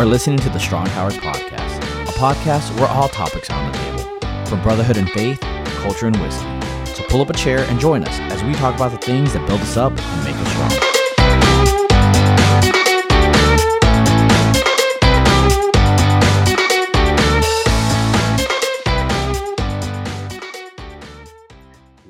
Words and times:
are 0.00 0.06
listening 0.06 0.38
to 0.38 0.48
the 0.48 0.58
Strong 0.58 0.86
Towers 0.86 1.18
Podcast, 1.18 1.76
a 2.08 2.12
podcast 2.12 2.74
where 2.80 2.88
all 2.88 3.06
topics 3.06 3.50
are 3.50 3.62
on 3.62 3.70
the 3.70 3.76
table, 3.76 4.46
from 4.46 4.62
brotherhood 4.62 4.96
and 4.96 5.10
faith, 5.10 5.38
to 5.40 5.70
culture 5.82 6.06
and 6.06 6.16
wisdom. 6.22 6.62
So 6.86 7.04
pull 7.10 7.20
up 7.20 7.28
a 7.28 7.34
chair 7.34 7.64
and 7.68 7.78
join 7.78 8.04
us 8.04 8.18
as 8.32 8.42
we 8.42 8.54
talk 8.54 8.74
about 8.74 8.92
the 8.92 8.96
things 8.96 9.34
that 9.34 9.46
build 9.46 9.60
us 9.60 9.76
up 9.76 9.92
and 9.92 10.24
make 10.24 10.34
us 10.36 10.48
strong. 10.52 10.70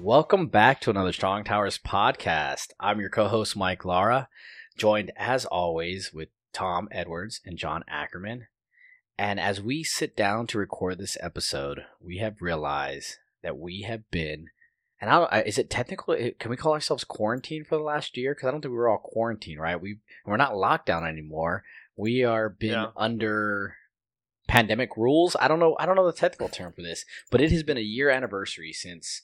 Welcome 0.01 0.47
back 0.47 0.81
to 0.83 0.91
another 0.91 1.13
Strong 1.13 1.43
Towers 1.43 1.81
podcast. 1.85 2.69
I'm 2.79 3.01
your 3.01 3.11
co 3.11 3.27
host, 3.27 3.57
Mike 3.57 3.85
Lara, 3.85 4.29
joined 4.77 5.11
as 5.17 5.45
always 5.45 6.13
with 6.13 6.29
Tom 6.53 6.89
Edwards 6.91 7.41
and 7.45 7.57
John 7.59 7.85
Ackerman. 7.89 8.47
And 9.19 9.39
as 9.39 9.61
we 9.61 9.83
sit 9.85 10.17
down 10.17 10.47
to 10.49 10.59
record 10.59 10.99
this 10.99 11.17
episode, 11.21 11.85
we 12.01 12.19
have 12.19 12.41
realized 12.41 13.17
that 13.43 13.59
we 13.59 13.83
have 13.83 14.11
been, 14.11 14.47
and 15.01 15.11
I 15.11 15.19
don't, 15.19 15.47
is 15.47 15.59
it 15.59 15.69
technical? 15.71 16.15
Eh, 16.15 16.31
can 16.39 16.51
we 16.51 16.57
call 16.57 16.73
ourselves 16.73 17.05
quarantined 17.05 17.67
for 17.67 17.77
the 17.77 17.83
last 17.83 18.17
year? 18.17 18.35
Because 18.35 18.49
I 18.49 18.51
don't 18.51 18.63
think 18.63 18.73
we 18.73 18.79
were 18.79 18.89
all 18.89 18.99
quarantined, 18.99 19.61
right? 19.61 19.81
We 19.81 19.99
we're 20.25 20.37
not 20.37 20.57
locked 20.57 20.87
down 20.87 21.07
anymore. 21.07 21.65
We 21.97 22.25
are 22.25 22.49
been 22.49 22.71
Yeah. 22.73 22.87
under 22.97 23.77
pandemic 24.49 24.97
rules. 24.97 25.37
I 25.39 25.49
don't 25.49 25.59
know. 25.61 25.77
I 25.79 25.87
don't 25.87 25.97
know 25.97 26.07
the 26.07 26.13
technical 26.13 26.49
term 26.49 26.73
for 26.73 26.83
this, 26.83 27.05
but 27.31 27.41
it 27.43 27.53
has 27.53 27.63
been 27.63 27.77
a 27.77 27.81
year 27.83 28.09
anniversary 28.11 28.73
since 28.73 29.23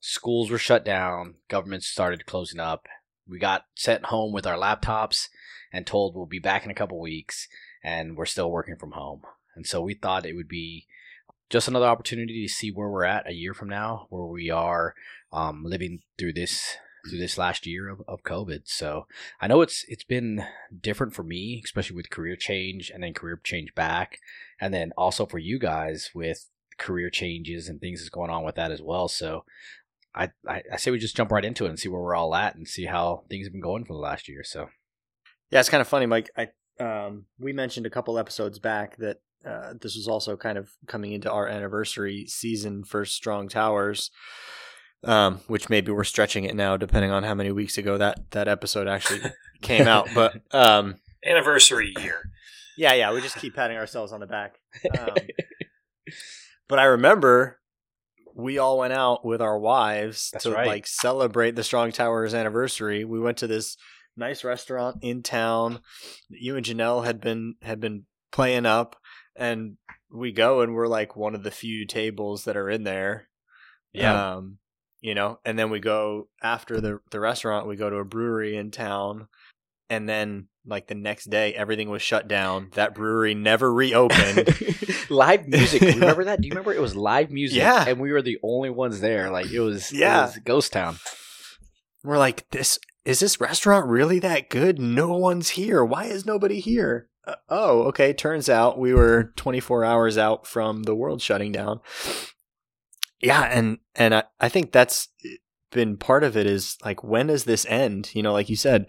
schools 0.00 0.50
were 0.50 0.58
shut 0.58 0.84
down, 0.84 1.36
governments 1.48 1.86
started 1.86 2.26
closing 2.26 2.60
up. 2.60 2.86
We 3.28 3.38
got 3.38 3.64
sent 3.74 4.06
home 4.06 4.32
with 4.32 4.46
our 4.46 4.56
laptops 4.56 5.28
and 5.72 5.86
told 5.86 6.14
we'll 6.14 6.26
be 6.26 6.38
back 6.38 6.64
in 6.64 6.70
a 6.70 6.74
couple 6.74 7.00
weeks, 7.00 7.48
and 7.82 8.16
we're 8.16 8.26
still 8.26 8.50
working 8.50 8.76
from 8.76 8.92
home. 8.92 9.22
And 9.54 9.66
so 9.66 9.80
we 9.80 9.94
thought 9.94 10.26
it 10.26 10.34
would 10.34 10.48
be 10.48 10.86
just 11.50 11.68
another 11.68 11.86
opportunity 11.86 12.46
to 12.46 12.52
see 12.52 12.70
where 12.70 12.88
we're 12.88 13.04
at 13.04 13.28
a 13.28 13.34
year 13.34 13.54
from 13.54 13.68
now, 13.68 14.06
where 14.10 14.26
we 14.26 14.50
are 14.50 14.94
um, 15.32 15.64
living 15.64 16.00
through 16.18 16.32
this 16.34 16.76
through 17.08 17.18
this 17.18 17.38
last 17.38 17.66
year 17.66 17.88
of, 17.88 18.00
of 18.08 18.24
COVID. 18.24 18.62
So 18.64 19.06
I 19.40 19.46
know 19.46 19.60
it's 19.60 19.84
it's 19.88 20.04
been 20.04 20.44
different 20.78 21.14
for 21.14 21.22
me, 21.22 21.60
especially 21.64 21.96
with 21.96 22.10
career 22.10 22.36
change 22.36 22.90
and 22.90 23.02
then 23.02 23.14
career 23.14 23.40
change 23.42 23.74
back, 23.74 24.18
and 24.60 24.74
then 24.74 24.92
also 24.96 25.26
for 25.26 25.38
you 25.38 25.58
guys 25.58 26.10
with 26.14 26.48
career 26.78 27.08
changes 27.10 27.68
and 27.68 27.80
things 27.80 28.00
that's 28.00 28.10
going 28.10 28.30
on 28.30 28.44
with 28.44 28.56
that 28.56 28.70
as 28.70 28.82
well. 28.82 29.08
So 29.08 29.44
I, 30.16 30.30
I, 30.48 30.62
I 30.72 30.76
say 30.76 30.90
we 30.90 30.98
just 30.98 31.16
jump 31.16 31.30
right 31.30 31.44
into 31.44 31.66
it 31.66 31.68
and 31.68 31.78
see 31.78 31.88
where 31.88 32.00
we're 32.00 32.14
all 32.14 32.34
at 32.34 32.56
and 32.56 32.66
see 32.66 32.86
how 32.86 33.24
things 33.28 33.46
have 33.46 33.52
been 33.52 33.60
going 33.60 33.84
for 33.84 33.92
the 33.92 33.98
last 33.98 34.28
year. 34.28 34.42
So 34.42 34.68
Yeah, 35.50 35.60
it's 35.60 35.68
kind 35.68 35.80
of 35.80 35.88
funny, 35.88 36.06
Mike. 36.06 36.30
I 36.36 36.48
um, 36.78 37.26
we 37.38 37.52
mentioned 37.52 37.86
a 37.86 37.90
couple 37.90 38.18
episodes 38.18 38.58
back 38.58 38.96
that 38.96 39.18
uh, 39.44 39.74
this 39.80 39.94
was 39.96 40.08
also 40.08 40.36
kind 40.36 40.58
of 40.58 40.70
coming 40.86 41.12
into 41.12 41.30
our 41.30 41.46
anniversary 41.46 42.26
season 42.26 42.84
for 42.84 43.04
Strong 43.04 43.48
Towers, 43.48 44.10
um, 45.04 45.40
which 45.46 45.68
maybe 45.68 45.92
we're 45.92 46.04
stretching 46.04 46.44
it 46.44 46.56
now, 46.56 46.76
depending 46.76 47.10
on 47.10 47.22
how 47.22 47.34
many 47.34 47.52
weeks 47.52 47.78
ago 47.78 47.96
that 47.98 48.30
that 48.32 48.48
episode 48.48 48.88
actually 48.88 49.20
came 49.62 49.86
out. 49.86 50.08
But 50.14 50.40
um, 50.52 50.96
anniversary 51.24 51.94
year. 52.00 52.30
yeah, 52.76 52.94
yeah, 52.94 53.12
we 53.12 53.20
just 53.20 53.36
keep 53.36 53.54
patting 53.54 53.76
ourselves 53.76 54.12
on 54.12 54.20
the 54.20 54.26
back. 54.26 54.58
Um, 54.98 55.14
but 56.68 56.78
I 56.78 56.84
remember 56.84 57.60
we 58.36 58.58
all 58.58 58.78
went 58.78 58.92
out 58.92 59.24
with 59.24 59.40
our 59.40 59.58
wives 59.58 60.30
That's 60.32 60.44
to 60.44 60.52
right. 60.52 60.66
like 60.66 60.86
celebrate 60.86 61.56
the 61.56 61.64
Strong 61.64 61.92
Towers 61.92 62.34
anniversary. 62.34 63.04
We 63.04 63.18
went 63.18 63.38
to 63.38 63.46
this 63.46 63.76
nice 64.16 64.44
restaurant 64.44 64.98
in 65.00 65.22
town. 65.22 65.80
that 66.30 66.40
You 66.40 66.56
and 66.56 66.64
Janelle 66.64 67.04
had 67.04 67.20
been 67.20 67.54
had 67.62 67.80
been 67.80 68.04
playing 68.32 68.66
up, 68.66 68.96
and 69.34 69.78
we 70.10 70.32
go 70.32 70.60
and 70.60 70.74
we're 70.74 70.86
like 70.86 71.16
one 71.16 71.34
of 71.34 71.42
the 71.42 71.50
few 71.50 71.86
tables 71.86 72.44
that 72.44 72.56
are 72.56 72.68
in 72.68 72.84
there. 72.84 73.28
yeah, 73.92 74.34
Um, 74.36 74.58
you 75.00 75.14
know, 75.14 75.38
and 75.44 75.58
then 75.58 75.70
we 75.70 75.80
go 75.80 76.28
after 76.42 76.80
the 76.80 77.00
the 77.10 77.20
restaurant. 77.20 77.66
We 77.66 77.76
go 77.76 77.88
to 77.88 77.96
a 77.96 78.04
brewery 78.04 78.56
in 78.56 78.70
town, 78.70 79.28
and 79.88 80.06
then 80.06 80.48
like 80.66 80.88
the 80.88 80.94
next 80.94 81.30
day, 81.30 81.54
everything 81.54 81.88
was 81.88 82.02
shut 82.02 82.26
down. 82.28 82.70
That 82.74 82.94
brewery 82.94 83.34
never 83.34 83.72
reopened. 83.72 84.48
live 85.10 85.46
music. 85.46 85.80
Remember 85.82 86.24
that? 86.24 86.40
Do 86.40 86.46
you 86.48 86.52
remember 86.52 86.72
it 86.74 86.80
was 86.80 86.96
live 86.96 87.30
music? 87.30 87.58
Yeah. 87.58 87.84
and 87.86 88.00
we 88.00 88.12
were 88.12 88.22
the 88.22 88.38
only 88.42 88.70
ones 88.70 89.00
there. 89.00 89.30
Like 89.30 89.50
it 89.50 89.60
was, 89.60 89.92
Yeah. 89.92 90.22
it 90.24 90.26
was 90.26 90.38
ghost 90.44 90.72
town. 90.72 90.98
We're 92.04 92.18
like, 92.18 92.48
this 92.50 92.78
is 93.04 93.20
this 93.20 93.40
restaurant 93.40 93.86
really 93.86 94.18
that 94.18 94.50
good? 94.50 94.78
No 94.80 95.16
one's 95.16 95.50
here. 95.50 95.84
Why 95.84 96.04
is 96.06 96.26
nobody 96.26 96.58
here? 96.60 97.08
Uh, 97.26 97.34
oh, 97.48 97.82
okay. 97.84 98.12
Turns 98.12 98.48
out 98.48 98.78
we 98.78 98.92
were 98.94 99.32
24 99.36 99.84
hours 99.84 100.18
out 100.18 100.46
from 100.46 100.82
the 100.84 100.94
world 100.94 101.22
shutting 101.22 101.52
down. 101.52 101.80
Yeah, 103.20 103.42
and 103.42 103.78
and 103.94 104.14
I, 104.14 104.24
I 104.40 104.48
think 104.48 104.72
that's 104.72 105.08
been 105.72 105.96
part 105.96 106.22
of 106.22 106.36
it 106.36 106.46
is 106.46 106.76
like 106.84 107.02
when 107.02 107.26
does 107.28 107.44
this 107.44 107.66
end? 107.66 108.14
You 108.14 108.22
know, 108.22 108.32
like 108.32 108.48
you 108.48 108.56
said, 108.56 108.86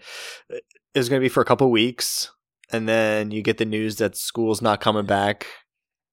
it's 0.94 1.08
going 1.08 1.20
to 1.20 1.24
be 1.24 1.28
for 1.28 1.42
a 1.42 1.46
couple 1.46 1.70
weeks, 1.70 2.30
and 2.70 2.88
then 2.88 3.30
you 3.30 3.42
get 3.42 3.58
the 3.58 3.64
news 3.64 3.96
that 3.96 4.16
school's 4.16 4.62
not 4.62 4.80
coming 4.80 5.06
back. 5.06 5.46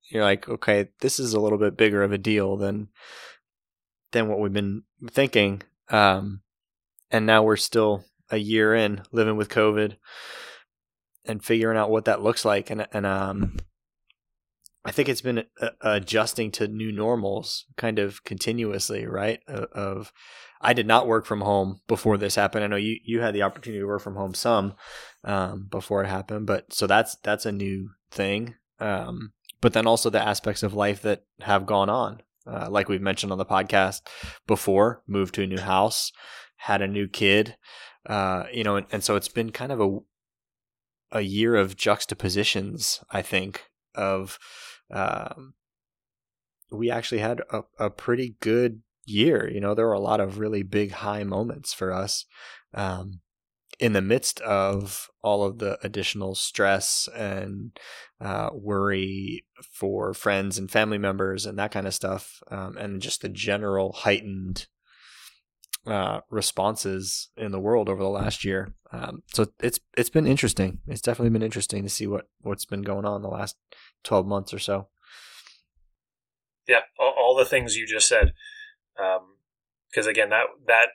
You're 0.09 0.23
like, 0.23 0.47
okay, 0.47 0.89
this 1.01 1.19
is 1.19 1.33
a 1.33 1.39
little 1.39 1.57
bit 1.57 1.77
bigger 1.77 2.03
of 2.03 2.11
a 2.11 2.17
deal 2.17 2.57
than 2.57 2.89
than 4.11 4.27
what 4.27 4.39
we've 4.39 4.53
been 4.53 4.83
thinking. 5.09 5.61
Um, 5.89 6.41
and 7.11 7.25
now 7.25 7.43
we're 7.43 7.57
still 7.57 8.05
a 8.29 8.37
year 8.37 8.73
in 8.75 9.01
living 9.11 9.37
with 9.37 9.49
COVID 9.49 9.97
and 11.25 11.43
figuring 11.43 11.77
out 11.77 11.89
what 11.89 12.05
that 12.05 12.21
looks 12.21 12.45
like. 12.45 12.69
And 12.69 12.87
and 12.91 13.05
um, 13.05 13.57
I 14.85 14.91
think 14.91 15.09
it's 15.09 15.21
been 15.21 15.45
uh, 15.59 15.69
adjusting 15.81 16.51
to 16.51 16.67
new 16.67 16.91
normals 16.91 17.65
kind 17.75 17.97
of 17.97 18.23
continuously, 18.23 19.07
right? 19.07 19.39
Of, 19.47 20.13
I 20.61 20.73
did 20.73 20.85
not 20.85 21.07
work 21.07 21.25
from 21.25 21.41
home 21.41 21.81
before 21.87 22.17
this 22.17 22.35
happened. 22.35 22.63
I 22.63 22.67
know 22.67 22.75
you 22.75 22.99
you 23.03 23.21
had 23.21 23.33
the 23.33 23.41
opportunity 23.41 23.79
to 23.79 23.87
work 23.87 24.01
from 24.01 24.15
home 24.15 24.35
some 24.35 24.75
um, 25.23 25.67
before 25.69 26.03
it 26.03 26.07
happened, 26.07 26.45
but 26.45 26.71
so 26.71 26.85
that's 26.85 27.15
that's 27.23 27.45
a 27.45 27.51
new 27.51 27.89
thing. 28.11 28.55
Um, 28.79 29.33
but 29.59 29.73
then 29.73 29.87
also 29.87 30.09
the 30.09 30.25
aspects 30.25 30.61
of 30.61 30.73
life 30.73 31.01
that 31.01 31.23
have 31.41 31.65
gone 31.65 31.89
on, 31.89 32.21
uh, 32.45 32.69
like 32.69 32.87
we've 32.87 33.01
mentioned 33.01 33.31
on 33.31 33.37
the 33.39 33.45
podcast 33.45 34.01
before, 34.45 35.01
moved 35.07 35.33
to 35.35 35.43
a 35.43 35.47
new 35.47 35.59
house, 35.59 36.11
had 36.57 36.81
a 36.81 36.87
new 36.87 37.07
kid, 37.07 37.57
uh, 38.05 38.43
you 38.53 38.63
know, 38.63 38.75
and, 38.75 38.85
and 38.91 39.03
so 39.03 39.15
it's 39.15 39.29
been 39.29 39.51
kind 39.51 39.71
of 39.71 39.81
a 39.81 39.97
a 41.11 41.21
year 41.21 41.55
of 41.55 41.75
juxtapositions. 41.75 43.03
I 43.11 43.23
think 43.23 43.63
of 43.95 44.37
um, 44.91 45.53
we 46.71 46.89
actually 46.89 47.19
had 47.19 47.41
a, 47.51 47.63
a 47.79 47.89
pretty 47.89 48.35
good 48.39 48.81
year. 49.05 49.49
You 49.49 49.61
know, 49.61 49.73
there 49.73 49.87
were 49.87 49.93
a 49.93 49.99
lot 49.99 50.19
of 50.19 50.39
really 50.39 50.63
big 50.63 50.91
high 50.91 51.23
moments 51.23 51.73
for 51.73 51.91
us. 51.91 52.25
Um, 52.73 53.21
in 53.79 53.93
the 53.93 54.01
midst 54.01 54.39
of 54.41 55.09
all 55.21 55.43
of 55.43 55.59
the 55.59 55.77
additional 55.83 56.35
stress 56.35 57.09
and 57.13 57.77
uh, 58.21 58.49
worry 58.53 59.45
for 59.71 60.13
friends 60.13 60.57
and 60.57 60.71
family 60.71 60.97
members 60.97 61.45
and 61.45 61.59
that 61.59 61.71
kind 61.71 61.87
of 61.87 61.93
stuff, 61.93 62.41
um, 62.49 62.77
and 62.77 63.01
just 63.01 63.21
the 63.21 63.29
general 63.29 63.91
heightened 63.91 64.67
uh, 65.85 66.21
responses 66.29 67.29
in 67.37 67.51
the 67.51 67.59
world 67.59 67.89
over 67.89 68.01
the 68.01 68.09
last 68.09 68.43
year. 68.43 68.73
Um, 68.91 69.23
so 69.33 69.47
it's 69.61 69.79
it's 69.97 70.09
been 70.09 70.27
interesting. 70.27 70.79
It's 70.87 71.01
definitely 71.01 71.31
been 71.31 71.43
interesting 71.43 71.83
to 71.83 71.89
see 71.89 72.07
what 72.07 72.27
what's 72.41 72.65
been 72.65 72.81
going 72.81 73.05
on 73.05 73.21
the 73.21 73.29
last 73.29 73.55
twelve 74.03 74.25
months 74.25 74.53
or 74.53 74.59
so. 74.59 74.87
Yeah, 76.67 76.81
all, 76.99 77.13
all 77.17 77.35
the 77.35 77.45
things 77.45 77.75
you 77.75 77.85
just 77.85 78.07
said. 78.07 78.33
Because 78.95 80.07
again, 80.07 80.29
that 80.29 80.45
that 80.67 80.89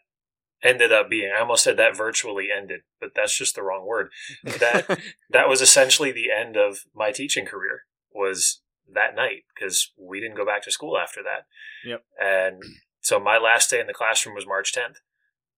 ended 0.62 0.92
up 0.92 1.08
being. 1.08 1.30
I 1.34 1.40
almost 1.40 1.64
said 1.64 1.76
that 1.76 1.96
virtually 1.96 2.48
ended, 2.54 2.80
but 3.00 3.10
that's 3.14 3.36
just 3.36 3.54
the 3.54 3.62
wrong 3.62 3.86
word. 3.86 4.10
That 4.44 5.00
that 5.30 5.48
was 5.48 5.60
essentially 5.60 6.12
the 6.12 6.30
end 6.30 6.56
of 6.56 6.80
my 6.94 7.12
teaching 7.12 7.46
career. 7.46 7.82
Was 8.12 8.60
that 8.94 9.14
night 9.14 9.44
because 9.54 9.92
we 9.96 10.20
didn't 10.20 10.36
go 10.36 10.46
back 10.46 10.62
to 10.62 10.70
school 10.70 10.98
after 10.98 11.20
that. 11.22 11.46
Yep. 11.88 12.02
And 12.20 12.62
so 13.10 13.18
my 13.18 13.38
last 13.38 13.68
day 13.68 13.80
in 13.80 13.88
the 13.88 13.92
classroom 13.92 14.36
was 14.36 14.46
March 14.46 14.72
10th. 14.72 14.98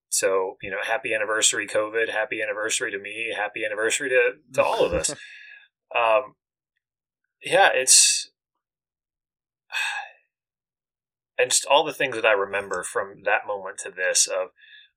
So, 0.09 0.57
you 0.63 0.71
know, 0.71 0.79
happy 0.83 1.13
anniversary, 1.13 1.67
COVID. 1.67 2.09
Happy 2.09 2.41
anniversary 2.41 2.91
to 2.91 2.99
me. 2.99 3.31
Happy 3.37 3.61
anniversary 3.63 4.09
to, 4.09 4.31
to 4.55 4.65
all 4.65 4.87
of 4.87 4.95
us. 4.95 5.11
um, 5.95 6.37
yeah, 7.45 7.69
it's. 7.75 8.31
And 11.39 11.51
just 11.51 11.67
all 11.67 11.85
the 11.85 11.95
things 11.95 12.15
that 12.15 12.27
I 12.27 12.33
remember 12.33 12.85
from 12.85 13.23
that 13.25 13.47
moment 13.49 13.79
to 13.79 13.91
this 13.91 14.29
of 14.29 14.51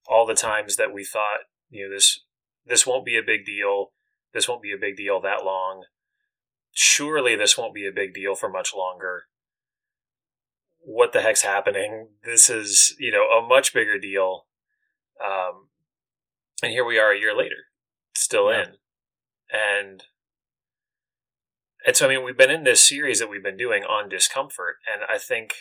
all 0.07 0.27
the 0.27 0.35
times 0.35 0.75
that 0.75 0.93
we 0.93 1.03
thought, 1.03 1.39
you 1.71 1.87
know, 1.87 1.95
this 1.95 2.19
this 2.65 2.85
won't 2.85 3.05
be 3.05 3.17
a 3.17 3.25
big 3.25 3.45
deal. 3.45 3.93
This 4.33 4.47
won't 4.47 4.61
be 4.61 4.71
a 4.71 4.79
big 4.79 4.95
deal 4.95 5.19
that 5.21 5.43
long. 5.43 5.85
Surely 6.71 7.35
this 7.35 7.57
won't 7.57 7.73
be 7.73 7.87
a 7.87 7.91
big 7.91 8.13
deal 8.13 8.35
for 8.35 8.47
much 8.47 8.75
longer. 8.75 9.23
What 10.87 11.13
the 11.13 11.21
heck's 11.21 11.41
happening? 11.41 12.09
This 12.23 12.47
is, 12.47 12.95
you 12.99 13.11
know, 13.11 13.23
a 13.23 13.45
much 13.45 13.73
bigger 13.73 13.97
deal. 13.97 14.45
Um, 15.23 15.69
and 16.61 16.71
here 16.71 16.85
we 16.85 16.99
are 16.99 17.11
a 17.11 17.19
year 17.19 17.35
later, 17.35 17.69
still 18.15 18.51
Yeah. 18.51 18.63
in. 18.63 18.77
And 19.49 20.03
and 21.85 21.95
so 21.95 22.05
I 22.05 22.09
mean 22.09 22.23
we've 22.23 22.37
been 22.37 22.51
in 22.51 22.63
this 22.63 22.81
series 22.83 23.19
that 23.19 23.29
we've 23.29 23.43
been 23.43 23.57
doing 23.57 23.83
on 23.83 24.09
discomfort, 24.09 24.77
and 24.91 25.03
I 25.03 25.17
think 25.17 25.55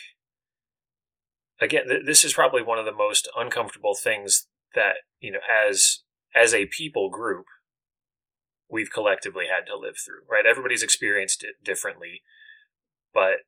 again 1.59 1.87
th- 1.87 2.05
this 2.05 2.23
is 2.23 2.33
probably 2.33 2.61
one 2.63 2.79
of 2.79 2.85
the 2.85 2.91
most 2.91 3.29
uncomfortable 3.35 3.95
things 3.95 4.47
that 4.73 4.97
you 5.19 5.31
know 5.31 5.39
as 5.47 6.03
as 6.35 6.53
a 6.53 6.65
people 6.65 7.09
group 7.09 7.45
we've 8.69 8.91
collectively 8.91 9.45
had 9.47 9.65
to 9.67 9.77
live 9.77 9.95
through. 10.03 10.21
Right, 10.29 10.45
everybody's 10.45 10.83
experienced 10.83 11.43
it 11.43 11.63
differently, 11.63 12.21
but 13.13 13.41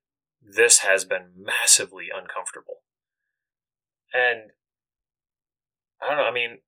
this 0.56 0.80
has 0.80 1.04
been 1.04 1.32
massively 1.36 2.06
uncomfortable, 2.14 2.82
and 4.14 4.52
I 6.02 6.08
don't 6.08 6.18
know. 6.18 6.24
I 6.24 6.34
mean, 6.34 6.60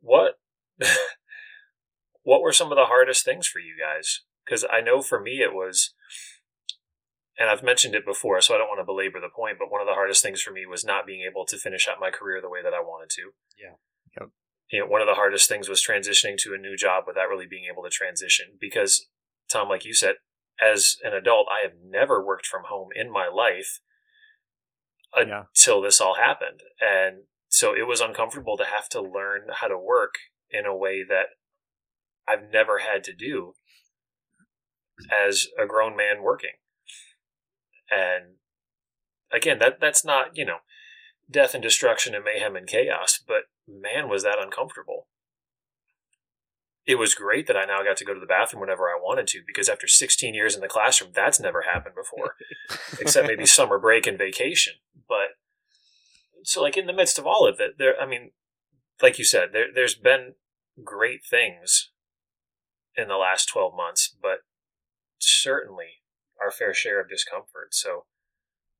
what 0.00 0.38
what 2.22 2.40
were 2.40 2.52
some 2.52 2.70
of 2.70 2.76
the 2.76 2.86
hardest 2.86 3.24
things 3.24 3.46
for 3.46 3.58
you 3.58 3.74
guys? 3.78 4.20
Because 4.44 4.64
I 4.70 4.80
know 4.80 5.02
for 5.02 5.20
me 5.20 5.40
it 5.40 5.54
was, 5.54 5.94
and 7.38 7.48
I've 7.48 7.62
mentioned 7.62 7.94
it 7.94 8.04
before, 8.04 8.40
so 8.40 8.54
I 8.54 8.58
don't 8.58 8.68
want 8.68 8.80
to 8.80 8.84
belabor 8.84 9.20
the 9.20 9.34
point. 9.34 9.58
But 9.58 9.70
one 9.70 9.80
of 9.80 9.86
the 9.86 9.94
hardest 9.94 10.22
things 10.22 10.42
for 10.42 10.52
me 10.52 10.66
was 10.66 10.84
not 10.84 11.06
being 11.06 11.26
able 11.28 11.46
to 11.46 11.58
finish 11.58 11.88
out 11.88 12.00
my 12.00 12.10
career 12.10 12.40
the 12.40 12.50
way 12.50 12.62
that 12.62 12.74
I 12.74 12.80
wanted 12.80 13.10
to. 13.10 13.32
Yeah. 13.58 13.76
Yep. 14.20 14.30
You 14.70 14.80
know, 14.80 14.86
one 14.86 15.00
of 15.00 15.06
the 15.06 15.14
hardest 15.14 15.48
things 15.48 15.68
was 15.68 15.84
transitioning 15.84 16.36
to 16.38 16.54
a 16.54 16.58
new 16.58 16.76
job 16.76 17.04
without 17.06 17.28
really 17.28 17.46
being 17.46 17.64
able 17.70 17.82
to 17.84 17.90
transition. 17.90 18.56
Because 18.60 19.08
Tom, 19.50 19.68
like 19.68 19.84
you 19.84 19.94
said, 19.94 20.16
as 20.60 20.96
an 21.02 21.12
adult, 21.12 21.48
I 21.50 21.62
have 21.62 21.74
never 21.82 22.24
worked 22.24 22.46
from 22.46 22.64
home 22.64 22.88
in 22.94 23.10
my 23.10 23.28
life 23.28 23.80
Yeah. 25.16 25.44
until 25.48 25.80
this 25.80 26.00
all 26.00 26.14
happened. 26.14 26.62
And 26.80 27.26
so 27.48 27.74
it 27.74 27.86
was 27.86 28.00
uncomfortable 28.00 28.56
to 28.56 28.64
have 28.64 28.88
to 28.90 29.00
learn 29.00 29.48
how 29.52 29.68
to 29.68 29.78
work 29.78 30.14
in 30.50 30.66
a 30.66 30.76
way 30.76 31.04
that 31.04 31.30
I've 32.26 32.50
never 32.50 32.78
had 32.78 33.04
to 33.04 33.12
do 33.12 33.54
as 35.10 35.48
a 35.58 35.66
grown 35.66 35.96
man 35.96 36.22
working. 36.22 36.58
And 37.90 38.36
again, 39.30 39.58
that 39.58 39.80
that's 39.80 40.04
not, 40.04 40.36
you 40.36 40.44
know, 40.44 40.58
death 41.30 41.54
and 41.54 41.62
destruction 41.62 42.14
and 42.14 42.24
mayhem 42.24 42.56
and 42.56 42.66
chaos, 42.66 43.18
but 43.18 43.44
man 43.66 44.08
was 44.08 44.22
that 44.22 44.38
uncomfortable. 44.40 45.08
It 46.86 46.96
was 46.96 47.14
great 47.14 47.46
that 47.46 47.56
I 47.56 47.64
now 47.64 47.82
got 47.82 47.96
to 47.98 48.04
go 48.04 48.12
to 48.12 48.20
the 48.20 48.26
bathroom 48.26 48.60
whenever 48.60 48.84
I 48.88 48.98
wanted 49.00 49.26
to 49.28 49.42
because 49.46 49.68
after 49.70 49.88
16 49.88 50.34
years 50.34 50.54
in 50.54 50.60
the 50.60 50.68
classroom, 50.68 51.12
that's 51.14 51.40
never 51.40 51.62
happened 51.62 51.94
before 51.94 52.34
except 53.00 53.26
maybe 53.26 53.46
summer 53.46 53.78
break 53.78 54.06
and 54.06 54.18
vacation. 54.18 54.74
But 55.08 55.38
so, 56.42 56.60
like 56.62 56.76
in 56.76 56.86
the 56.86 56.92
midst 56.92 57.18
of 57.18 57.26
all 57.26 57.48
of 57.48 57.58
it, 57.58 57.78
there. 57.78 57.94
I 57.98 58.06
mean, 58.06 58.32
like 59.00 59.18
you 59.18 59.24
said, 59.24 59.48
there 59.52 59.66
there's 59.74 59.94
been 59.94 60.34
great 60.84 61.24
things 61.24 61.90
in 62.96 63.08
the 63.08 63.16
last 63.16 63.46
twelve 63.46 63.74
months, 63.74 64.14
but 64.20 64.40
certainly 65.18 66.02
our 66.42 66.50
fair 66.50 66.74
share 66.74 67.00
of 67.00 67.08
discomfort. 67.08 67.72
So, 67.72 68.04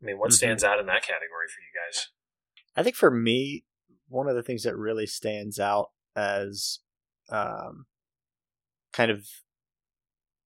I 0.02 0.04
mean, 0.04 0.18
what 0.18 0.30
Mhm. 0.30 0.34
stands 0.34 0.64
out 0.64 0.78
in 0.78 0.86
that 0.86 1.02
category 1.02 1.48
for 1.48 1.60
you 1.60 1.72
guys? 1.74 2.08
I 2.76 2.82
think 2.82 2.96
for 2.96 3.10
me, 3.10 3.64
one 4.08 4.28
of 4.28 4.34
the 4.34 4.42
things 4.42 4.64
that 4.64 4.76
really 4.76 5.06
stands 5.06 5.58
out 5.58 5.92
as 6.14 6.80
um, 7.30 7.86
kind 8.94 9.10
of 9.10 9.26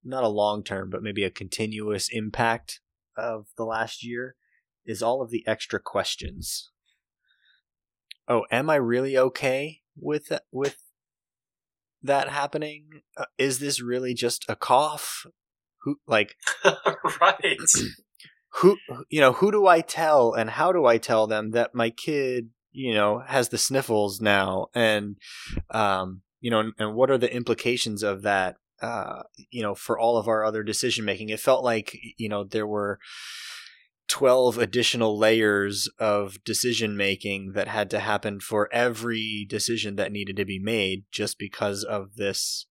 not 0.03 0.23
a 0.23 0.29
long 0.29 0.63
term, 0.63 0.89
but 0.89 1.03
maybe 1.03 1.23
a 1.23 1.29
continuous 1.29 2.09
impact 2.11 2.81
of 3.15 3.47
the 3.57 3.63
last 3.63 4.03
year 4.03 4.35
is 4.85 5.03
all 5.03 5.21
of 5.21 5.29
the 5.29 5.43
extra 5.47 5.79
questions. 5.79 6.71
Oh, 8.27 8.45
am 8.51 8.69
I 8.69 8.75
really 8.75 9.17
okay 9.17 9.81
with 9.95 10.27
that, 10.27 10.43
with 10.51 10.77
that 12.01 12.29
happening? 12.29 13.01
Uh, 13.15 13.25
is 13.37 13.59
this 13.59 13.81
really 13.81 14.13
just 14.13 14.45
a 14.49 14.55
cough? 14.55 15.25
Who 15.83 15.97
like 16.05 16.35
right. 17.21 17.57
who 18.55 18.77
you 19.09 19.21
know 19.21 19.31
who 19.31 19.49
do 19.49 19.65
i 19.65 19.79
tell 19.79 20.33
and 20.33 20.49
how 20.49 20.73
do 20.73 20.85
i 20.85 20.97
tell 20.97 21.25
them 21.25 21.51
that 21.51 21.73
my 21.73 21.89
kid 21.89 22.49
you 22.73 22.93
know 22.93 23.19
has 23.25 23.47
the 23.47 23.57
sniffles 23.57 24.19
now 24.19 24.67
and 24.75 25.15
um 25.71 26.21
you 26.39 26.51
know 26.51 26.59
and, 26.59 26.73
and 26.77 26.95
what 26.95 27.09
are 27.09 27.17
the 27.17 27.33
implications 27.33 28.03
of 28.03 28.21
that 28.21 28.55
uh 28.81 29.23
you 29.49 29.61
know 29.61 29.75
for 29.75 29.97
all 29.97 30.17
of 30.17 30.27
our 30.27 30.43
other 30.43 30.63
decision 30.63 31.05
making 31.05 31.29
it 31.29 31.39
felt 31.39 31.63
like 31.63 31.97
you 32.17 32.29
know 32.29 32.43
there 32.43 32.67
were 32.67 32.99
12 34.07 34.57
additional 34.57 35.17
layers 35.17 35.87
of 35.99 36.43
decision 36.43 36.97
making 36.97 37.51
that 37.53 37.67
had 37.67 37.91
to 37.91 37.99
happen 37.99 38.39
for 38.39 38.67
every 38.73 39.45
decision 39.47 39.97
that 39.97 40.11
needed 40.11 40.35
to 40.35 40.45
be 40.45 40.59
made 40.59 41.03
just 41.11 41.37
because 41.37 41.83
of 41.83 42.15
this 42.15 42.65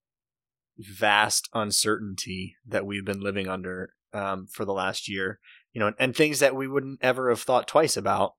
vast 0.77 1.49
uncertainty 1.55 2.57
that 2.67 2.85
we've 2.85 3.05
been 3.05 3.21
living 3.21 3.47
under 3.47 3.95
um, 4.13 4.49
for 4.49 4.65
the 4.65 4.73
last 4.73 5.09
year 5.09 5.39
you 5.79 5.85
know, 5.85 5.93
and 5.99 6.17
things 6.17 6.41
that 6.41 6.57
we 6.57 6.67
wouldn't 6.67 6.99
ever 7.03 7.31
have 7.31 7.41
thought 7.41 7.69
twice 7.69 7.97
about. 7.97 8.35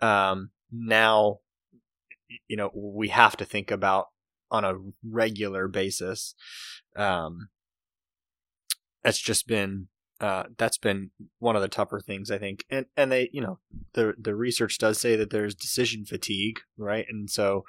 Um, 0.00 0.50
now, 0.72 1.38
you 2.48 2.56
know, 2.56 2.70
we 2.74 3.08
have 3.08 3.36
to 3.36 3.44
think 3.44 3.70
about 3.70 4.06
on 4.50 4.64
a 4.64 4.74
regular 5.04 5.68
basis. 5.68 6.34
Um, 6.96 7.48
it's 9.04 9.20
just 9.20 9.46
been 9.46 9.88
uh, 10.18 10.44
that's 10.56 10.78
been 10.78 11.10
one 11.40 11.56
of 11.56 11.62
the 11.62 11.68
tougher 11.68 12.00
things 12.00 12.30
I 12.30 12.38
think, 12.38 12.64
and 12.70 12.86
and 12.96 13.12
they 13.12 13.28
you 13.32 13.40
know 13.42 13.58
the 13.92 14.14
the 14.18 14.34
research 14.34 14.78
does 14.78 14.98
say 14.98 15.14
that 15.16 15.30
there's 15.30 15.54
decision 15.54 16.06
fatigue, 16.06 16.60
right? 16.78 17.04
And 17.08 17.28
so 17.28 17.64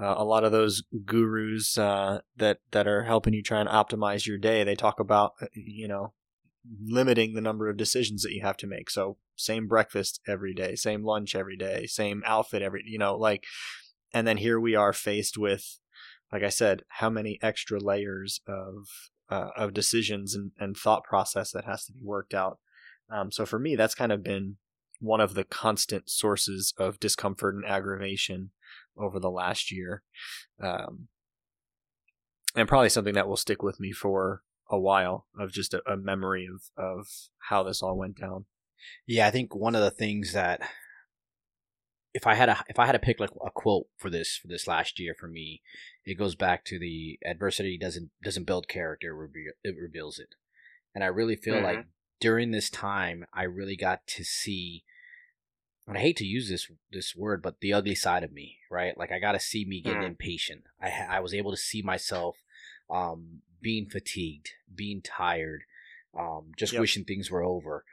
uh, 0.00 0.14
a 0.16 0.24
lot 0.24 0.44
of 0.44 0.52
those 0.52 0.82
gurus 1.04 1.78
uh, 1.78 2.20
that 2.36 2.58
that 2.72 2.86
are 2.86 3.04
helping 3.04 3.32
you 3.32 3.42
try 3.42 3.60
and 3.60 3.68
optimize 3.68 4.26
your 4.26 4.36
day, 4.36 4.62
they 4.62 4.74
talk 4.74 5.00
about 5.00 5.32
uh, 5.40 5.46
you 5.54 5.88
know 5.88 6.12
limiting 6.84 7.32
the 7.32 7.40
number 7.40 7.68
of 7.68 7.76
decisions 7.76 8.22
that 8.22 8.32
you 8.32 8.42
have 8.42 8.56
to 8.58 8.66
make. 8.66 8.90
So 8.90 9.16
same 9.36 9.66
breakfast 9.66 10.20
every 10.26 10.52
day, 10.52 10.74
same 10.74 11.02
lunch 11.02 11.34
every 11.34 11.56
day, 11.56 11.86
same 11.86 12.22
outfit 12.26 12.60
every 12.60 12.82
you 12.84 12.98
know 12.98 13.16
like, 13.16 13.44
and 14.12 14.26
then 14.26 14.36
here 14.36 14.60
we 14.60 14.74
are 14.74 14.92
faced 14.92 15.38
with, 15.38 15.78
like 16.32 16.42
I 16.42 16.48
said, 16.48 16.82
how 16.88 17.10
many 17.10 17.38
extra 17.42 17.78
layers 17.78 18.40
of 18.46 18.88
uh, 19.28 19.48
of 19.56 19.74
decisions 19.74 20.34
and, 20.34 20.52
and 20.58 20.76
thought 20.76 21.04
process 21.04 21.50
that 21.52 21.64
has 21.64 21.84
to 21.84 21.92
be 21.92 22.00
worked 22.02 22.34
out. 22.34 22.58
Um, 23.10 23.32
so 23.32 23.44
for 23.44 23.58
me, 23.58 23.76
that's 23.76 23.94
kind 23.94 24.12
of 24.12 24.22
been 24.22 24.56
one 25.00 25.20
of 25.20 25.34
the 25.34 25.44
constant 25.44 26.08
sources 26.08 26.72
of 26.78 27.00
discomfort 27.00 27.54
and 27.54 27.64
aggravation 27.64 28.50
over 28.96 29.20
the 29.20 29.30
last 29.30 29.70
year, 29.70 30.02
um, 30.62 31.08
and 32.54 32.68
probably 32.68 32.88
something 32.88 33.14
that 33.14 33.28
will 33.28 33.36
stick 33.36 33.62
with 33.62 33.78
me 33.78 33.92
for 33.92 34.42
a 34.70 34.78
while 34.78 35.26
of 35.38 35.52
just 35.52 35.74
a, 35.74 35.82
a 35.90 35.96
memory 35.96 36.48
of 36.52 36.62
of 36.82 37.06
how 37.48 37.62
this 37.62 37.82
all 37.82 37.96
went 37.96 38.18
down. 38.18 38.46
Yeah, 39.06 39.26
I 39.26 39.30
think 39.30 39.54
one 39.54 39.74
of 39.74 39.82
the 39.82 39.90
things 39.90 40.32
that 40.32 40.60
if 42.16 42.26
I 42.26 42.34
had 42.34 42.48
a 42.48 42.64
if 42.66 42.78
I 42.78 42.86
had 42.86 42.92
to 42.92 42.98
pick 42.98 43.20
like 43.20 43.30
a 43.44 43.50
quote 43.50 43.88
for 43.98 44.08
this 44.08 44.36
for 44.36 44.48
this 44.48 44.66
last 44.66 44.98
year 44.98 45.14
for 45.14 45.28
me, 45.28 45.60
it 46.06 46.14
goes 46.14 46.34
back 46.34 46.64
to 46.64 46.78
the 46.78 47.18
adversity 47.26 47.76
doesn't 47.76 48.10
doesn't 48.24 48.46
build 48.46 48.68
character, 48.68 49.28
it 49.62 49.76
reveals 49.76 50.18
it. 50.18 50.34
And 50.94 51.04
I 51.04 51.08
really 51.08 51.36
feel 51.36 51.60
like 51.62 51.84
during 52.18 52.50
this 52.50 52.70
time 52.70 53.26
I 53.34 53.42
really 53.42 53.76
got 53.76 54.06
to 54.16 54.24
see 54.24 54.84
and 55.86 55.98
I 55.98 56.00
hate 56.00 56.16
to 56.16 56.24
use 56.24 56.48
this 56.48 56.70
this 56.90 57.14
word, 57.14 57.42
but 57.42 57.60
the 57.60 57.74
ugly 57.74 57.94
side 57.94 58.24
of 58.24 58.32
me, 58.32 58.56
right? 58.70 58.96
Like 58.96 59.12
I 59.12 59.18
got 59.18 59.32
to 59.32 59.40
see 59.40 59.66
me 59.66 59.82
getting 59.82 60.00
Mhm. 60.00 60.06
impatient. 60.06 60.64
I 60.80 60.90
I 61.16 61.20
was 61.20 61.34
able 61.34 61.50
to 61.50 61.56
see 61.58 61.82
myself 61.82 62.42
um, 62.88 63.42
being 63.60 63.90
fatigued, 63.90 64.52
being 64.74 65.02
tired, 65.02 65.64
um, 66.18 66.52
just 66.56 66.72
Yep. 66.72 66.80
wishing 66.80 67.04
things 67.04 67.30
were 67.30 67.42
over. 67.42 67.84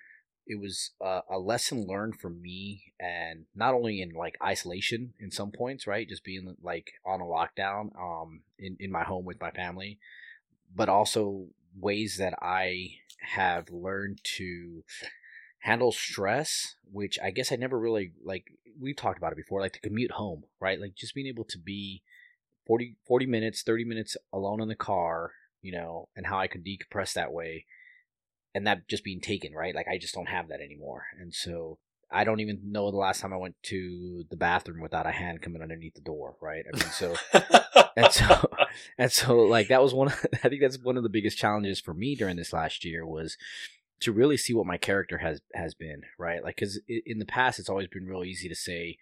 It 0.46 0.60
was 0.60 0.92
a, 1.02 1.22
a 1.32 1.40
lesson 1.40 1.86
learned 1.88 2.20
for 2.20 2.30
me, 2.30 2.94
and 3.00 3.46
not 3.56 3.74
only 3.74 4.02
in 4.02 4.12
like 4.12 4.36
isolation 4.44 5.14
in 5.20 5.32
some 5.32 5.52
points, 5.52 5.88
right? 5.88 6.08
Just 6.08 6.24
being 6.24 6.56
like 6.62 6.94
on 7.06 7.22
a 7.22 7.26
lockdown, 7.26 7.96
um, 8.00 8.42
in 8.60 8.78
in 8.80 8.92
my 8.92 9.04
home 9.04 9.26
with 9.26 9.40
my 9.40 9.52
family, 9.52 10.00
but 10.76 10.90
also 10.90 11.48
ways 11.80 12.18
that 12.18 12.34
I 12.42 12.90
have 13.36 13.70
learned 13.70 14.20
to 14.38 14.84
handle 15.60 15.92
stress, 15.92 16.76
which 16.92 17.18
I 17.24 17.32
guess 17.32 17.52
I 17.52 17.56
never 17.56 17.80
really 17.80 18.14
like. 18.24 18.46
We've 18.80 18.96
talked 18.96 19.18
about 19.18 19.32
it 19.32 19.38
before, 19.38 19.62
like 19.62 19.74
the 19.74 19.88
commute 19.88 20.12
home, 20.12 20.44
right? 20.60 20.80
Like 20.80 20.96
just 20.96 21.16
being 21.16 21.28
able 21.28 21.46
to 21.46 21.58
be 21.58 22.04
40, 22.66 22.98
40 23.06 23.26
minutes, 23.26 23.64
30 23.64 23.86
minutes 23.86 24.18
alone 24.32 24.62
in 24.62 24.68
the 24.68 24.76
car, 24.76 25.32
you 25.62 25.72
know, 25.72 26.10
and 26.16 26.26
how 26.28 26.40
I 26.40 26.48
could 26.48 26.66
decompress 26.66 27.14
that 27.14 27.32
way. 27.32 27.66
And 28.56 28.68
that 28.68 28.88
just 28.88 29.04
being 29.04 29.20
taken, 29.20 29.54
right? 29.54 29.74
Like 29.76 29.88
I 29.88 29.98
just 29.98 30.14
don't 30.14 30.30
have 30.30 30.50
that 30.50 30.62
anymore. 30.62 31.06
And 31.20 31.34
so 31.34 31.80
I 32.12 32.24
don't 32.24 32.40
even 32.40 32.60
know 32.72 32.92
the 32.92 32.98
last 32.98 33.22
time 33.22 33.34
I 33.34 33.38
went 33.38 33.56
to 33.64 34.26
the 34.30 34.38
bathroom 34.38 34.82
without 34.82 35.08
a 35.08 35.12
hand 35.12 35.42
coming 35.42 35.62
underneath 35.62 35.96
the 35.96 36.02
door, 36.02 36.36
right? 36.40 36.64
I 36.72 36.78
mean, 36.78 36.92
so 36.92 37.16
and 37.96 38.12
so 38.12 38.50
and 38.98 39.12
so 39.12 39.40
like 39.40 39.70
that 39.70 39.82
was 39.82 39.94
one 39.94 40.08
of, 40.08 40.26
i 40.44 40.50
think 40.50 40.62
that's 40.62 40.80
one 40.80 40.98
of 40.98 41.04
the 41.04 41.10
biggest 41.10 41.38
challenges 41.38 41.80
for 41.80 41.94
me 41.94 42.16
during 42.16 42.36
this 42.36 42.54
last 42.54 42.84
year 42.84 43.06
was 43.06 43.38
to 44.00 44.12
really 44.12 44.38
see 44.38 44.54
what 44.54 44.66
my 44.66 44.78
character 44.78 45.20
has 45.20 45.42
has 45.54 45.74
been 45.74 46.02
right 46.18 46.44
like 46.44 46.56
because 46.56 46.80
in 46.88 47.20
the 47.20 47.26
past 47.26 47.60
it's 47.60 47.70
always 47.70 47.88
been 47.88 48.08
real 48.08 48.24
easy 48.24 48.50
to 48.50 48.56
say 48.56 48.98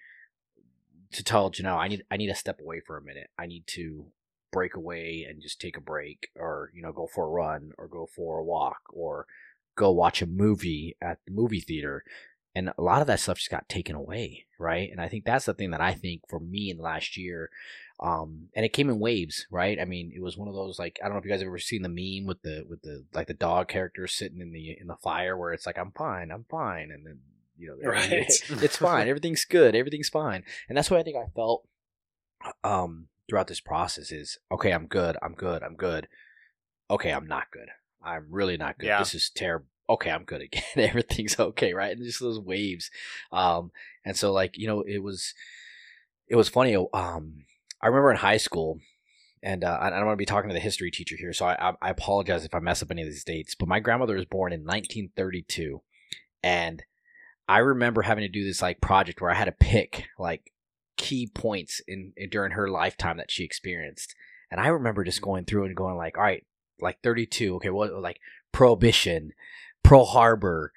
to 1.11 1.23
tell 1.23 1.51
Janelle, 1.51 1.77
I 1.77 1.87
need 1.87 2.03
I 2.09 2.17
need 2.17 2.27
to 2.27 2.35
step 2.35 2.59
away 2.59 2.79
for 2.79 2.97
a 2.97 3.01
minute. 3.01 3.29
I 3.37 3.45
need 3.45 3.67
to 3.67 4.05
break 4.51 4.75
away 4.75 5.25
and 5.27 5.41
just 5.41 5.59
take 5.61 5.77
a 5.77 5.81
break 5.81 6.29
or 6.35 6.71
you 6.73 6.81
know 6.81 6.91
go 6.91 7.07
for 7.13 7.25
a 7.25 7.29
run 7.29 7.71
or 7.77 7.87
go 7.87 8.07
for 8.15 8.39
a 8.39 8.43
walk 8.43 8.81
or 8.93 9.25
go 9.75 9.91
watch 9.91 10.21
a 10.21 10.27
movie 10.27 10.95
at 11.01 11.19
the 11.25 11.31
movie 11.31 11.61
theater. 11.61 12.03
And 12.53 12.73
a 12.77 12.81
lot 12.81 12.99
of 12.99 13.07
that 13.07 13.21
stuff 13.21 13.37
just 13.37 13.49
got 13.49 13.69
taken 13.69 13.95
away 13.95 14.45
right? 14.59 14.89
And 14.91 14.99
i 15.01 15.07
think 15.07 15.23
that's 15.25 15.45
the 15.45 15.53
thing 15.53 15.71
that 15.71 15.79
i 15.81 15.93
think 15.93 16.21
for 16.29 16.39
me 16.39 16.69
in 16.69 16.77
the 16.77 16.83
last 16.83 17.15
year 17.17 17.49
um 18.01 18.49
and 18.55 18.65
it 18.65 18.73
came 18.73 18.89
in 18.89 18.99
waves 18.99 19.47
right? 19.49 19.79
I 19.79 19.85
mean 19.85 20.11
it 20.13 20.21
was 20.21 20.37
one 20.37 20.49
of 20.49 20.53
those 20.53 20.77
like 20.77 20.99
i 21.01 21.05
don't 21.05 21.13
know 21.13 21.19
if 21.19 21.25
you 21.25 21.31
guys 21.31 21.39
have 21.39 21.47
ever 21.47 21.57
seen 21.59 21.81
the 21.81 21.87
meme 21.89 22.27
with 22.27 22.41
the 22.41 22.65
with 22.69 22.81
the 22.81 23.05
like 23.13 23.27
the 23.27 23.33
dog 23.33 23.69
character 23.69 24.05
sitting 24.05 24.41
in 24.41 24.51
the 24.51 24.77
in 24.79 24.87
the 24.87 24.97
fire 25.01 25.37
where 25.37 25.53
it's 25.53 25.65
like 25.65 25.77
i'm 25.77 25.91
fine 25.93 26.29
i'm 26.29 26.45
fine 26.51 26.91
and 26.91 27.05
then 27.07 27.19
you 27.57 27.67
know 27.69 27.89
Right. 27.89 28.25
it's 28.49 28.77
fine 28.77 29.07
everything's 29.07 29.45
good 29.45 29.73
everything's 29.73 30.09
fine. 30.09 30.43
And 30.67 30.77
that's 30.77 30.91
what 30.91 30.99
i 30.99 31.03
think 31.03 31.15
i 31.15 31.29
felt 31.33 31.65
um 32.63 33.07
throughout 33.31 33.47
this 33.47 33.61
process 33.61 34.11
is 34.11 34.37
okay 34.51 34.71
i'm 34.71 34.87
good 34.87 35.15
i'm 35.21 35.33
good 35.33 35.63
i'm 35.63 35.75
good. 35.75 36.09
Okay 36.89 37.11
i'm 37.11 37.25
not 37.25 37.49
good. 37.49 37.69
I'm 38.03 38.25
really 38.29 38.57
not 38.57 38.77
good. 38.77 38.87
Yeah. 38.87 38.99
this 38.99 39.15
is 39.15 39.29
terrible 39.33 39.67
okay 39.89 40.11
i'm 40.11 40.25
good 40.25 40.41
again. 40.47 40.63
Everything's 40.75 41.39
okay 41.39 41.73
right? 41.73 41.95
And 41.95 42.03
just 42.05 42.19
those 42.19 42.41
waves. 42.41 42.91
Um 43.31 43.71
and 44.03 44.17
so 44.17 44.33
like 44.33 44.57
you 44.57 44.67
know 44.67 44.81
it 44.81 45.01
was 45.01 45.33
it 46.27 46.35
was 46.35 46.49
funny 46.49 46.75
um 46.75 47.45
i 47.81 47.87
remember 47.87 48.11
in 48.11 48.17
high 48.17 48.35
school 48.35 48.79
and 49.43 49.63
uh, 49.63 49.77
I 49.81 49.89
don't 49.89 50.05
want 50.05 50.13
to 50.13 50.21
be 50.21 50.25
talking 50.25 50.49
to 50.49 50.53
the 50.53 50.59
history 50.59 50.91
teacher 50.91 51.15
here, 51.17 51.33
so 51.33 51.47
I, 51.47 51.69
I, 51.69 51.73
I 51.81 51.89
apologize 51.89 52.45
if 52.45 52.53
I 52.53 52.59
mess 52.59 52.83
up 52.83 52.91
any 52.91 53.01
of 53.01 53.07
these 53.07 53.23
dates. 53.23 53.55
But 53.55 53.67
my 53.67 53.79
grandmother 53.79 54.13
was 54.13 54.25
born 54.25 54.53
in 54.53 54.59
1932, 54.59 55.81
and 56.43 56.83
I 57.47 57.57
remember 57.57 58.03
having 58.03 58.21
to 58.21 58.27
do 58.27 58.45
this 58.45 58.61
like 58.61 58.81
project 58.81 59.19
where 59.19 59.31
I 59.31 59.33
had 59.33 59.45
to 59.45 59.51
pick 59.51 60.05
like 60.19 60.53
key 60.97 61.27
points 61.27 61.81
in, 61.87 62.13
in 62.15 62.29
during 62.29 62.51
her 62.51 62.69
lifetime 62.69 63.17
that 63.17 63.31
she 63.31 63.43
experienced, 63.43 64.15
and 64.49 64.59
I 64.59 64.67
remember 64.67 65.03
just 65.03 65.21
going 65.21 65.45
through 65.45 65.65
and 65.65 65.75
going 65.75 65.95
like, 65.95 66.17
all 66.17 66.23
right, 66.23 66.45
like 66.79 67.01
32, 67.01 67.55
okay, 67.55 67.69
what 67.69 67.93
like 67.93 68.19
Prohibition, 68.51 69.33
Pearl 69.83 70.05
Harbor, 70.05 70.73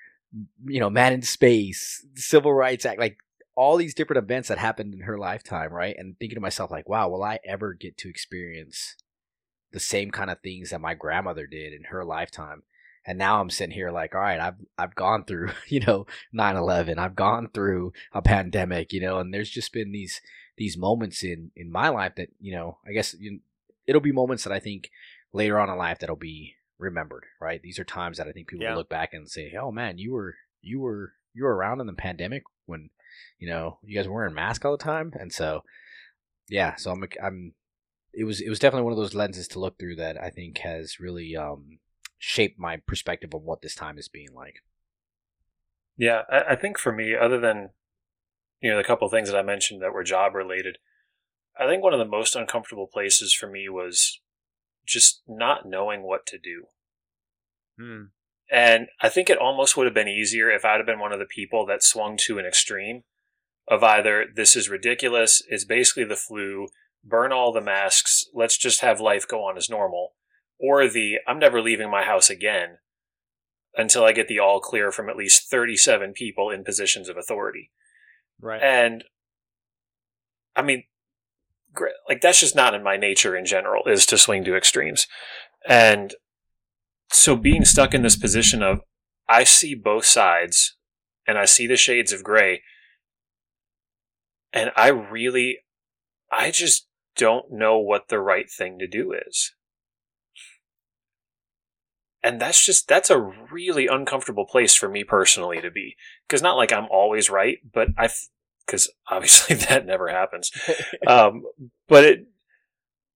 you 0.64 0.80
know, 0.80 0.90
Man 0.90 1.12
in 1.12 1.23
Space, 1.23 2.06
Civil 2.14 2.52
Rights 2.52 2.87
Act, 2.87 3.00
like 3.00 3.18
all 3.56 3.76
these 3.76 3.94
different 3.94 4.23
events 4.23 4.49
that 4.49 4.59
happened 4.59 4.94
in 4.94 5.00
her 5.00 5.18
lifetime, 5.18 5.73
right? 5.73 5.94
And 5.97 6.18
thinking 6.18 6.37
to 6.37 6.40
myself, 6.40 6.71
like, 6.71 6.88
wow, 6.88 7.09
will 7.09 7.23
I 7.23 7.38
ever 7.44 7.73
get 7.73 7.97
to 7.99 8.09
experience 8.09 8.97
the 9.73 9.80
same 9.80 10.11
kind 10.11 10.30
of 10.30 10.40
things 10.40 10.71
that 10.71 10.80
my 10.80 10.94
grandmother 10.94 11.47
did 11.47 11.73
in 11.73 11.85
her 11.85 12.04
lifetime? 12.04 12.62
And 13.06 13.18
now 13.18 13.40
I'm 13.40 13.50
sitting 13.50 13.75
here 13.75 13.90
like, 13.90 14.14
all 14.14 14.20
right, 14.20 14.40
I've 14.40 14.56
I've 14.78 14.94
gone 14.94 15.25
through, 15.25 15.50
you 15.68 15.80
know, 15.80 16.06
9/11. 16.34 16.99
I've 16.99 17.14
gone 17.16 17.49
through 17.52 17.92
a 18.12 18.23
pandemic, 18.23 18.92
you 18.92 19.00
know, 19.00 19.18
and 19.18 19.32
there's 19.32 19.50
just 19.50 19.73
been 19.73 19.92
these 19.92 20.20
these 20.56 20.76
moments 20.78 21.23
in 21.25 21.50
in 21.56 21.70
my 21.70 21.88
life 21.88 22.14
that, 22.16 22.28
you 22.40 22.52
know, 22.54 22.78
I 22.87 22.92
guess 22.92 23.14
you 23.18 23.40
it'll 23.87 24.00
be 24.00 24.12
moments 24.12 24.44
that 24.44 24.52
I 24.52 24.61
think 24.61 24.90
later 25.32 25.58
on 25.58 25.68
in 25.68 25.76
life 25.76 25.99
that'll 25.99 26.16
be 26.16 26.54
remembered, 26.78 27.25
right? 27.40 27.61
These 27.62 27.78
are 27.78 27.84
times 27.84 28.18
that 28.18 28.26
I 28.28 28.32
think 28.32 28.49
people 28.49 28.62
Yeah. 28.64 28.70
will 28.70 28.78
look 28.78 28.88
back 28.88 29.12
and 29.12 29.28
say, 29.28 29.54
"Oh 29.61 29.70
man, 29.70 29.99
you 29.99 30.12
were 30.12 30.37
you 30.62 30.80
were 30.80 31.12
you 31.34 31.44
were 31.44 31.54
around 31.54 31.80
in 31.80 31.87
the 31.87 31.92
pandemic 31.92 32.44
when 32.66 32.90
you 33.38 33.49
know 33.49 33.78
you 33.82 33.94
guys 33.96 34.08
were 34.08 34.14
wearing 34.14 34.34
masks 34.34 34.64
all 34.64 34.76
the 34.76 34.82
time." 34.82 35.12
And 35.18 35.32
so, 35.32 35.62
yeah, 36.49 36.76
so 36.76 36.90
I'm 36.92 37.04
I'm 37.23 37.54
it 38.12 38.25
was 38.25 38.40
it 38.40 38.49
was 38.49 38.58
definitely 38.58 38.84
one 38.84 38.92
of 38.92 38.99
those 38.99 39.14
lenses 39.14 39.49
to 39.49 39.58
look 39.58 39.78
through 39.78 39.96
that 39.96 40.20
I 40.23 40.30
think 40.30 40.58
has 40.58 40.99
really 41.00 41.37
um 41.37 41.78
shaped 42.18 42.59
my 42.59 42.76
perspective 42.87 43.35
of 43.35 43.42
what 43.42 43.62
this 43.62 43.75
time 43.75 43.99
is 43.99 44.09
being 44.09 44.33
like. 44.35 44.56
Yeah, 45.97 46.23
I, 46.30 46.52
I 46.52 46.56
think 46.56 46.78
for 46.78 46.92
me, 46.92 47.14
other 47.14 47.38
than 47.38 47.71
you 48.61 48.71
know 48.71 48.76
the 48.76 48.85
couple 48.85 49.06
of 49.06 49.12
things 49.12 49.30
that 49.30 49.38
I 49.38 49.42
mentioned 49.42 49.83
that 49.83 49.92
were 49.92 50.04
job 50.04 50.35
related, 50.35 50.78
I 51.59 51.66
think 51.66 51.83
one 51.83 51.92
of 51.92 51.99
the 51.99 52.04
most 52.04 52.35
uncomfortable 52.35 52.88
places 52.92 53.35
for 53.35 53.49
me 53.49 53.68
was 53.68 54.21
just 54.87 55.23
not 55.26 55.66
knowing 55.66 56.02
what 56.02 56.26
to 56.26 56.38
do. 56.38 56.64
Hmm. 57.78 58.02
And 58.50 58.88
I 59.00 59.09
think 59.09 59.30
it 59.30 59.38
almost 59.38 59.76
would 59.76 59.87
have 59.87 59.94
been 59.94 60.09
easier 60.09 60.50
if 60.50 60.64
I'd 60.64 60.76
have 60.76 60.87
been 60.87 61.00
one 61.00 61.12
of 61.12 61.18
the 61.18 61.26
people 61.26 61.64
that 61.66 61.83
swung 61.83 62.16
to 62.25 62.38
an 62.38 62.44
extreme 62.44 63.02
of 63.66 63.83
either 63.83 64.26
this 64.35 64.56
is 64.56 64.68
ridiculous, 64.68 65.42
it's 65.49 65.64
basically 65.64 66.04
the 66.04 66.16
flu, 66.16 66.68
burn 67.02 67.33
all 67.33 67.52
the 67.52 67.61
masks, 67.61 68.26
let's 68.35 68.59
just 68.59 68.80
have 68.80 69.00
life 69.00 69.26
go 69.26 69.42
on 69.44 69.56
as 69.56 69.71
normal, 69.71 70.14
or 70.58 70.88
the 70.88 71.18
I'm 71.26 71.38
never 71.38 71.61
leaving 71.61 71.90
my 71.90 72.02
house 72.02 72.30
again 72.30 72.78
until 73.76 74.04
I 74.04 74.12
get 74.12 74.28
the 74.28 74.38
all 74.38 74.61
clear 74.61 74.92
from 74.92 75.08
at 75.08 75.16
least 75.16 75.50
37 75.50 76.12
people 76.12 76.50
in 76.50 76.64
positions 76.64 77.08
of 77.08 77.16
authority. 77.16 77.70
Right. 78.40 78.62
And 78.62 79.04
I 80.54 80.62
mean, 80.62 80.84
like 82.08 82.20
that's 82.20 82.40
just 82.40 82.54
not 82.54 82.75
in 82.75 82.82
my 82.82 82.96
nature 82.96 83.37
in 83.37 83.44
general 83.44 83.84
is 83.87 84.06
to 84.06 84.18
swing 84.18 84.44
to 84.44 84.56
extremes. 84.56 85.06
And 85.68 86.14
so 87.11 87.37
being 87.37 87.64
stuck 87.64 87.94
in 87.94 88.02
this 88.02 88.16
position 88.16 88.62
of 88.62 88.80
I 89.28 89.44
see 89.44 89.75
both 89.75 90.04
sides 90.04 90.76
and 91.26 91.38
I 91.38 91.46
see 91.46 91.66
the 91.66 91.76
shades 91.76 92.12
of 92.12 92.23
gray 92.23 92.62
and 94.52 94.70
I 94.76 94.88
really 94.88 95.58
I 96.30 96.50
just 96.50 96.87
don't 97.16 97.52
know 97.52 97.78
what 97.78 98.08
the 98.08 98.18
right 98.18 98.50
thing 98.50 98.78
to 98.78 98.87
do 98.87 99.12
is. 99.12 99.52
And 102.25 102.40
that's 102.40 102.64
just 102.64 102.88
that's 102.88 103.11
a 103.11 103.21
really 103.21 103.87
uncomfortable 103.87 104.47
place 104.47 104.75
for 104.75 104.88
me 104.88 105.04
personally 105.04 105.61
to 105.61 105.71
be 105.71 105.95
because 106.26 106.40
not 106.40 106.57
like 106.57 106.73
I'm 106.73 106.88
always 106.90 107.28
right, 107.28 107.59
but 107.71 107.88
I 107.99 108.09
because 108.64 108.90
obviously 109.11 109.57
that 109.69 109.85
never 109.85 110.09
happens. 110.09 110.50
um, 111.07 111.45
but 111.87 112.04
it 112.04 112.26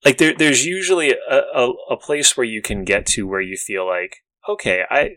like 0.04 0.18
there, 0.18 0.34
there's 0.36 0.66
usually 0.66 1.12
a, 1.12 1.36
a, 1.54 1.72
a 1.90 1.96
place 1.96 2.36
where 2.36 2.44
you 2.44 2.60
can 2.60 2.84
get 2.84 3.06
to 3.06 3.26
where 3.26 3.40
you 3.40 3.56
feel 3.56 3.86
like 3.86 4.18
okay, 4.46 4.84
I 4.90 5.12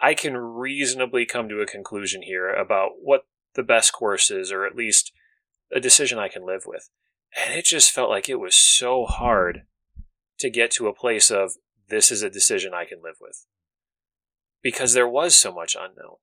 I 0.00 0.14
can 0.14 0.34
reasonably 0.34 1.26
come 1.26 1.50
to 1.50 1.60
a 1.60 1.66
conclusion 1.66 2.22
here 2.22 2.48
about 2.48 2.92
what 3.02 3.26
the 3.54 3.62
best 3.62 3.92
course 3.92 4.30
is, 4.30 4.50
or 4.50 4.64
at 4.64 4.74
least 4.74 5.12
a 5.70 5.80
decision 5.80 6.18
I 6.18 6.28
can 6.28 6.46
live 6.46 6.62
with. 6.66 6.88
And 7.36 7.54
it 7.58 7.66
just 7.66 7.90
felt 7.90 8.08
like 8.08 8.30
it 8.30 8.40
was 8.40 8.54
so 8.54 9.04
hard 9.04 9.64
to 10.38 10.48
get 10.48 10.70
to 10.72 10.88
a 10.88 10.94
place 10.94 11.30
of 11.30 11.52
this 11.92 12.10
is 12.10 12.22
a 12.22 12.30
decision 12.30 12.72
I 12.72 12.86
can 12.86 13.02
live 13.02 13.16
with 13.20 13.46
because 14.62 14.94
there 14.94 15.08
was 15.08 15.36
so 15.36 15.52
much 15.52 15.76
unknown. 15.78 16.16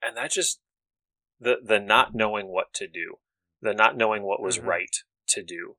And 0.00 0.16
that 0.16 0.30
just 0.30 0.60
the 1.40 1.56
the 1.62 1.80
not 1.80 2.14
knowing 2.14 2.46
what 2.46 2.72
to 2.74 2.86
do, 2.86 3.16
the 3.60 3.74
not 3.74 3.96
knowing 3.96 4.22
what 4.22 4.40
was 4.40 4.58
Mhm. 4.58 4.66
right 4.66 4.96
to 5.30 5.42
do 5.42 5.76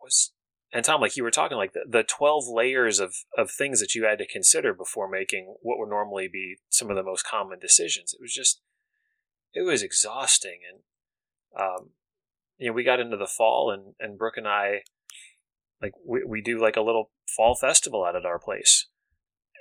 was 0.00 0.32
and 0.72 0.84
Tom, 0.84 1.00
like 1.00 1.16
you 1.16 1.22
were 1.22 1.30
talking, 1.30 1.56
like 1.56 1.72
the, 1.72 1.84
the 1.88 2.02
12 2.02 2.48
layers 2.48 2.98
of, 2.98 3.14
of 3.38 3.50
things 3.50 3.78
that 3.80 3.94
you 3.94 4.04
had 4.04 4.18
to 4.18 4.26
consider 4.26 4.74
before 4.74 5.08
making 5.08 5.54
what 5.62 5.78
would 5.78 5.88
normally 5.88 6.28
be 6.28 6.58
some 6.68 6.90
of 6.90 6.96
the 6.96 7.04
most 7.04 7.24
common 7.24 7.60
decisions. 7.60 8.12
It 8.12 8.20
was 8.20 8.34
just, 8.34 8.60
it 9.54 9.62
was 9.62 9.84
exhausting. 9.84 10.58
And, 10.68 10.82
um, 11.58 11.90
you 12.58 12.66
know, 12.66 12.72
we 12.74 12.82
got 12.82 12.98
into 12.98 13.16
the 13.16 13.28
fall 13.28 13.70
and, 13.70 13.94
and 14.00 14.18
Brooke 14.18 14.36
and 14.36 14.48
I, 14.48 14.82
like, 15.80 15.92
we, 16.06 16.24
we 16.24 16.40
do 16.40 16.60
like 16.60 16.76
a 16.76 16.82
little 16.82 17.10
fall 17.36 17.54
festival 17.54 18.04
out 18.04 18.16
at 18.16 18.26
our 18.26 18.38
place. 18.38 18.86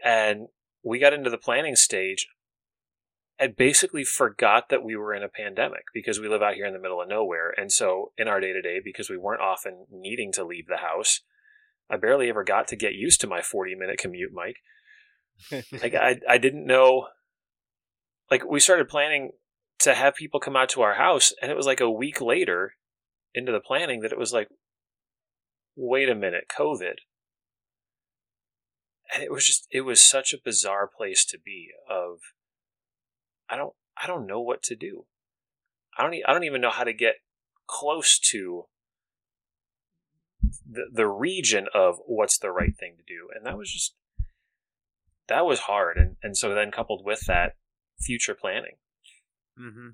And 0.04 0.48
we 0.84 1.00
got 1.00 1.14
into 1.14 1.30
the 1.30 1.38
planning 1.38 1.76
stage 1.76 2.28
and 3.38 3.56
basically 3.56 4.04
forgot 4.04 4.70
that 4.70 4.84
we 4.84 4.96
were 4.96 5.14
in 5.14 5.24
a 5.24 5.30
pandemic 5.30 5.86
because 5.94 6.20
we 6.20 6.30
live 6.30 6.42
out 6.42 6.54
here 6.54 6.66
in 6.66 6.74
the 6.74 6.80
middle 6.80 7.02
of 7.02 7.10
nowhere. 7.10 7.54
And 7.58 7.72
so 7.72 8.12
in 8.18 8.28
our 8.28 8.40
day 8.40 8.54
to 8.54 8.62
day, 8.62 8.80
because 8.84 9.10
we 9.10 9.18
weren't 9.18 9.42
often 9.42 9.88
needing 9.92 10.32
to 10.34 10.46
leave 10.46 10.68
the 10.68 10.78
house, 10.78 11.22
I 11.90 11.98
barely 11.98 12.30
ever 12.30 12.44
got 12.44 12.68
to 12.70 12.76
get 12.76 12.94
used 12.94 13.20
to 13.22 13.28
my 13.28 13.42
40 13.42 13.76
minute 13.76 13.98
commute, 13.98 14.32
Mike. 14.34 14.58
like 15.82 15.96
I, 15.96 16.20
I 16.30 16.38
didn't 16.38 16.66
know, 16.66 17.08
like 18.32 18.46
we 18.46 18.60
started 18.60 18.88
planning 18.88 19.32
to 19.80 19.94
have 19.94 20.16
people 20.16 20.40
come 20.40 20.56
out 20.56 20.70
to 20.70 20.82
our 20.82 20.96
house 20.96 21.34
and 21.42 21.52
it 21.52 21.58
was 21.58 21.66
like 21.66 21.82
a 21.82 21.92
week 21.92 22.22
later 22.22 22.76
into 23.34 23.52
the 23.52 23.60
planning 23.60 24.00
that 24.00 24.14
it 24.14 24.18
was 24.18 24.32
like, 24.32 24.48
wait 25.76 26.10
a 26.10 26.16
minute, 26.16 26.46
COVID. 26.48 26.96
And 29.14 29.24
it 29.24 29.32
was 29.32 29.46
just, 29.46 29.68
it 29.72 29.82
was 29.82 30.02
such 30.02 30.34
a 30.34 30.40
bizarre 30.44 30.88
place 30.88 31.24
to 31.26 31.38
be 31.38 31.70
of, 31.90 32.20
I 33.50 33.56
don't 33.56 33.74
I 34.02 34.08
don't 34.08 34.28
know 34.28 34.42
what 34.42 34.62
to 34.64 34.76
do. 34.76 35.06
I 35.98 36.04
don't, 36.04 36.16
I 36.28 36.34
don't 36.34 36.44
even 36.44 36.62
know 36.62 36.72
how 36.72 36.84
to 36.84 36.94
get 36.94 37.16
close 37.68 38.20
to 38.20 38.66
the 40.70 40.86
the 40.92 41.08
region 41.08 41.68
of 41.74 42.00
what's 42.06 42.38
the 42.38 42.52
right 42.52 42.76
thing 42.78 42.96
to 42.98 43.04
do. 43.04 43.30
And 43.34 43.46
that 43.46 43.58
was 43.58 43.72
just 43.72 43.96
that 45.28 45.46
was 45.46 45.62
hard 45.62 45.98
and 45.98 46.18
and 46.22 46.38
so 46.38 46.54
then 46.54 46.72
coupled 46.72 47.04
with 47.06 47.22
that 47.28 47.56
future 48.00 48.36
planning. 48.36 48.76
Mm-hmm. 49.60 49.90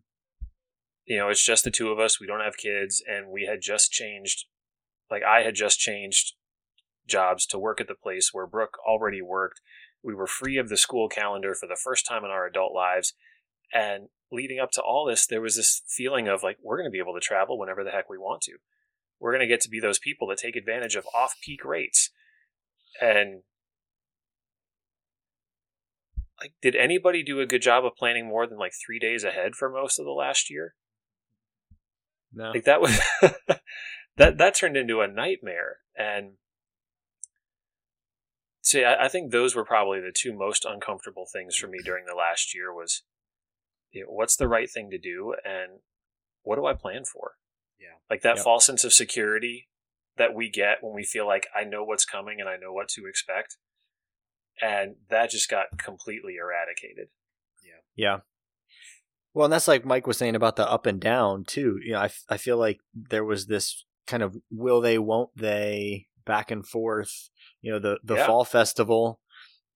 You 1.05 1.17
know, 1.17 1.29
it's 1.29 1.45
just 1.45 1.63
the 1.63 1.71
two 1.71 1.89
of 1.89 2.00
us. 2.00 2.19
We 2.19 2.27
don't 2.27 2.41
have 2.41 2.57
kids 2.57 3.03
and 3.05 3.29
we 3.29 3.45
had 3.45 3.61
just 3.61 3.91
changed 3.91 4.45
like 5.12 5.24
I 5.24 5.41
had 5.41 5.56
just 5.56 5.80
changed 5.80 6.34
jobs 7.08 7.46
to 7.48 7.60
work 7.60 7.82
at 7.82 7.88
the 7.88 7.96
place 7.96 8.30
where 8.32 8.48
Brooke 8.48 8.77
already 8.88 9.22
worked. 9.22 9.60
We 10.03 10.15
were 10.15 10.27
free 10.27 10.58
of 10.58 10.70
the 10.70 10.77
school 10.77 11.10
calendar 11.10 11.53
for 11.53 11.68
the 11.68 11.80
first 11.82 12.08
time 12.08 12.24
in 12.24 12.32
our 12.32 12.48
adult 12.48 12.74
lives 12.74 13.13
and 13.74 14.10
leading 14.32 14.60
up 14.60 14.72
to 14.72 14.82
all 14.82 15.06
this, 15.06 15.25
there 15.27 15.41
was 15.41 15.56
this 15.56 15.82
feeling 15.88 16.27
of 16.27 16.44
like, 16.44 16.58
we're 16.62 16.77
going 16.77 16.88
to 16.88 16.91
be 16.91 17.00
able 17.00 17.13
to 17.13 17.20
travel 17.20 17.60
whenever 17.60 17.84
the 17.84 17.91
heck 17.91 18.10
we 18.10 18.18
want 18.18 18.41
to. 18.41 18.53
we're 19.20 19.32
going 19.32 19.41
to 19.41 19.48
get 19.48 19.62
to 19.62 19.70
be 19.70 19.80
those 19.80 20.00
people 20.00 20.27
that 20.27 20.38
take 20.38 20.56
advantage 20.56 20.96
of 20.96 21.06
off 21.13 21.36
peak 21.44 21.63
rates. 21.63 22.10
And 23.00 23.44
like, 26.39 26.53
did 26.62 26.75
anybody 26.75 27.22
do 27.24 27.39
a 27.39 27.46
good 27.46 27.62
job 27.62 27.86
of 27.86 27.96
planning 27.96 28.27
more 28.27 28.48
than 28.48 28.58
like 28.58 28.74
three 28.74 28.98
days 28.98 29.24
ahead 29.24 29.53
for 29.56 29.70
most 29.70 30.00
of 30.00 30.06
the 30.06 30.12
last 30.12 30.50
year? 30.50 30.74
No. 32.34 32.51
Like 32.51 32.63
that 32.63 32.82
was 32.82 33.00
that 34.18 34.38
that 34.38 34.56
turned 34.56 34.77
into 34.77 35.01
a 35.01 35.08
nightmare. 35.08 35.77
And 35.98 36.34
see, 38.62 38.84
I, 38.84 39.06
I 39.06 39.08
think 39.08 39.32
those 39.32 39.56
were 39.56 39.65
probably 39.65 40.00
the 40.00 40.13
two 40.15 40.34
most 40.34 40.65
uncomfortable 40.65 41.25
things 41.32 41.56
for 41.56 41.68
me 41.68 41.80
during 41.84 42.06
the 42.06 42.15
last 42.15 42.53
year 42.56 42.74
was 42.74 43.03
you 43.91 44.03
know, 44.03 44.12
what's 44.12 44.36
the 44.36 44.48
right 44.48 44.70
thing 44.70 44.89
to 44.89 44.98
do 44.98 45.36
and 45.44 45.80
what 46.44 46.56
do 46.56 46.65
I 46.65 46.74
plan 46.74 47.03
for? 47.06 47.34
Yeah. 47.80 47.98
Like 48.10 48.22
that 48.22 48.38
Yep. 48.38 48.44
false 48.44 48.65
sense 48.65 48.84
of 48.84 48.94
security 48.94 49.70
that 50.18 50.34
we 50.34 50.50
get 50.50 50.77
when 50.82 50.94
we 50.94 51.03
feel 51.03 51.25
like 51.25 51.48
I 51.56 51.63
know 51.63 51.84
what's 51.84 52.06
coming 52.06 52.39
and 52.39 52.50
I 52.50 52.58
know 52.58 52.72
what 52.72 52.89
to 52.89 53.06
expect. 53.06 53.58
And 54.62 54.96
that 55.10 55.32
just 55.32 55.50
got 55.50 55.77
completely 55.77 56.36
eradicated. 56.36 57.10
Yeah. 57.63 57.82
Yeah. 57.96 58.20
Well, 59.34 59.46
and 59.46 59.53
that's 59.53 59.68
like 59.68 59.86
Mike 59.86 60.08
was 60.08 60.18
saying 60.18 60.36
about 60.36 60.58
the 60.58 60.70
up 60.70 60.86
and 60.86 61.00
down 61.00 61.46
too. 61.46 61.80
You 61.84 61.94
know, 61.94 62.00
I, 62.00 62.10
I 62.30 62.38
feel 62.38 62.58
like 62.58 62.80
there 62.94 63.24
was 63.24 63.48
this 63.48 63.86
kind 64.12 64.24
of 64.24 64.36
will 64.51 64.82
they, 64.82 64.98
won't 65.00 65.30
they, 65.36 66.08
back 66.25 66.51
and 66.51 66.65
forth. 66.68 67.30
You 67.62 67.72
know, 67.72 67.80
the 67.80 67.98
the 68.03 68.15
Yeah. 68.15 68.27
fall 68.27 68.46
festival. 68.46 69.20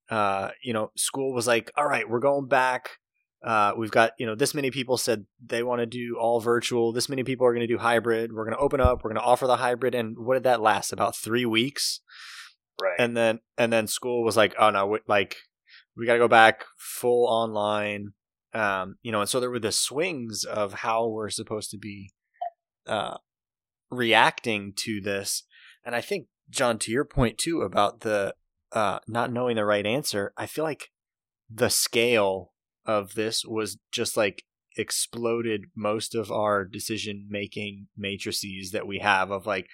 Uh, 0.10 0.51
you 0.63 0.74
know, 0.74 0.92
school 0.96 1.34
was 1.34 1.48
like, 1.48 1.72
all 1.75 1.88
right, 1.88 2.08
we're 2.08 2.20
going 2.20 2.48
back. 2.48 3.00
Uh, 3.44 3.74
we've 3.77 3.92
got 3.92 4.12
you 4.20 4.25
know 4.25 4.36
this 4.36 4.54
many 4.54 4.72
people 4.72 4.98
said 4.98 5.25
they 5.46 5.62
want 5.63 5.80
to 5.80 5.86
do 5.86 6.18
all 6.20 6.39
virtual. 6.39 6.92
This 6.92 7.10
many 7.10 7.24
people 7.24 7.46
are 7.48 7.54
going 7.54 7.68
to 7.68 7.74
do 7.75 7.77
hybrid. 7.80 8.32
We're 8.34 8.46
going 8.46 8.58
to 8.58 8.63
open 8.63 8.82
up. 8.82 9.04
We're 9.04 9.12
going 9.12 9.22
to 9.22 9.27
offer 9.27 9.46
the 9.48 9.58
hybrid. 9.58 9.94
And 9.96 10.18
what 10.18 10.34
did 10.36 10.44
that 10.44 10.62
last? 10.62 10.92
About 10.94 11.15
three 11.15 11.46
weeks 11.46 12.01
Right. 12.82 12.96
and 13.00 13.15
then 13.15 13.39
and 13.58 13.72
then 13.72 13.88
school 13.88 14.24
was 14.24 14.36
like 14.36 14.54
oh 14.60 14.70
no 14.70 14.86
we, 14.88 15.00
like 15.08 15.38
we 15.96 16.06
got 16.06 16.13
to 16.13 16.20
go 16.20 16.27
back 16.27 16.65
full 16.77 17.25
online 17.25 18.12
um 18.54 18.98
you 19.01 19.13
know 19.13 19.22
and 19.22 19.30
so 19.30 19.39
there 19.39 19.50
were 19.50 19.60
the 19.60 19.72
swings 19.72 20.44
of 20.44 20.74
how 20.74 21.08
we're 21.08 21.30
supposed 21.30 21.72
to 21.72 21.77
be 21.77 22.12
uh 22.86 23.15
reacting 23.96 24.74
to 24.75 25.02
this 25.02 25.44
and 25.84 25.96
i 25.96 26.02
think 26.02 26.28
john 26.50 26.78
to 26.78 26.92
your 26.92 27.06
point 27.06 27.38
too 27.38 27.62
about 27.62 28.02
the 28.02 28.34
uh 28.72 29.00
not 29.08 29.32
knowing 29.32 29.56
the 29.56 29.66
right 29.66 29.86
answer 29.86 30.34
i 30.38 30.46
feel 30.46 30.64
like 30.64 30.92
the 31.50 31.70
scale 31.70 32.54
of 32.86 33.14
this 33.16 33.44
was 33.46 33.78
just 33.92 34.16
like 34.18 34.44
exploded 34.78 35.66
most 35.75 36.14
of 36.16 36.32
our 36.32 36.66
decision 36.66 37.25
making 37.30 37.88
matrices 37.98 38.72
that 38.72 38.86
we 38.86 39.00
have 39.00 39.32
of 39.32 39.46
like 39.46 39.68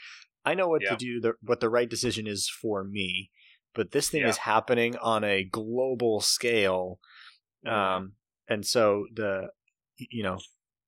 I 0.43 0.55
know 0.55 0.67
what 0.67 0.81
Yeah. 0.81 0.91
to 0.91 0.95
do, 0.95 1.21
the, 1.21 1.33
what 1.43 1.59
the 1.59 1.69
right 1.69 1.87
decision 1.87 2.25
is 2.25 2.49
for 2.49 2.83
me, 2.83 3.29
but 3.75 3.91
this 3.91 4.09
thing 4.09 4.21
Yeah. 4.21 4.29
is 4.29 4.37
happening 4.37 4.95
on 4.97 5.23
a 5.23 5.43
global 5.43 6.19
scale, 6.19 6.99
um, 7.63 8.13
and 8.47 8.65
so 8.65 9.05
the 9.13 9.49
you 9.97 10.23
know 10.23 10.39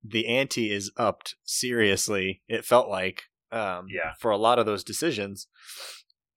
the 0.04 0.28
ante 0.28 0.72
is 0.72 0.92
upped 0.98 1.36
seriously. 1.44 2.42
It 2.48 2.66
felt 2.66 2.90
like 2.90 3.24
um, 3.52 3.88
Yeah. 3.90 4.14
for 4.20 4.32
a 4.32 4.38
lot 4.38 4.60
of 4.60 4.66
those 4.66 4.84
decisions. 4.84 5.48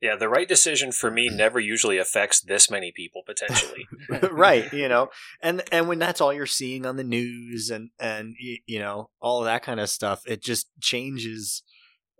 yeah, 0.02 0.14
the 0.14 0.28
right 0.28 0.46
decision 0.46 0.92
for 0.92 1.10
me 1.10 1.28
never 1.30 1.58
usually 1.58 1.96
affects 1.98 2.40
this 2.42 2.70
many 2.70 2.92
people 2.94 3.22
potentially. 3.26 3.86
right 4.30 4.70
you 4.72 4.88
know 4.88 5.08
and 5.42 5.62
and 5.72 5.88
when 5.88 5.98
that's 5.98 6.20
all 6.20 6.32
you're 6.32 6.46
seeing 6.46 6.84
on 6.86 6.96
the 6.96 7.02
news 7.04 7.70
and 7.70 7.90
and 7.98 8.34
you 8.66 8.78
know 8.78 9.10
all 9.20 9.40
of 9.40 9.46
that 9.46 9.62
kind 9.62 9.80
of 9.80 9.88
stuff 9.88 10.22
it 10.26 10.42
just 10.42 10.68
changes 10.80 11.62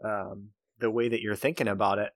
um 0.05 0.49
the 0.79 0.91
way 0.91 1.09
that 1.09 1.21
you're 1.21 1.37
thinking 1.37 1.69
about 1.69 1.99
it 1.99 2.13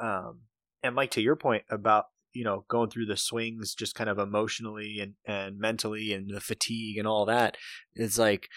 um 0.00 0.40
and 0.82 0.94
mike 0.94 1.10
to 1.10 1.20
your 1.20 1.36
point 1.36 1.64
about 1.70 2.06
you 2.32 2.44
know 2.44 2.64
going 2.68 2.90
through 2.90 3.06
the 3.06 3.16
swings 3.16 3.74
just 3.74 3.94
kind 3.94 4.10
of 4.10 4.18
emotionally 4.18 4.98
and 5.00 5.14
and 5.26 5.58
mentally 5.58 6.12
and 6.12 6.30
the 6.30 6.40
fatigue 6.40 6.96
and 6.96 7.06
all 7.06 7.26
that 7.26 7.56
it's 7.94 8.18
like 8.18 8.48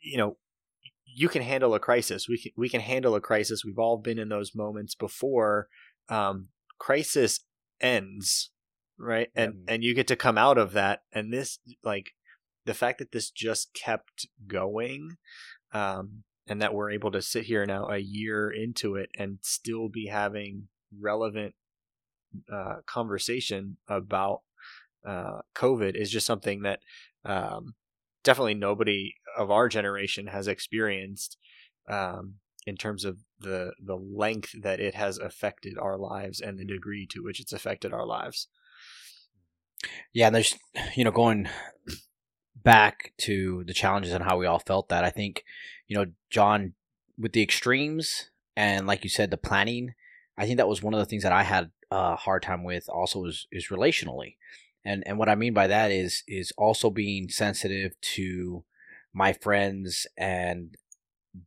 you 0.00 0.16
know 0.16 0.36
you 1.16 1.30
can 1.30 1.40
handle 1.40 1.74
a 1.74 1.80
crisis. 1.80 2.28
We 2.28 2.38
can 2.38 2.52
we 2.56 2.68
can 2.68 2.82
handle 2.82 3.14
a 3.14 3.20
crisis. 3.22 3.64
We've 3.64 3.78
all 3.78 3.96
been 3.96 4.18
in 4.18 4.28
those 4.28 4.54
moments 4.54 4.94
before. 4.94 5.68
Um 6.08 6.50
crisis 6.78 7.40
ends 7.80 8.50
right? 8.98 9.28
And 9.34 9.54
Yep. 9.54 9.64
and 9.68 9.84
you 9.84 9.94
get 9.94 10.06
to 10.08 10.16
come 10.16 10.38
out 10.38 10.58
of 10.58 10.72
that. 10.72 11.02
And 11.12 11.32
this 11.32 11.58
like 11.82 12.10
the 12.66 12.74
fact 12.74 12.98
that 12.98 13.12
this 13.12 13.30
just 13.30 13.72
kept 13.74 14.26
going 14.46 15.16
um 15.72 16.24
and 16.46 16.60
that 16.62 16.74
we're 16.74 16.90
able 16.90 17.10
to 17.12 17.22
sit 17.22 17.44
here 17.44 17.64
now 17.66 17.88
a 17.88 17.98
year 17.98 18.50
into 18.50 18.94
it 18.94 19.08
and 19.18 19.38
still 19.42 19.88
be 19.88 20.06
having 20.06 20.68
relevant 21.00 21.54
uh 22.52 22.76
conversation 22.86 23.76
about 23.88 24.42
uh 25.06 25.40
covid 25.54 25.94
is 25.94 26.10
just 26.10 26.26
something 26.26 26.62
that 26.62 26.80
um 27.24 27.74
definitely 28.24 28.54
nobody 28.54 29.14
of 29.36 29.50
our 29.50 29.68
generation 29.68 30.28
has 30.28 30.48
experienced 30.48 31.36
um 31.88 32.34
in 32.66 32.76
terms 32.76 33.04
of 33.04 33.18
the 33.40 33.72
the 33.84 33.96
length 33.96 34.50
that 34.62 34.80
it 34.80 34.94
has 34.94 35.18
affected 35.18 35.78
our 35.78 35.96
lives 35.96 36.40
and 36.40 36.58
the 36.58 36.64
degree 36.64 37.06
to 37.06 37.22
which 37.22 37.40
it's 37.40 37.52
affected 37.52 37.92
our 37.92 38.06
lives 38.06 38.48
Yeah, 40.12 40.26
and 40.26 40.34
there's 40.34 40.54
you 40.96 41.04
know 41.04 41.10
going 41.10 41.48
back 42.54 43.12
to 43.18 43.64
the 43.66 43.74
challenges 43.74 44.12
and 44.12 44.24
how 44.24 44.36
we 44.36 44.46
all 44.46 44.58
felt 44.58 44.88
that. 44.88 45.04
I 45.04 45.10
think 45.10 45.44
you 45.86 45.96
know 45.96 46.06
John 46.30 46.74
with 47.18 47.32
the 47.32 47.42
extremes 47.42 48.30
and 48.56 48.86
like 48.86 49.04
you 49.04 49.10
said 49.10 49.30
the 49.30 49.36
planning. 49.36 49.94
I 50.38 50.44
think 50.44 50.58
that 50.58 50.68
was 50.68 50.82
one 50.82 50.92
of 50.94 51.00
the 51.00 51.06
things 51.06 51.22
that 51.22 51.32
I 51.32 51.44
had 51.44 51.70
a 51.90 52.16
hard 52.16 52.42
time 52.42 52.64
with. 52.64 52.88
Also, 52.88 53.24
is 53.24 53.46
is 53.50 53.68
relationally, 53.68 54.36
and 54.84 55.02
and 55.06 55.18
what 55.18 55.28
I 55.28 55.34
mean 55.34 55.54
by 55.54 55.66
that 55.66 55.90
is 55.90 56.22
is 56.26 56.52
also 56.56 56.90
being 56.90 57.28
sensitive 57.28 58.00
to 58.00 58.64
my 59.12 59.32
friends 59.32 60.06
and 60.16 60.76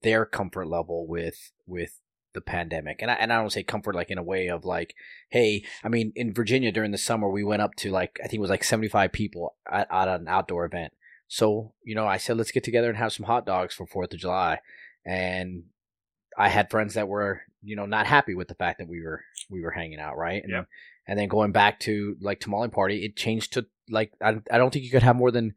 their 0.02 0.26
comfort 0.26 0.68
level 0.68 1.08
with 1.08 1.52
with 1.66 2.00
the 2.34 2.42
pandemic. 2.42 3.02
And 3.02 3.10
I, 3.10 3.16
and 3.16 3.34
I 3.34 3.38
don't 3.38 3.52
say 3.52 3.64
comfort 3.64 3.96
like 3.96 4.12
in 4.12 4.18
a 4.18 4.24
way 4.24 4.48
of 4.48 4.66
like 4.66 4.96
hey 5.30 5.64
I 5.84 5.90
mean 5.90 6.12
in 6.16 6.34
Virginia 6.34 6.72
during 6.72 6.92
the 6.92 6.98
summer 6.98 7.30
we 7.30 7.44
went 7.44 7.62
up 7.62 7.76
to 7.76 7.92
like 7.92 8.20
I 8.24 8.28
think 8.28 8.36
it 8.36 8.42
was 8.42 8.50
like 8.50 8.64
75 8.64 9.12
people 9.12 9.56
at, 9.72 9.88
at 9.92 10.08
an 10.08 10.28
outdoor 10.28 10.66
event. 10.66 10.94
So 11.28 11.74
you 11.84 11.96
know 11.96 12.08
I 12.08 12.18
said 12.18 12.38
let's 12.38 12.52
get 12.52 12.64
together 12.64 12.90
and 12.90 12.98
have 12.98 13.14
some 13.14 13.26
hot 13.26 13.46
dogs 13.46 13.74
for 13.74 13.88
4th 13.88 14.14
of 14.14 14.20
July. 14.20 14.60
And 15.06 15.64
I 16.38 16.50
had 16.50 16.70
friends 16.70 16.94
that 16.94 17.08
were 17.08 17.42
you 17.64 17.76
know 17.76 17.86
not 17.86 18.08
happy 18.08 18.34
with 18.36 18.48
the 18.48 18.56
fact 18.56 18.80
that 18.80 18.88
we 18.88 19.02
were 19.02 19.22
we 19.50 19.62
were 19.62 19.72
hanging 19.72 20.00
out 20.00 20.18
right 20.18 20.44
and, 20.44 20.52
Yep. 20.52 20.68
and 21.08 21.20
then 21.20 21.28
going 21.28 21.52
back 21.52 21.80
to 21.82 22.16
like 22.22 22.40
tamale 22.40 22.70
party 22.70 23.04
it 23.04 23.16
changed 23.16 23.54
to 23.54 23.66
like 23.90 24.12
I, 24.22 24.40
I 24.52 24.58
don't 24.58 24.72
think 24.72 24.86
you 24.86 24.92
could 24.92 25.04
have 25.04 25.16
more 25.16 25.32
than 25.32 25.56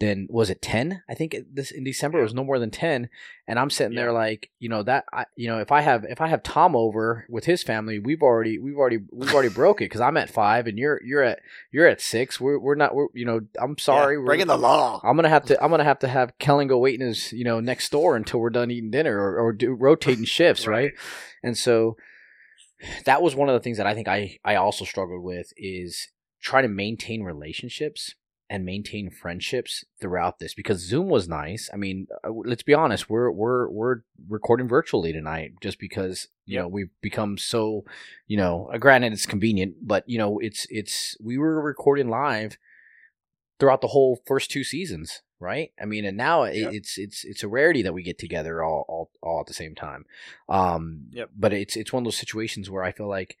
than 0.00 0.28
was 0.30 0.48
it 0.48 0.62
10 0.62 1.02
i 1.08 1.14
think 1.14 1.34
this 1.52 1.70
in 1.70 1.82
december 1.82 2.20
it 2.20 2.22
was 2.22 2.34
no 2.34 2.44
more 2.44 2.58
than 2.58 2.70
10 2.70 3.08
and 3.48 3.58
i'm 3.58 3.70
sitting 3.70 3.96
there 3.96 4.12
like 4.12 4.50
you 4.58 4.68
know 4.68 4.82
that 4.82 5.04
I, 5.12 5.24
you 5.34 5.48
know 5.48 5.58
if 5.58 5.72
i 5.72 5.80
have 5.80 6.04
if 6.04 6.20
i 6.20 6.28
have 6.28 6.42
tom 6.42 6.76
over 6.76 7.26
with 7.28 7.46
his 7.46 7.62
family 7.62 7.98
we've 7.98 8.22
already 8.22 8.58
we've 8.58 8.76
already 8.76 8.98
we've 9.10 9.32
already 9.34 9.48
broke 9.48 9.80
it 9.80 9.86
because 9.86 10.00
i'm 10.00 10.16
at 10.16 10.30
five 10.30 10.66
and 10.66 10.78
you're 10.78 11.00
you're 11.02 11.22
at 11.22 11.40
you're 11.72 11.86
at 11.86 12.00
six. 12.00 12.40
We're, 12.40 12.58
we're 12.58 12.76
not 12.76 12.94
we're 12.94 13.08
you 13.12 13.24
know 13.24 13.40
i'm 13.60 13.76
sorry 13.78 14.14
Yeah, 14.14 14.20
we're, 14.20 14.26
breaking 14.26 14.46
the 14.46 14.56
law. 14.56 15.00
I'm 15.02 15.16
gonna 15.16 15.28
have 15.28 15.46
to 15.46 15.62
i'm 15.62 15.70
gonna 15.70 15.84
have 15.84 15.98
to 16.00 16.08
have 16.08 16.38
kellen 16.38 16.68
go 16.68 16.78
wait 16.78 17.00
in 17.00 17.06
his 17.06 17.32
you 17.32 17.44
know 17.44 17.60
next 17.60 17.90
door 17.90 18.14
until 18.14 18.40
we're 18.40 18.50
done 18.50 18.70
eating 18.70 18.90
dinner 18.90 19.18
or, 19.18 19.38
or 19.38 19.52
do 19.52 19.72
rotating 19.72 20.24
shifts 20.24 20.66
right. 20.66 20.92
And 21.42 21.56
so 21.56 21.96
that 23.04 23.22
was 23.22 23.34
one 23.34 23.48
of 23.48 23.54
the 23.54 23.60
things 23.60 23.78
that 23.78 23.86
I 23.86 23.94
think 23.94 24.08
I, 24.08 24.38
I 24.44 24.56
also 24.56 24.84
struggled 24.84 25.22
with 25.22 25.52
is 25.56 26.08
trying 26.40 26.62
to 26.62 26.68
maintain 26.68 27.22
relationships 27.22 28.14
and 28.50 28.64
maintain 28.64 29.10
friendships 29.10 29.84
throughout 30.00 30.38
this 30.38 30.54
because 30.54 30.78
Zoom 30.80 31.08
was 31.08 31.28
nice. 31.28 31.68
I 31.72 31.76
mean, 31.76 32.06
uh, 32.24 32.30
let's 32.30 32.62
be 32.62 32.74
honest, 32.74 33.10
we're 33.10 33.30
we're 33.30 33.68
we're 33.68 33.96
recording 34.28 34.68
virtually 34.68 35.12
tonight 35.12 35.52
just 35.60 35.78
because 35.78 36.28
you 36.46 36.54
Yep. 36.54 36.62
know 36.62 36.68
we've 36.68 36.90
become 37.02 37.36
so, 37.38 37.84
you 38.26 38.36
know, 38.38 38.70
uh, 38.72 38.78
granted 38.78 39.12
it's 39.12 39.26
convenient, 39.26 39.76
but 39.86 40.08
you 40.08 40.16
know, 40.18 40.38
it's 40.38 40.66
it's 40.70 41.16
we 41.20 41.36
were 41.36 41.60
recording 41.60 42.08
live 42.08 42.56
throughout 43.58 43.80
the 43.80 43.88
whole 43.88 44.20
first 44.26 44.50
two 44.50 44.64
seasons, 44.64 45.22
right? 45.40 45.72
I 45.80 45.84
mean, 45.84 46.04
and 46.04 46.16
now 46.16 46.44
it, 46.44 46.56
Yep. 46.56 46.72
it's 46.72 46.98
it's 46.98 47.24
it's 47.24 47.42
a 47.42 47.48
rarity 47.48 47.82
that 47.82 47.92
we 47.94 48.02
get 48.02 48.18
together 48.18 48.62
all 48.62 48.84
all, 48.88 49.10
all 49.20 49.40
at 49.40 49.46
the 49.46 49.54
same 49.54 49.74
time. 49.74 50.06
Um, 50.48 51.08
Yep. 51.10 51.30
But 51.36 51.52
it's 51.52 51.76
it's 51.76 51.92
one 51.92 52.02
of 52.02 52.04
those 52.06 52.16
situations 52.16 52.70
where 52.70 52.84
I 52.84 52.92
feel 52.92 53.08
like 53.08 53.36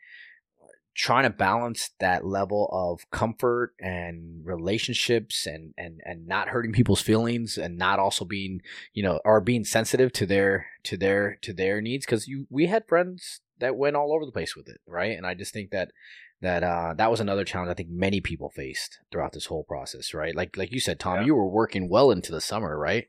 trying 0.98 1.22
to 1.22 1.30
balance 1.30 1.90
that 2.00 2.26
level 2.26 2.68
of 2.72 3.08
comfort 3.12 3.72
and 3.80 4.44
relationships 4.44 5.46
and 5.46 5.72
and 5.78 6.00
and 6.04 6.26
not 6.26 6.48
hurting 6.48 6.72
people's 6.72 7.00
feelings 7.00 7.56
and 7.56 7.78
not 7.78 8.00
also 8.00 8.24
being 8.24 8.60
you 8.92 9.02
know 9.02 9.20
or 9.24 9.40
being 9.40 9.64
sensitive 9.64 10.12
to 10.12 10.26
their 10.26 10.66
to 10.82 10.96
their 10.96 11.38
to 11.40 11.52
their 11.52 11.80
needs 11.80 12.04
because 12.04 12.26
you 12.26 12.46
we 12.50 12.66
had 12.66 12.86
friends 12.88 13.40
that 13.60 13.76
went 13.76 13.94
all 13.96 14.12
over 14.12 14.26
the 14.26 14.32
place 14.32 14.56
with 14.56 14.68
it 14.68 14.80
right 14.86 15.16
and 15.16 15.24
i 15.24 15.34
just 15.34 15.52
think 15.52 15.70
that 15.70 15.92
that 16.40 16.62
uh 16.64 16.92
that 16.98 17.10
was 17.12 17.20
another 17.20 17.44
challenge 17.44 17.70
i 17.70 17.74
think 17.74 17.88
many 17.88 18.20
people 18.20 18.50
faced 18.50 18.98
throughout 19.12 19.32
this 19.32 19.46
whole 19.46 19.62
process 19.64 20.12
right 20.12 20.34
like 20.34 20.56
like 20.56 20.72
you 20.72 20.80
said 20.80 20.98
tom 20.98 21.20
Yeah. 21.20 21.26
you 21.26 21.34
were 21.36 21.48
working 21.48 21.88
well 21.88 22.10
into 22.10 22.32
the 22.32 22.40
summer 22.40 22.76
right 22.76 23.06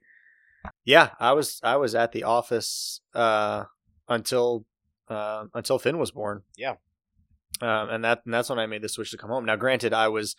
Yeah, 0.86 1.10
I 1.20 1.32
was 1.32 1.60
I 1.64 1.78
was 1.78 1.96
at 1.96 2.12
the 2.12 2.24
office 2.24 3.02
uh 3.16 3.64
until 4.08 4.66
uh, 5.08 5.46
until 5.56 5.80
Finn 5.80 5.98
was 5.98 6.12
born. 6.12 6.44
Yeah. 6.56 6.76
Um, 7.62 7.90
and 7.90 8.04
that 8.06 8.22
and 8.26 8.34
that's 8.34 8.50
when 8.50 8.60
I 8.60 8.68
made 8.68 8.82
the 8.82 8.90
switch 8.90 9.12
to 9.12 9.18
come 9.18 9.30
home. 9.30 9.46
Now, 9.46 9.56
granted, 9.56 9.94
I 9.94 10.08
was 10.08 10.36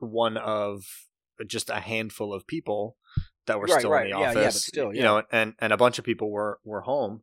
one 0.00 0.36
of 0.36 0.82
just 1.46 1.70
a 1.70 1.80
handful 1.80 2.32
of 2.34 2.46
people 2.46 2.96
that 3.46 3.58
were 3.60 3.66
Right, 3.68 3.78
still 3.78 3.90
right. 3.90 4.06
in 4.06 4.12
the 4.12 4.18
Yeah, 4.18 4.32
yeah, 4.32 4.40
office. 4.40 4.54
but 4.54 4.62
still, 4.62 4.94
you 4.94 5.02
know, 5.02 5.22
and 5.30 5.54
and 5.58 5.72
a 5.72 5.76
bunch 5.76 5.98
of 5.98 6.04
people 6.04 6.30
were 6.30 6.58
were 6.64 6.82
home. 6.82 7.22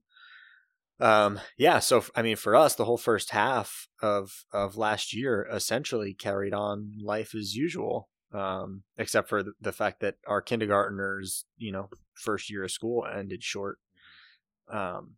Um, 0.99 1.39
yeah. 1.57 1.79
So 1.79 2.05
I 2.15 2.21
mean, 2.21 2.37
for 2.37 2.55
us, 2.55 2.75
the 2.75 2.85
whole 2.85 2.97
first 2.97 3.31
half 3.31 3.87
of 4.01 4.45
of 4.53 4.77
last 4.77 5.13
year 5.13 5.47
essentially 5.51 6.13
carried 6.13 6.53
on 6.53 6.93
life 7.03 7.35
as 7.35 7.55
usual. 7.55 8.09
Um, 8.33 8.83
except 8.97 9.29
for 9.29 9.43
the, 9.43 9.53
the 9.61 9.71
fact 9.71 10.01
that 10.01 10.15
our 10.27 10.41
kindergartners, 10.41 11.45
you 11.55 11.71
know, 11.71 11.89
first 12.15 12.49
year 12.49 12.65
of 12.65 12.71
school 12.71 13.05
ended 13.05 13.43
short. 13.43 13.77
Um, 14.69 15.15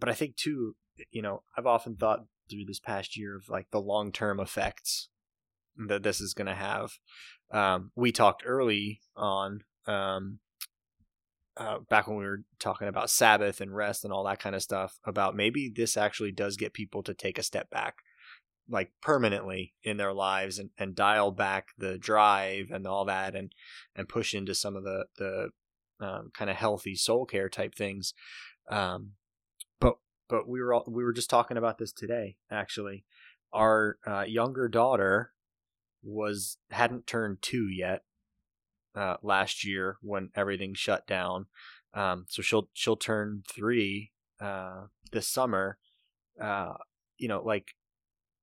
but 0.00 0.10
I 0.10 0.12
think 0.12 0.36
too, 0.36 0.76
you 1.10 1.22
know, 1.22 1.44
I've 1.56 1.66
often 1.66 1.96
thought 1.96 2.26
through 2.48 2.64
this 2.66 2.80
past 2.80 3.16
year 3.16 3.36
of 3.36 3.48
like 3.48 3.70
the 3.70 3.80
long 3.80 4.12
term 4.12 4.40
effects 4.40 5.08
that 5.76 6.02
this 6.02 6.20
is 6.20 6.34
going 6.34 6.46
to 6.46 6.54
have. 6.54 6.92
Um, 7.50 7.90
we 7.94 8.12
talked 8.12 8.42
early 8.46 9.00
on, 9.16 9.60
um, 9.86 10.38
uh, 11.56 11.78
back 11.88 12.08
when 12.08 12.16
we 12.16 12.24
were 12.24 12.42
talking 12.58 12.88
about 12.88 13.10
Sabbath 13.10 13.60
and 13.60 13.74
rest 13.74 14.04
and 14.04 14.12
all 14.12 14.24
that 14.24 14.40
kind 14.40 14.56
of 14.56 14.62
stuff, 14.62 14.98
about 15.04 15.36
maybe 15.36 15.72
this 15.74 15.96
actually 15.96 16.32
does 16.32 16.56
get 16.56 16.72
people 16.72 17.02
to 17.04 17.14
take 17.14 17.38
a 17.38 17.44
step 17.44 17.70
back, 17.70 17.96
like 18.68 18.90
permanently 19.00 19.74
in 19.82 19.96
their 19.96 20.12
lives 20.12 20.58
and, 20.58 20.70
and 20.78 20.96
dial 20.96 21.30
back 21.30 21.68
the 21.78 21.96
drive 21.96 22.70
and 22.70 22.86
all 22.86 23.04
that 23.04 23.36
and, 23.36 23.52
and 23.94 24.08
push 24.08 24.34
into 24.34 24.54
some 24.54 24.74
of 24.74 24.82
the, 24.82 25.04
the 25.16 25.48
um, 26.00 26.30
kind 26.36 26.50
of 26.50 26.56
healthy 26.56 26.96
soul 26.96 27.24
care 27.24 27.48
type 27.48 27.74
things. 27.74 28.14
Um, 28.68 29.12
but 30.34 30.48
we 30.48 30.60
were 30.60 30.74
all, 30.74 30.84
we 30.88 31.04
were 31.04 31.12
just 31.12 31.30
talking 31.30 31.56
about 31.56 31.78
this 31.78 31.92
today. 31.92 32.34
Actually, 32.50 33.04
our 33.52 33.98
uh, 34.04 34.24
younger 34.26 34.66
daughter 34.66 35.30
was 36.02 36.58
hadn't 36.70 37.06
turned 37.06 37.38
two 37.40 37.68
yet 37.68 38.02
uh, 38.96 39.16
last 39.22 39.64
year 39.64 39.98
when 40.02 40.30
everything 40.34 40.74
shut 40.74 41.06
down. 41.06 41.46
Um, 41.94 42.26
so 42.28 42.42
she'll 42.42 42.68
she'll 42.72 42.96
turn 42.96 43.44
three 43.48 44.10
uh, 44.40 44.86
this 45.12 45.28
summer. 45.28 45.78
Uh, 46.40 46.74
you 47.16 47.28
know, 47.28 47.40
like 47.40 47.76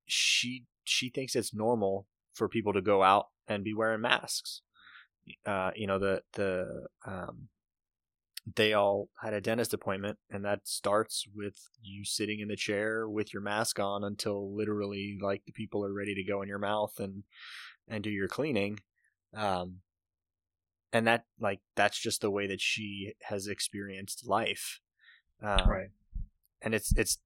she 0.06 0.64
she 0.84 1.10
thinks 1.10 1.36
it's 1.36 1.52
normal 1.52 2.06
for 2.32 2.48
people 2.48 2.72
to 2.72 2.80
go 2.80 3.02
out 3.02 3.26
and 3.46 3.62
be 3.62 3.74
wearing 3.74 4.00
masks. 4.00 4.62
Uh, 5.44 5.72
you 5.76 5.86
know 5.86 5.98
the 5.98 6.22
the 6.32 6.86
um, 7.06 7.48
they 8.56 8.72
all 8.72 9.08
had 9.22 9.32
a 9.32 9.40
dentist 9.40 9.72
appointment 9.72 10.18
and 10.28 10.44
that 10.44 10.66
starts 10.66 11.26
with 11.32 11.68
you 11.80 12.04
sitting 12.04 12.40
in 12.40 12.48
the 12.48 12.56
chair 12.56 13.08
with 13.08 13.32
your 13.32 13.42
mask 13.42 13.78
on 13.78 14.02
until 14.02 14.52
literally 14.54 15.16
like 15.22 15.42
the 15.46 15.52
people 15.52 15.84
are 15.84 15.92
ready 15.92 16.14
to 16.14 16.24
go 16.24 16.42
in 16.42 16.48
your 16.48 16.58
mouth 16.58 16.98
and 16.98 17.22
and 17.86 18.02
do 18.02 18.10
your 18.10 18.26
cleaning 18.26 18.80
um 19.34 19.76
and 20.92 21.06
that 21.06 21.24
like 21.40 21.60
that's 21.76 21.98
just 21.98 22.20
the 22.20 22.30
way 22.30 22.46
that 22.46 22.60
she 22.60 23.12
has 23.22 23.46
experienced 23.46 24.26
life 24.26 24.80
um, 25.42 25.68
Right. 25.68 25.88
and 26.60 26.74
it's 26.74 26.92
it's 26.96 27.18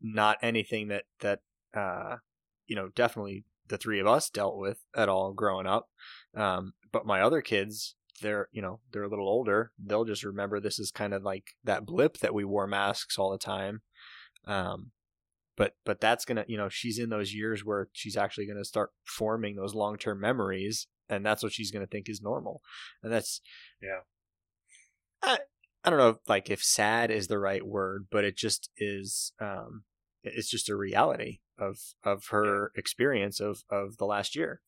not 0.00 0.38
anything 0.42 0.88
that 0.88 1.04
that 1.20 1.40
uh 1.74 2.16
you 2.66 2.76
know 2.76 2.88
definitely 2.94 3.44
the 3.68 3.78
three 3.78 4.00
of 4.00 4.06
us 4.06 4.30
dealt 4.30 4.56
with 4.58 4.78
at 4.96 5.08
all 5.08 5.32
growing 5.32 5.66
up 5.66 5.88
um 6.36 6.72
but 6.92 7.06
my 7.06 7.20
other 7.20 7.40
kids 7.40 7.94
they're 8.22 8.48
you 8.52 8.62
know 8.62 8.80
they're 8.92 9.02
a 9.02 9.08
little 9.08 9.28
older 9.28 9.72
they'll 9.78 10.04
just 10.04 10.24
remember 10.24 10.60
this 10.60 10.78
is 10.78 10.90
kind 10.90 11.12
of 11.14 11.22
like 11.22 11.44
that 11.64 11.84
blip 11.84 12.18
that 12.18 12.34
we 12.34 12.44
wore 12.44 12.66
masks 12.66 13.18
all 13.18 13.30
the 13.30 13.38
time. 13.38 13.82
Um 14.46 14.92
but 15.56 15.74
but 15.84 16.00
that's 16.00 16.24
gonna 16.24 16.44
you 16.48 16.56
know 16.56 16.68
she's 16.70 16.98
in 16.98 17.10
those 17.10 17.34
years 17.34 17.64
where 17.64 17.88
she's 17.92 18.16
actually 18.16 18.46
gonna 18.46 18.64
start 18.64 18.90
forming 19.04 19.56
those 19.56 19.74
long-term 19.74 20.20
memories 20.20 20.86
and 21.08 21.26
that's 21.26 21.42
what 21.42 21.52
she's 21.52 21.70
gonna 21.70 21.86
think 21.86 22.08
is 22.08 22.22
normal. 22.22 22.62
And 23.02 23.12
that's 23.12 23.40
Yeah. 23.82 24.00
i, 25.22 25.38
I 25.84 25.90
don't 25.90 25.98
know 25.98 26.10
if, 26.10 26.16
like 26.28 26.50
if 26.50 26.62
sad 26.62 27.10
is 27.10 27.28
the 27.28 27.38
right 27.38 27.66
word 27.66 28.06
but 28.10 28.24
it 28.24 28.36
just 28.36 28.70
is 28.76 29.32
um 29.40 29.84
it's 30.24 30.48
just 30.50 30.68
a 30.68 30.76
reality 30.76 31.40
of 31.58 31.78
of 32.04 32.26
her 32.30 32.72
experience 32.76 33.40
of 33.40 33.62
of 33.70 33.96
the 33.98 34.06
last 34.06 34.34
year 34.36 34.60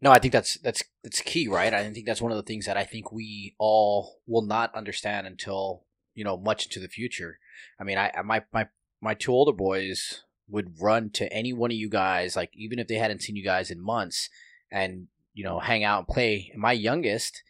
No, 0.00 0.12
I 0.12 0.18
think 0.18 0.32
that's 0.32 0.58
that's 0.58 0.84
that's 1.02 1.20
key, 1.20 1.48
right? 1.48 1.74
I 1.74 1.90
think 1.90 2.06
that's 2.06 2.22
one 2.22 2.30
of 2.30 2.36
the 2.36 2.44
things 2.44 2.66
that 2.66 2.76
I 2.76 2.84
think 2.84 3.10
we 3.10 3.54
all 3.58 4.20
will 4.26 4.42
not 4.42 4.74
understand 4.74 5.26
until 5.26 5.84
you 6.14 6.24
know 6.24 6.36
much 6.36 6.66
into 6.66 6.80
the 6.80 6.88
future. 6.88 7.38
I 7.80 7.84
mean, 7.84 7.98
I 7.98 8.12
my 8.24 8.42
my 8.52 8.68
my 9.00 9.14
two 9.14 9.32
older 9.32 9.52
boys 9.52 10.22
would 10.48 10.80
run 10.80 11.10
to 11.10 11.32
any 11.32 11.52
one 11.52 11.70
of 11.70 11.76
you 11.76 11.88
guys, 11.88 12.36
like 12.36 12.50
even 12.54 12.78
if 12.78 12.86
they 12.86 12.94
hadn't 12.94 13.22
seen 13.22 13.36
you 13.36 13.44
guys 13.44 13.70
in 13.70 13.80
months, 13.80 14.30
and 14.70 15.08
you 15.34 15.44
know 15.44 15.58
hang 15.58 15.82
out 15.82 15.98
and 16.00 16.08
play. 16.08 16.52
My 16.56 16.72
youngest 16.72 17.42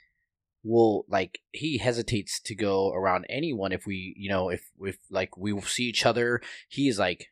will 0.64 1.04
like 1.08 1.40
he 1.52 1.78
hesitates 1.78 2.40
to 2.40 2.54
go 2.54 2.92
around 2.92 3.26
anyone 3.28 3.72
if 3.72 3.86
we 3.86 4.14
you 4.16 4.30
know 4.30 4.48
if 4.48 4.70
if 4.80 4.96
like 5.10 5.36
we 5.36 5.58
see 5.60 5.84
each 5.84 6.06
other. 6.06 6.40
He's 6.68 6.98
like 6.98 7.28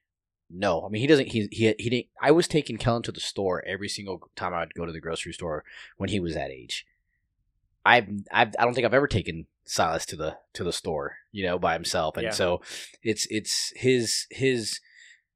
no, 0.50 0.84
I 0.84 0.88
mean 0.88 1.00
he 1.00 1.06
doesn't. 1.06 1.28
He 1.28 1.48
he 1.50 1.74
he 1.78 1.90
didn't. 1.90 2.06
I 2.20 2.30
was 2.30 2.46
taking 2.48 2.76
Kellen 2.76 3.02
to 3.02 3.12
the 3.12 3.20
store 3.20 3.64
every 3.66 3.88
single 3.88 4.30
time 4.36 4.54
I'd 4.54 4.74
go 4.74 4.86
to 4.86 4.92
the 4.92 5.00
grocery 5.00 5.32
store 5.32 5.64
when 5.96 6.08
he 6.08 6.20
was 6.20 6.34
that 6.34 6.50
age. 6.50 6.86
I've, 7.84 8.08
I've 8.32 8.54
I 8.58 8.64
don't 8.64 8.74
think 8.74 8.84
I've 8.84 8.94
ever 8.94 9.06
taken 9.08 9.46
Silas 9.64 10.06
to 10.06 10.16
the 10.16 10.38
to 10.54 10.64
the 10.64 10.72
store, 10.72 11.16
you 11.32 11.44
know, 11.44 11.58
by 11.58 11.72
himself, 11.74 12.16
and 12.16 12.24
Yeah. 12.24 12.30
so 12.30 12.60
it's 13.02 13.26
it's 13.30 13.72
his 13.76 14.26
his 14.30 14.80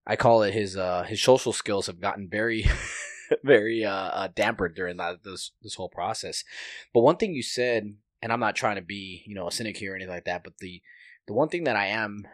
I 0.06 0.16
call 0.16 0.42
it 0.42 0.54
his 0.54 0.76
uh 0.76 1.04
his 1.04 1.22
social 1.22 1.52
skills 1.52 1.86
have 1.86 2.00
gotten 2.00 2.28
very 2.28 2.64
very 3.44 3.84
uh, 3.84 3.92
uh 3.92 4.28
dampered 4.28 4.74
during 4.74 4.96
that 4.96 5.22
this 5.24 5.52
this 5.62 5.74
whole 5.74 5.88
process. 5.88 6.44
But 6.92 7.00
one 7.02 7.16
thing 7.16 7.34
you 7.34 7.42
said, 7.42 7.94
and 8.22 8.32
I'm 8.32 8.40
not 8.40 8.56
trying 8.56 8.76
to 8.76 8.82
be 8.82 9.22
you 9.26 9.34
know 9.34 9.48
a 9.48 9.52
cynic 9.52 9.76
here 9.76 9.92
or 9.92 9.96
anything 9.96 10.14
like 10.14 10.24
that, 10.24 10.44
but 10.44 10.58
the 10.58 10.82
the 11.26 11.34
one 11.34 11.48
thing 11.48 11.64
that 11.64 11.76
I 11.76 11.86
am 11.86 12.26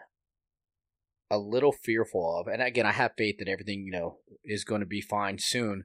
a 1.31 1.39
little 1.39 1.73
fearful 1.73 2.39
of, 2.39 2.47
and 2.47 2.63
again, 2.63 2.87
I 2.87 2.93
have 2.93 3.13
faith 3.17 3.37
that 3.39 3.49
everything 3.49 3.85
you 3.85 3.93
know 3.93 4.19
is 4.45 4.65
going 4.65 4.81
to 4.81 4.87
be 4.87 5.01
fine 5.01 5.39
soon. 5.39 5.85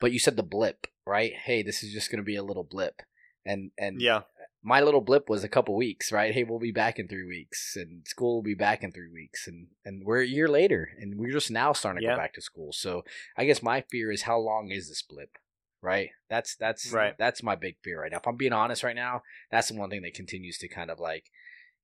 But 0.00 0.12
you 0.12 0.18
said 0.18 0.36
the 0.36 0.42
blip, 0.42 0.88
right? 1.06 1.32
Hey, 1.32 1.62
this 1.62 1.82
is 1.82 1.92
just 1.92 2.10
going 2.10 2.18
to 2.18 2.24
be 2.24 2.36
a 2.36 2.42
little 2.42 2.64
blip, 2.64 3.02
and 3.46 3.70
and 3.78 4.00
yeah 4.00 4.22
my 4.62 4.80
little 4.80 5.00
blip 5.00 5.28
was 5.28 5.42
a 5.42 5.48
couple 5.48 5.74
weeks, 5.74 6.12
right? 6.12 6.32
Hey, 6.32 6.44
we'll 6.44 6.60
be 6.60 6.70
back 6.72 6.98
in 6.98 7.08
three 7.08 7.26
weeks, 7.26 7.74
and 7.74 8.06
school 8.06 8.36
will 8.36 8.42
be 8.42 8.54
back 8.54 8.84
in 8.84 8.92
three 8.92 9.10
weeks, 9.12 9.48
and 9.48 9.68
and 9.84 10.04
we're 10.04 10.22
a 10.22 10.26
year 10.26 10.48
later, 10.48 10.90
and 11.00 11.18
we're 11.18 11.32
just 11.32 11.50
now 11.50 11.72
starting 11.72 12.00
to 12.00 12.06
Yeah. 12.06 12.14
go 12.14 12.20
back 12.20 12.34
to 12.34 12.40
school. 12.40 12.72
So 12.72 13.04
I 13.36 13.44
guess 13.44 13.62
my 13.62 13.80
fear 13.80 14.12
is 14.12 14.22
how 14.22 14.38
long 14.38 14.70
is 14.70 14.88
this 14.88 15.02
blip, 15.02 15.36
right? 15.80 16.10
That's 16.30 16.54
that's 16.54 16.92
Right. 16.92 17.18
That's 17.18 17.42
my 17.42 17.56
big 17.56 17.76
fear 17.82 18.00
right 18.00 18.12
now. 18.12 18.18
If 18.18 18.26
I'm 18.28 18.36
being 18.36 18.52
honest 18.52 18.84
right 18.84 18.94
now, 18.94 19.22
that's 19.50 19.68
the 19.68 19.74
one 19.74 19.90
thing 19.90 20.02
that 20.02 20.14
continues 20.14 20.58
to 20.58 20.68
kind 20.68 20.90
of 20.90 21.00
like, 21.00 21.30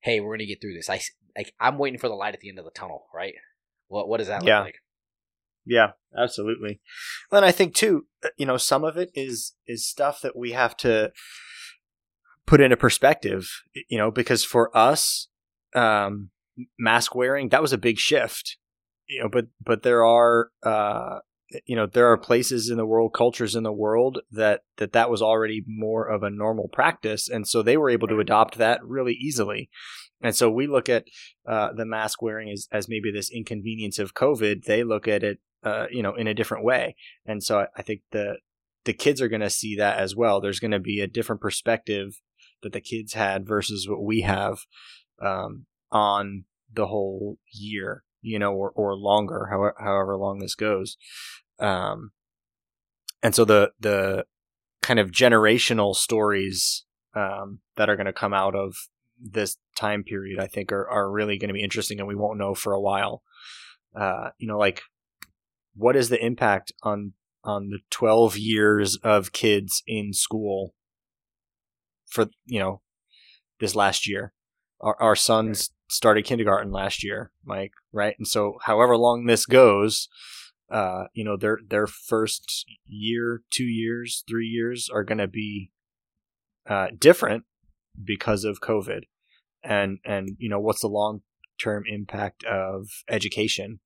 hey, 0.01 0.19
we're 0.19 0.35
gonna 0.35 0.45
get 0.45 0.61
through 0.61 0.73
this. 0.73 0.89
I 0.89 1.01
like 1.37 1.53
I'm 1.59 1.77
waiting 1.77 1.99
for 1.99 2.07
the 2.07 2.15
light 2.15 2.33
at 2.33 2.39
the 2.41 2.49
end 2.49 2.59
of 2.59 2.65
the 2.65 2.71
tunnel, 2.71 3.07
right? 3.13 3.33
What 3.87 4.07
what 4.07 4.17
does 4.17 4.27
that 4.27 4.43
Yeah. 4.45 4.57
look 4.59 4.67
like? 4.67 4.75
Yeah, 5.65 5.91
absolutely. 6.17 6.79
And 7.31 7.45
I 7.45 7.51
think 7.51 7.75
too, 7.75 8.07
uh, 8.23 8.29
you 8.37 8.45
know, 8.45 8.57
some 8.57 8.83
of 8.83 8.97
it 8.97 9.11
is 9.13 9.53
is 9.67 9.85
stuff 9.87 10.21
that 10.21 10.35
we 10.35 10.51
have 10.51 10.75
to 10.77 11.11
put 12.45 12.61
into 12.61 12.77
perspective, 12.77 13.61
you 13.89 13.97
know, 13.97 14.09
because 14.09 14.43
for 14.43 14.75
us, 14.75 15.27
um, 15.75 16.31
mask 16.77 17.13
wearing 17.13 17.49
that 17.49 17.61
was 17.61 17.73
a 17.73 17.77
big 17.77 17.99
shift, 17.99 18.57
you 19.07 19.21
know, 19.21 19.29
but 19.29 19.47
but 19.63 19.83
there 19.83 20.03
are 20.03 20.49
uh, 20.63 21.19
you 21.65 21.75
know 21.75 21.85
there 21.85 22.07
are 22.11 22.17
places 22.17 22.69
in 22.69 22.77
the 22.77 22.85
world, 22.85 23.13
cultures 23.13 23.55
in 23.55 23.63
the 23.63 23.73
world 23.73 24.19
that 24.31 24.61
that 24.77 24.93
that 24.93 25.09
was 25.09 25.21
already 25.21 25.63
more 25.67 26.05
of 26.05 26.23
a 26.23 26.29
normal 26.29 26.67
practice, 26.67 27.29
and 27.29 27.47
so 27.47 27.61
they 27.61 27.77
were 27.77 27.89
able 27.89 28.07
to 28.07 28.19
adopt 28.19 28.57
that 28.57 28.83
really 28.83 29.13
easily. 29.13 29.69
And 30.21 30.35
so 30.35 30.51
we 30.51 30.67
look 30.67 30.89
at 30.89 31.05
uh, 31.47 31.71
the 31.71 31.85
mask 31.85 32.21
wearing 32.21 32.49
as, 32.49 32.67
as 32.73 32.89
maybe 32.89 33.09
this 33.09 33.31
inconvenience 33.31 33.99
of 33.99 34.13
COVID. 34.13 34.65
They 34.65 34.83
look 34.83 35.07
at 35.07 35.23
it 35.23 35.39
uh, 35.63 35.87
you 35.91 36.01
know, 36.01 36.15
in 36.15 36.27
a 36.27 36.33
different 36.33 36.63
way. 36.63 36.95
And 37.25 37.43
so 37.43 37.59
I, 37.59 37.67
I 37.75 37.81
think 37.81 38.01
the 38.11 38.37
the 38.85 38.93
kids 38.93 39.21
are 39.21 39.27
going 39.27 39.41
to 39.41 39.49
see 39.49 39.75
that 39.75 39.97
as 39.97 40.15
well. 40.15 40.39
There's 40.39 40.59
going 40.59 40.71
to 40.71 40.79
be 40.79 41.01
a 41.01 41.07
different 41.07 41.41
perspective 41.41 42.21
that 42.63 42.71
the 42.71 42.81
kids 42.81 43.13
had 43.13 43.45
versus 43.45 43.87
what 43.87 44.01
we 44.01 44.21
have 44.21 44.59
um, 45.21 45.65
on 45.91 46.45
the 46.73 46.87
whole 46.87 47.37
year, 47.51 48.03
you 48.21 48.39
know, 48.39 48.53
or, 48.53 48.71
or 48.71 48.95
longer, 48.95 49.47
however, 49.49 49.75
however 49.79 50.17
long 50.17 50.39
this 50.39 50.55
goes. 50.55 50.97
Um, 51.59 52.11
and 53.21 53.35
so 53.35 53.45
the 53.45 53.71
the 53.79 54.25
kind 54.81 54.99
of 54.99 55.11
generational 55.11 55.95
stories 55.95 56.85
um, 57.15 57.59
that 57.75 57.89
are 57.89 57.95
going 57.95 58.05
to 58.05 58.13
come 58.13 58.33
out 58.33 58.55
of 58.55 58.75
this 59.21 59.57
time 59.75 60.03
period, 60.03 60.39
I 60.39 60.47
think, 60.47 60.71
are, 60.71 60.89
are 60.89 61.11
really 61.11 61.37
going 61.37 61.49
to 61.49 61.53
be 61.53 61.63
interesting, 61.63 61.99
and 61.99 62.07
we 62.07 62.15
won't 62.15 62.39
know 62.39 62.55
for 62.55 62.73
a 62.73 62.81
while. 62.81 63.21
Uh, 63.95 64.29
you 64.37 64.47
know, 64.47 64.57
like 64.57 64.81
what 65.75 65.95
is 65.95 66.09
the 66.09 66.23
impact 66.23 66.71
on 66.83 67.13
on 67.43 67.69
the 67.69 67.79
12 67.89 68.37
years 68.37 68.97
of 68.97 69.31
kids 69.31 69.81
in 69.87 70.13
school 70.13 70.73
for 72.05 72.27
you 72.45 72.59
know 72.59 72.81
this 73.59 73.75
last 73.75 74.07
year 74.07 74.33
our, 74.81 74.95
our 74.99 75.15
son's 75.15 75.71
started 75.89 76.25
kindergarten 76.25 76.71
last 76.71 77.03
year, 77.03 77.31
Mike, 77.43 77.73
right? 77.91 78.15
And 78.17 78.27
so, 78.27 78.57
however 78.63 78.95
long 78.95 79.25
this 79.25 79.45
goes, 79.45 80.07
uh, 80.71 81.05
you 81.13 81.23
know, 81.23 81.35
their 81.35 81.59
their 81.67 81.87
first 81.87 82.65
year, 82.85 83.41
two 83.51 83.65
years, 83.65 84.23
three 84.27 84.47
years 84.47 84.89
are 84.93 85.03
going 85.03 85.17
to 85.17 85.27
be 85.27 85.71
uh, 86.69 86.87
different 86.97 87.43
because 88.01 88.43
of 88.43 88.61
COVID, 88.61 89.01
and 89.63 89.97
and 90.05 90.37
you 90.37 90.49
know, 90.49 90.59
what's 90.59 90.81
the 90.81 90.87
long 90.87 91.21
term 91.61 91.83
impact 91.87 92.43
of 92.45 92.87
education 93.09 93.79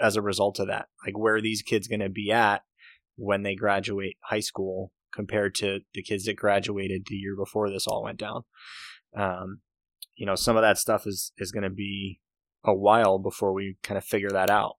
as 0.00 0.16
a 0.16 0.22
result 0.22 0.58
of 0.58 0.68
that? 0.68 0.86
Like, 1.04 1.18
where 1.18 1.34
are 1.34 1.42
these 1.42 1.62
kids 1.62 1.88
going 1.88 2.00
to 2.00 2.08
be 2.08 2.30
at 2.30 2.62
when 3.16 3.42
they 3.42 3.54
graduate 3.54 4.16
high 4.22 4.40
school 4.40 4.92
compared 5.12 5.54
to 5.56 5.80
the 5.94 6.02
kids 6.02 6.24
that 6.24 6.36
graduated 6.36 7.06
the 7.06 7.16
year 7.16 7.34
before 7.36 7.68
this 7.68 7.86
all 7.86 8.04
went 8.04 8.18
down? 8.18 8.44
Um, 9.16 9.60
you 10.20 10.26
know, 10.26 10.34
some 10.34 10.54
of 10.54 10.62
that 10.62 10.76
stuff 10.76 11.06
is 11.06 11.32
is 11.38 11.50
going 11.50 11.64
to 11.64 11.70
be 11.70 12.20
a 12.62 12.74
while 12.74 13.18
before 13.18 13.54
we 13.54 13.78
kind 13.82 13.96
of 13.96 14.04
figure 14.04 14.28
that 14.28 14.50
out. 14.50 14.76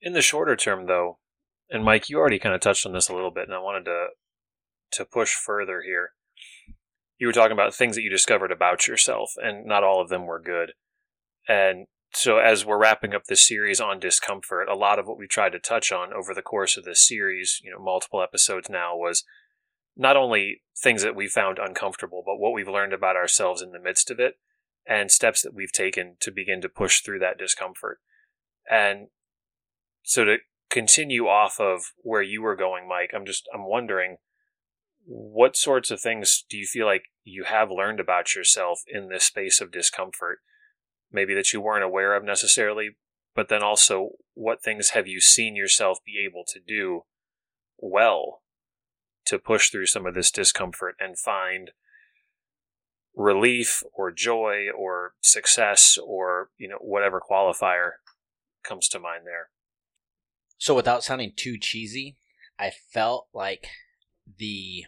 In 0.00 0.12
the 0.12 0.22
shorter 0.22 0.54
term, 0.54 0.86
though, 0.86 1.18
and 1.68 1.84
Mike, 1.84 2.08
you 2.08 2.18
already 2.18 2.38
kind 2.38 2.54
of 2.54 2.60
touched 2.60 2.86
on 2.86 2.92
this 2.92 3.08
a 3.08 3.14
little 3.14 3.32
bit, 3.32 3.48
and 3.48 3.54
I 3.54 3.58
wanted 3.58 3.84
to 3.86 4.06
to 4.92 5.04
push 5.04 5.34
further 5.34 5.82
here. 5.82 6.12
You 7.18 7.26
were 7.26 7.32
talking 7.32 7.52
about 7.52 7.74
things 7.74 7.96
that 7.96 8.02
you 8.02 8.10
discovered 8.10 8.52
about 8.52 8.86
yourself, 8.86 9.32
and 9.36 9.66
not 9.66 9.82
all 9.82 10.00
of 10.00 10.08
them 10.08 10.26
were 10.26 10.40
good. 10.40 10.74
And 11.48 11.88
so, 12.14 12.38
as 12.38 12.64
we're 12.64 12.78
wrapping 12.78 13.12
up 13.12 13.24
this 13.24 13.46
series 13.46 13.80
on 13.80 13.98
discomfort, 13.98 14.68
a 14.68 14.76
lot 14.76 15.00
of 15.00 15.08
what 15.08 15.18
we 15.18 15.26
tried 15.26 15.50
to 15.50 15.58
touch 15.58 15.90
on 15.90 16.12
over 16.12 16.32
the 16.32 16.42
course 16.42 16.76
of 16.76 16.84
this 16.84 17.06
series, 17.06 17.60
you 17.64 17.72
know, 17.72 17.80
multiple 17.80 18.22
episodes 18.22 18.70
now, 18.70 18.96
was 18.96 19.24
not 20.00 20.16
only 20.16 20.62
things 20.82 21.02
that 21.02 21.14
we 21.14 21.28
found 21.28 21.58
uncomfortable, 21.58 22.22
but 22.24 22.38
what 22.38 22.54
we've 22.54 22.66
learned 22.66 22.94
about 22.94 23.16
ourselves 23.16 23.60
in 23.60 23.70
the 23.70 23.78
midst 23.78 24.10
of 24.10 24.18
it 24.18 24.36
and 24.86 25.10
steps 25.10 25.42
that 25.42 25.52
we've 25.52 25.72
taken 25.72 26.16
to 26.20 26.32
begin 26.32 26.62
to 26.62 26.70
push 26.70 27.00
through 27.00 27.18
that 27.18 27.36
discomfort. 27.36 27.98
And 28.68 29.08
so 30.02 30.24
to 30.24 30.36
continue 30.70 31.26
off 31.26 31.60
of 31.60 31.92
where 31.98 32.22
you 32.22 32.40
were 32.40 32.56
going, 32.56 32.88
Mike, 32.88 33.10
I'm 33.14 33.26
just, 33.26 33.46
I'm 33.52 33.68
wondering 33.68 34.16
what 35.04 35.54
sorts 35.54 35.90
of 35.90 36.00
things 36.00 36.46
do 36.48 36.56
you 36.56 36.64
feel 36.64 36.86
like 36.86 37.02
you 37.22 37.44
have 37.44 37.70
learned 37.70 38.00
about 38.00 38.34
yourself 38.34 38.80
in 38.88 39.10
this 39.10 39.24
space 39.24 39.60
of 39.60 39.70
discomfort? 39.70 40.38
Maybe 41.12 41.34
that 41.34 41.52
you 41.52 41.60
weren't 41.60 41.84
aware 41.84 42.16
of 42.16 42.24
necessarily, 42.24 42.96
but 43.34 43.50
then 43.50 43.62
also 43.62 44.12
what 44.32 44.62
things 44.62 44.90
have 44.90 45.06
you 45.06 45.20
seen 45.20 45.56
yourself 45.56 45.98
be 46.06 46.24
able 46.24 46.44
to 46.54 46.58
do 46.58 47.02
well 47.76 48.40
to 49.26 49.38
push 49.38 49.70
through 49.70 49.86
some 49.86 50.06
of 50.06 50.14
this 50.14 50.30
discomfort 50.30 50.96
and 50.98 51.18
find 51.18 51.70
relief 53.14 53.82
or 53.92 54.10
joy 54.10 54.66
or 54.76 55.14
success 55.20 55.98
or 56.02 56.50
you 56.58 56.68
know 56.68 56.78
whatever 56.80 57.20
qualifier 57.20 57.92
comes 58.62 58.88
to 58.88 58.98
mind 58.98 59.22
there. 59.24 59.48
So 60.58 60.74
without 60.74 61.02
sounding 61.02 61.32
too 61.34 61.58
cheesy 61.58 62.16
i 62.60 62.70
felt 62.92 63.26
like 63.32 63.68
the 64.38 64.84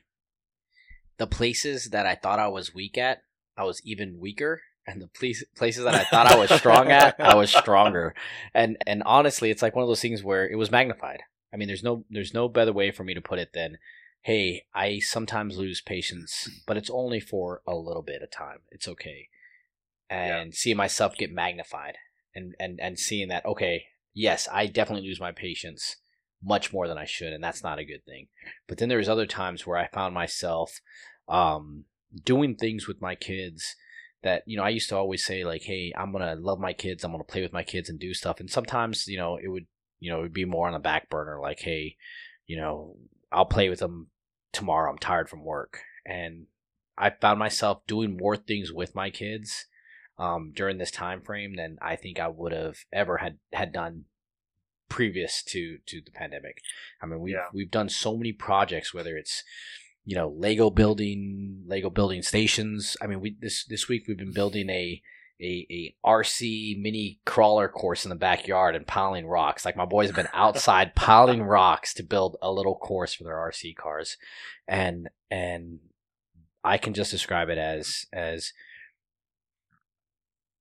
the 1.16 1.26
places 1.26 1.86
that 1.86 2.06
i 2.06 2.14
thought 2.14 2.38
i 2.38 2.46
was 2.46 2.74
weak 2.74 2.98
at 2.98 3.22
i 3.56 3.64
was 3.64 3.80
even 3.84 4.20
weaker 4.20 4.60
and 4.86 5.00
the 5.00 5.06
place, 5.06 5.42
places 5.56 5.84
that 5.84 5.94
i 5.94 6.04
thought 6.04 6.30
i 6.30 6.36
was 6.36 6.50
strong 6.50 6.90
at 6.90 7.18
i 7.18 7.34
was 7.34 7.50
stronger. 7.50 8.14
And 8.54 8.76
and 8.86 9.02
honestly 9.04 9.50
it's 9.50 9.62
like 9.62 9.74
one 9.74 9.82
of 9.82 9.88
those 9.88 10.02
things 10.02 10.22
where 10.22 10.48
it 10.48 10.56
was 10.56 10.70
magnified. 10.70 11.22
I 11.52 11.56
mean 11.56 11.68
there's 11.68 11.82
no 11.82 12.04
there's 12.10 12.34
no 12.34 12.48
better 12.48 12.72
way 12.72 12.90
for 12.90 13.04
me 13.04 13.14
to 13.14 13.20
put 13.20 13.38
it 13.38 13.52
than 13.54 13.78
hey, 14.22 14.62
I 14.72 15.00
sometimes 15.00 15.58
lose 15.58 15.80
patience, 15.80 16.48
but 16.66 16.76
it's 16.76 16.90
only 16.90 17.20
for 17.20 17.60
a 17.66 17.74
little 17.74 18.02
bit 18.02 18.22
of 18.22 18.30
time. 18.30 18.58
It's 18.70 18.88
okay. 18.88 19.28
And 20.08 20.52
yeah. 20.52 20.56
seeing 20.56 20.76
myself 20.76 21.16
get 21.16 21.32
magnified 21.32 21.96
and, 22.34 22.54
and, 22.60 22.80
and 22.80 22.98
seeing 22.98 23.28
that, 23.28 23.44
okay, 23.44 23.84
yes, 24.14 24.48
I 24.52 24.66
definitely 24.66 25.08
lose 25.08 25.20
my 25.20 25.32
patience 25.32 25.96
much 26.42 26.72
more 26.72 26.88
than 26.88 26.98
I 26.98 27.04
should, 27.04 27.32
and 27.32 27.42
that's 27.42 27.62
not 27.62 27.78
a 27.78 27.84
good 27.84 28.04
thing. 28.04 28.28
But 28.68 28.78
then 28.78 28.88
there's 28.88 29.08
other 29.08 29.26
times 29.26 29.66
where 29.66 29.78
I 29.78 29.88
found 29.88 30.14
myself 30.14 30.80
um, 31.28 31.84
doing 32.24 32.54
things 32.54 32.86
with 32.86 33.00
my 33.00 33.14
kids 33.14 33.76
that, 34.22 34.42
you 34.46 34.56
know, 34.56 34.62
I 34.62 34.68
used 34.68 34.88
to 34.90 34.96
always 34.96 35.24
say, 35.24 35.44
like, 35.44 35.62
hey, 35.62 35.92
I'm 35.96 36.12
going 36.12 36.24
to 36.24 36.40
love 36.40 36.60
my 36.60 36.72
kids, 36.72 37.02
I'm 37.02 37.10
going 37.10 37.24
to 37.24 37.32
play 37.32 37.42
with 37.42 37.52
my 37.52 37.64
kids 37.64 37.88
and 37.88 37.98
do 37.98 38.14
stuff. 38.14 38.38
And 38.38 38.50
sometimes, 38.50 39.06
you 39.08 39.18
know, 39.18 39.36
it 39.36 39.48
would, 39.48 39.66
you 39.98 40.10
know, 40.10 40.18
it 40.18 40.22
would 40.22 40.32
be 40.32 40.44
more 40.44 40.68
on 40.68 40.74
the 40.74 40.78
back 40.78 41.08
burner, 41.08 41.40
like, 41.40 41.60
hey, 41.60 41.96
you 42.46 42.56
know, 42.56 42.96
I'll 43.32 43.46
play 43.46 43.68
with 43.68 43.78
them 43.78 44.08
tomorrow. 44.52 44.90
I'm 44.90 44.98
tired 44.98 45.28
from 45.28 45.44
work. 45.44 45.80
And 46.04 46.46
I 46.96 47.10
found 47.10 47.38
myself 47.38 47.86
doing 47.86 48.16
more 48.16 48.36
things 48.36 48.72
with 48.72 48.94
my 48.94 49.10
kids 49.10 49.66
um, 50.18 50.52
during 50.54 50.78
this 50.78 50.90
time 50.90 51.22
frame 51.22 51.56
than 51.56 51.78
I 51.80 51.96
think 51.96 52.20
I 52.20 52.28
would 52.28 52.52
have 52.52 52.78
ever 52.92 53.18
had, 53.18 53.38
had 53.52 53.72
done 53.72 54.04
previous 54.88 55.42
to, 55.44 55.78
to 55.86 56.00
the 56.04 56.10
pandemic. 56.10 56.58
I 57.02 57.06
mean, 57.06 57.20
we've, 57.20 57.34
yeah. 57.34 57.46
we've 57.52 57.70
done 57.70 57.88
so 57.88 58.16
many 58.16 58.32
projects, 58.32 58.92
whether 58.92 59.16
it's, 59.16 59.42
you 60.04 60.14
know, 60.14 60.28
Lego 60.28 60.68
building, 60.68 61.64
Lego 61.66 61.88
building 61.88 62.22
stations. 62.22 62.96
I 63.00 63.06
mean, 63.06 63.20
we, 63.20 63.36
this, 63.40 63.64
this 63.64 63.88
week 63.88 64.04
we've 64.06 64.18
been 64.18 64.34
building 64.34 64.68
a, 64.68 65.00
a, 65.42 65.66
a 65.70 65.94
RC 66.06 66.80
mini 66.80 67.20
crawler 67.26 67.68
course 67.68 68.04
in 68.04 68.10
the 68.10 68.14
backyard 68.14 68.76
and 68.76 68.86
piling 68.86 69.26
rocks. 69.26 69.64
Like 69.64 69.76
my 69.76 69.84
boys 69.84 70.06
have 70.06 70.16
been 70.16 70.28
outside 70.34 70.94
piling 70.94 71.42
rocks 71.42 71.92
to 71.94 72.02
build 72.02 72.36
a 72.40 72.52
little 72.52 72.76
course 72.76 73.12
for 73.12 73.24
their 73.24 73.34
RC 73.34 73.76
cars, 73.76 74.16
and 74.68 75.08
and 75.30 75.80
I 76.64 76.78
can 76.78 76.94
just 76.94 77.10
describe 77.10 77.48
it 77.48 77.58
as 77.58 78.06
as 78.12 78.52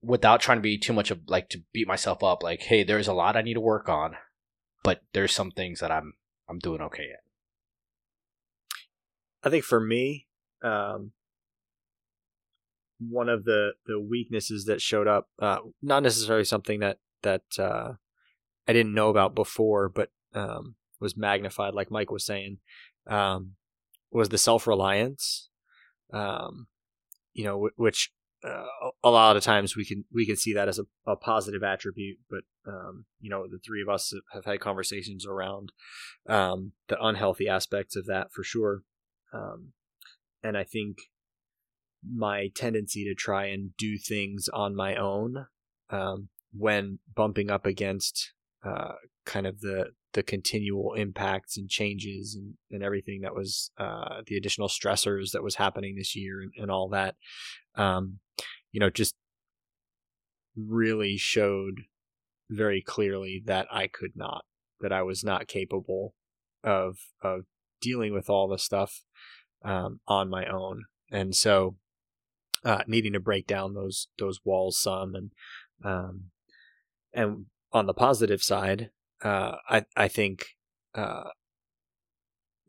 without 0.01 0.41
trying 0.41 0.57
to 0.57 0.63
be 0.63 0.77
too 0.77 0.93
much 0.93 1.11
of 1.11 1.21
like 1.27 1.49
to 1.49 1.63
beat 1.71 1.87
myself 1.87 2.23
up. 2.23 2.41
Like, 2.41 2.63
hey, 2.63 2.83
there's 2.83 3.07
a 3.07 3.13
lot 3.13 3.37
I 3.37 3.41
need 3.41 3.53
to 3.53 3.61
work 3.61 3.87
on, 3.87 4.15
but 4.83 5.01
there's 5.13 5.33
some 5.33 5.51
things 5.51 5.79
that 5.79 5.91
I'm 5.91 6.13
I'm 6.49 6.59
doing 6.59 6.81
okay 6.81 7.09
at. 7.13 7.23
I 9.43 9.49
think 9.49 9.63
for 9.63 9.79
me, 9.79 10.27
um, 10.63 11.13
one 13.09 13.29
of 13.29 13.45
the 13.45 13.71
the 13.85 13.99
weaknesses 13.99 14.65
that 14.65 14.81
showed 14.81 15.07
up, 15.07 15.27
uh, 15.39 15.59
not 15.81 16.03
necessarily 16.03 16.45
something 16.45 16.79
that 16.79 16.99
that 17.23 17.43
uh, 17.57 17.93
I 18.67 18.73
didn't 18.73 18.93
know 18.93 19.09
about 19.09 19.35
before, 19.35 19.89
but 19.89 20.09
um, 20.33 20.75
was 20.99 21.17
magnified, 21.17 21.73
like 21.73 21.91
Mike 21.91 22.11
was 22.11 22.25
saying, 22.25 22.59
um, 23.07 23.53
was 24.11 24.29
the 24.29 24.37
self 24.37 24.67
reliance. 24.67 25.49
Um, 26.13 26.67
you 27.33 27.45
know, 27.45 27.53
w- 27.53 27.73
which 27.77 28.11
uh, 28.43 28.65
a 29.03 29.09
lot 29.09 29.37
of 29.37 29.43
times 29.43 29.75
we 29.75 29.85
can 29.85 30.05
we 30.13 30.25
can 30.25 30.35
see 30.35 30.53
that 30.53 30.67
as 30.67 30.79
a, 30.79 30.83
a 31.05 31.15
positive 31.15 31.63
attribute, 31.63 32.17
but 32.29 32.41
um, 32.67 33.05
you 33.19 33.29
know, 33.29 33.45
the 33.49 33.59
three 33.65 33.81
of 33.81 33.89
us 33.89 34.13
have 34.33 34.45
had 34.45 34.59
conversations 34.59 35.25
around 35.25 35.71
um, 36.27 36.73
the 36.87 37.01
unhealthy 37.01 37.47
aspects 37.47 37.95
of 37.95 38.05
that 38.07 38.31
for 38.31 38.43
sure. 38.43 38.83
Um, 39.33 39.73
and 40.43 40.57
I 40.57 40.63
think 40.63 40.97
my 42.07 42.49
tendency 42.55 43.03
to 43.05 43.13
try 43.13 43.45
and 43.45 43.75
do 43.77 43.97
things 43.97 44.49
on 44.53 44.75
my 44.75 44.95
own 44.95 45.45
um, 45.89 46.29
when 46.53 46.99
bumping 47.15 47.49
up 47.49 47.65
against 47.65 48.33
uh, 48.63 48.93
kind 49.25 49.47
of 49.47 49.61
the 49.61 49.87
the 50.13 50.23
continual 50.23 50.93
impacts 50.93 51.55
and 51.55 51.69
changes 51.69 52.35
and, 52.35 52.55
and 52.69 52.83
everything 52.83 53.21
that 53.21 53.33
was 53.33 53.71
uh, 53.77 54.21
the 54.27 54.35
additional 54.35 54.67
stressors 54.67 55.31
that 55.31 55.43
was 55.43 55.55
happening 55.55 55.95
this 55.95 56.15
year 56.15 56.41
and, 56.41 56.51
and 56.57 56.69
all 56.69 56.89
that 56.89 57.15
um, 57.75 58.19
you 58.71 58.79
know 58.79 58.89
just 58.89 59.15
really 60.55 61.17
showed 61.17 61.81
very 62.49 62.81
clearly 62.81 63.41
that 63.45 63.67
I 63.71 63.87
could 63.87 64.11
not 64.15 64.43
that 64.81 64.91
I 64.91 65.01
was 65.03 65.23
not 65.23 65.47
capable 65.47 66.13
of 66.63 66.97
of 67.21 67.45
dealing 67.79 68.13
with 68.13 68.29
all 68.29 68.47
the 68.47 68.57
stuff 68.57 69.03
um, 69.63 69.99
on 70.07 70.29
my 70.29 70.45
own. 70.45 70.83
And 71.11 71.35
so 71.35 71.75
uh, 72.63 72.83
needing 72.87 73.13
to 73.13 73.19
break 73.19 73.47
down 73.47 73.73
those 73.73 74.07
those 74.17 74.39
walls 74.43 74.79
some 74.79 75.15
and 75.15 75.31
um, 75.83 76.25
and 77.13 77.45
on 77.73 77.85
the 77.85 77.93
positive 77.93 78.43
side, 78.43 78.89
uh, 79.23 79.55
I 79.69 79.85
I 79.95 80.07
think 80.07 80.45
uh, 80.95 81.29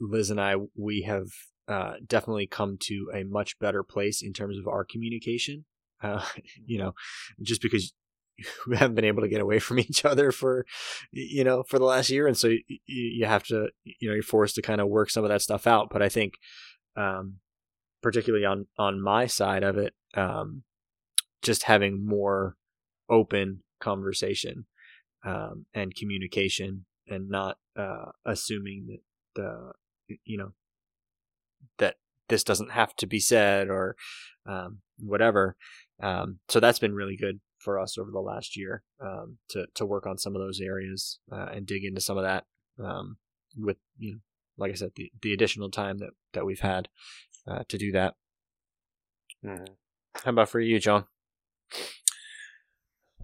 Liz 0.00 0.30
and 0.30 0.40
I 0.40 0.56
we 0.76 1.02
have 1.02 1.26
uh, 1.68 1.94
definitely 2.06 2.46
come 2.46 2.76
to 2.82 3.10
a 3.14 3.24
much 3.24 3.58
better 3.58 3.82
place 3.82 4.22
in 4.22 4.32
terms 4.32 4.58
of 4.58 4.66
our 4.66 4.84
communication. 4.84 5.64
Uh, 6.02 6.24
you 6.66 6.78
know, 6.78 6.92
just 7.42 7.62
because 7.62 7.92
we 8.66 8.76
haven't 8.76 8.94
been 8.94 9.04
able 9.04 9.22
to 9.22 9.28
get 9.28 9.40
away 9.40 9.58
from 9.58 9.78
each 9.78 10.04
other 10.04 10.32
for 10.32 10.66
you 11.10 11.44
know 11.44 11.62
for 11.62 11.78
the 11.78 11.84
last 11.84 12.10
year, 12.10 12.26
and 12.26 12.36
so 12.36 12.48
you, 12.48 12.62
you 12.86 13.26
have 13.26 13.44
to 13.44 13.68
you 13.84 14.08
know 14.08 14.14
you're 14.14 14.22
forced 14.22 14.54
to 14.56 14.62
kind 14.62 14.80
of 14.80 14.88
work 14.88 15.10
some 15.10 15.24
of 15.24 15.30
that 15.30 15.42
stuff 15.42 15.66
out. 15.66 15.88
But 15.90 16.02
I 16.02 16.08
think 16.08 16.34
um, 16.96 17.36
particularly 18.02 18.44
on 18.44 18.66
on 18.78 19.00
my 19.00 19.26
side 19.26 19.62
of 19.62 19.78
it, 19.78 19.94
um, 20.14 20.62
just 21.42 21.64
having 21.64 22.04
more 22.04 22.56
open 23.08 23.62
conversation 23.80 24.66
um, 25.24 25.66
and 25.74 25.94
communication, 25.94 26.84
and 27.08 27.28
not 27.28 27.58
uh, 27.76 28.10
assuming 28.24 28.86
that 28.88 29.00
the 29.34 30.16
you 30.24 30.38
know 30.38 30.52
that 31.78 31.96
this 32.28 32.44
doesn't 32.44 32.72
have 32.72 32.94
to 32.96 33.06
be 33.06 33.20
said 33.20 33.68
or 33.68 33.96
um, 34.46 34.78
whatever. 34.98 35.56
Um, 36.02 36.38
so 36.48 36.60
that's 36.60 36.78
been 36.78 36.94
really 36.94 37.16
good 37.16 37.40
for 37.58 37.78
us 37.78 37.96
over 37.96 38.10
the 38.10 38.20
last 38.20 38.56
year 38.56 38.82
um, 39.00 39.38
to 39.50 39.66
to 39.74 39.86
work 39.86 40.06
on 40.06 40.18
some 40.18 40.34
of 40.34 40.42
those 40.42 40.60
areas 40.60 41.20
uh, 41.30 41.48
and 41.52 41.66
dig 41.66 41.84
into 41.84 42.00
some 42.00 42.18
of 42.18 42.24
that 42.24 42.44
um, 42.82 43.16
with 43.56 43.76
you 43.98 44.12
know, 44.12 44.18
like 44.56 44.72
I 44.72 44.74
said, 44.74 44.92
the, 44.96 45.12
the 45.22 45.32
additional 45.32 45.70
time 45.70 45.98
that 45.98 46.10
that 46.32 46.44
we've 46.44 46.60
had 46.60 46.88
uh, 47.46 47.62
to 47.68 47.78
do 47.78 47.92
that. 47.92 48.14
Mm-hmm. 49.44 49.72
How 50.24 50.30
about 50.30 50.48
for 50.48 50.60
you, 50.60 50.78
John? 50.78 51.04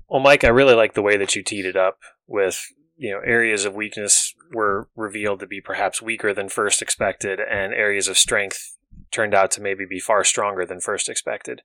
Well, 0.09 0.21
Mike, 0.21 0.45
I 0.45 0.49
really 0.49 0.75
like 0.75 0.95
the 0.95 1.03
way 1.03 1.17
that 1.17 1.37
you 1.37 1.43
teed 1.43 1.67
it 1.67 1.77
up 1.77 1.99
with 2.27 2.65
you 2.97 3.13
know 3.13 3.21
areas 3.25 3.65
of 3.65 3.75
weakness 3.75 4.35
were 4.53 4.89
revealed 4.97 5.41
to 5.41 5.47
be 5.47 5.61
perhaps 5.61 6.03
weaker 6.03 6.33
than 6.35 6.49
first 6.49 6.83
expected, 6.83 7.39
and 7.41 7.73
areas 7.73 8.09
of 8.09 8.19
strength 8.19 8.77
turned 9.13 9.35
out 9.35 9.51
to 9.53 9.61
maybe 9.61 9.85
be 9.89 10.01
far 10.01 10.25
stronger 10.25 10.65
than 10.65 10.81
first 10.81 11.09
expected. 11.09 11.63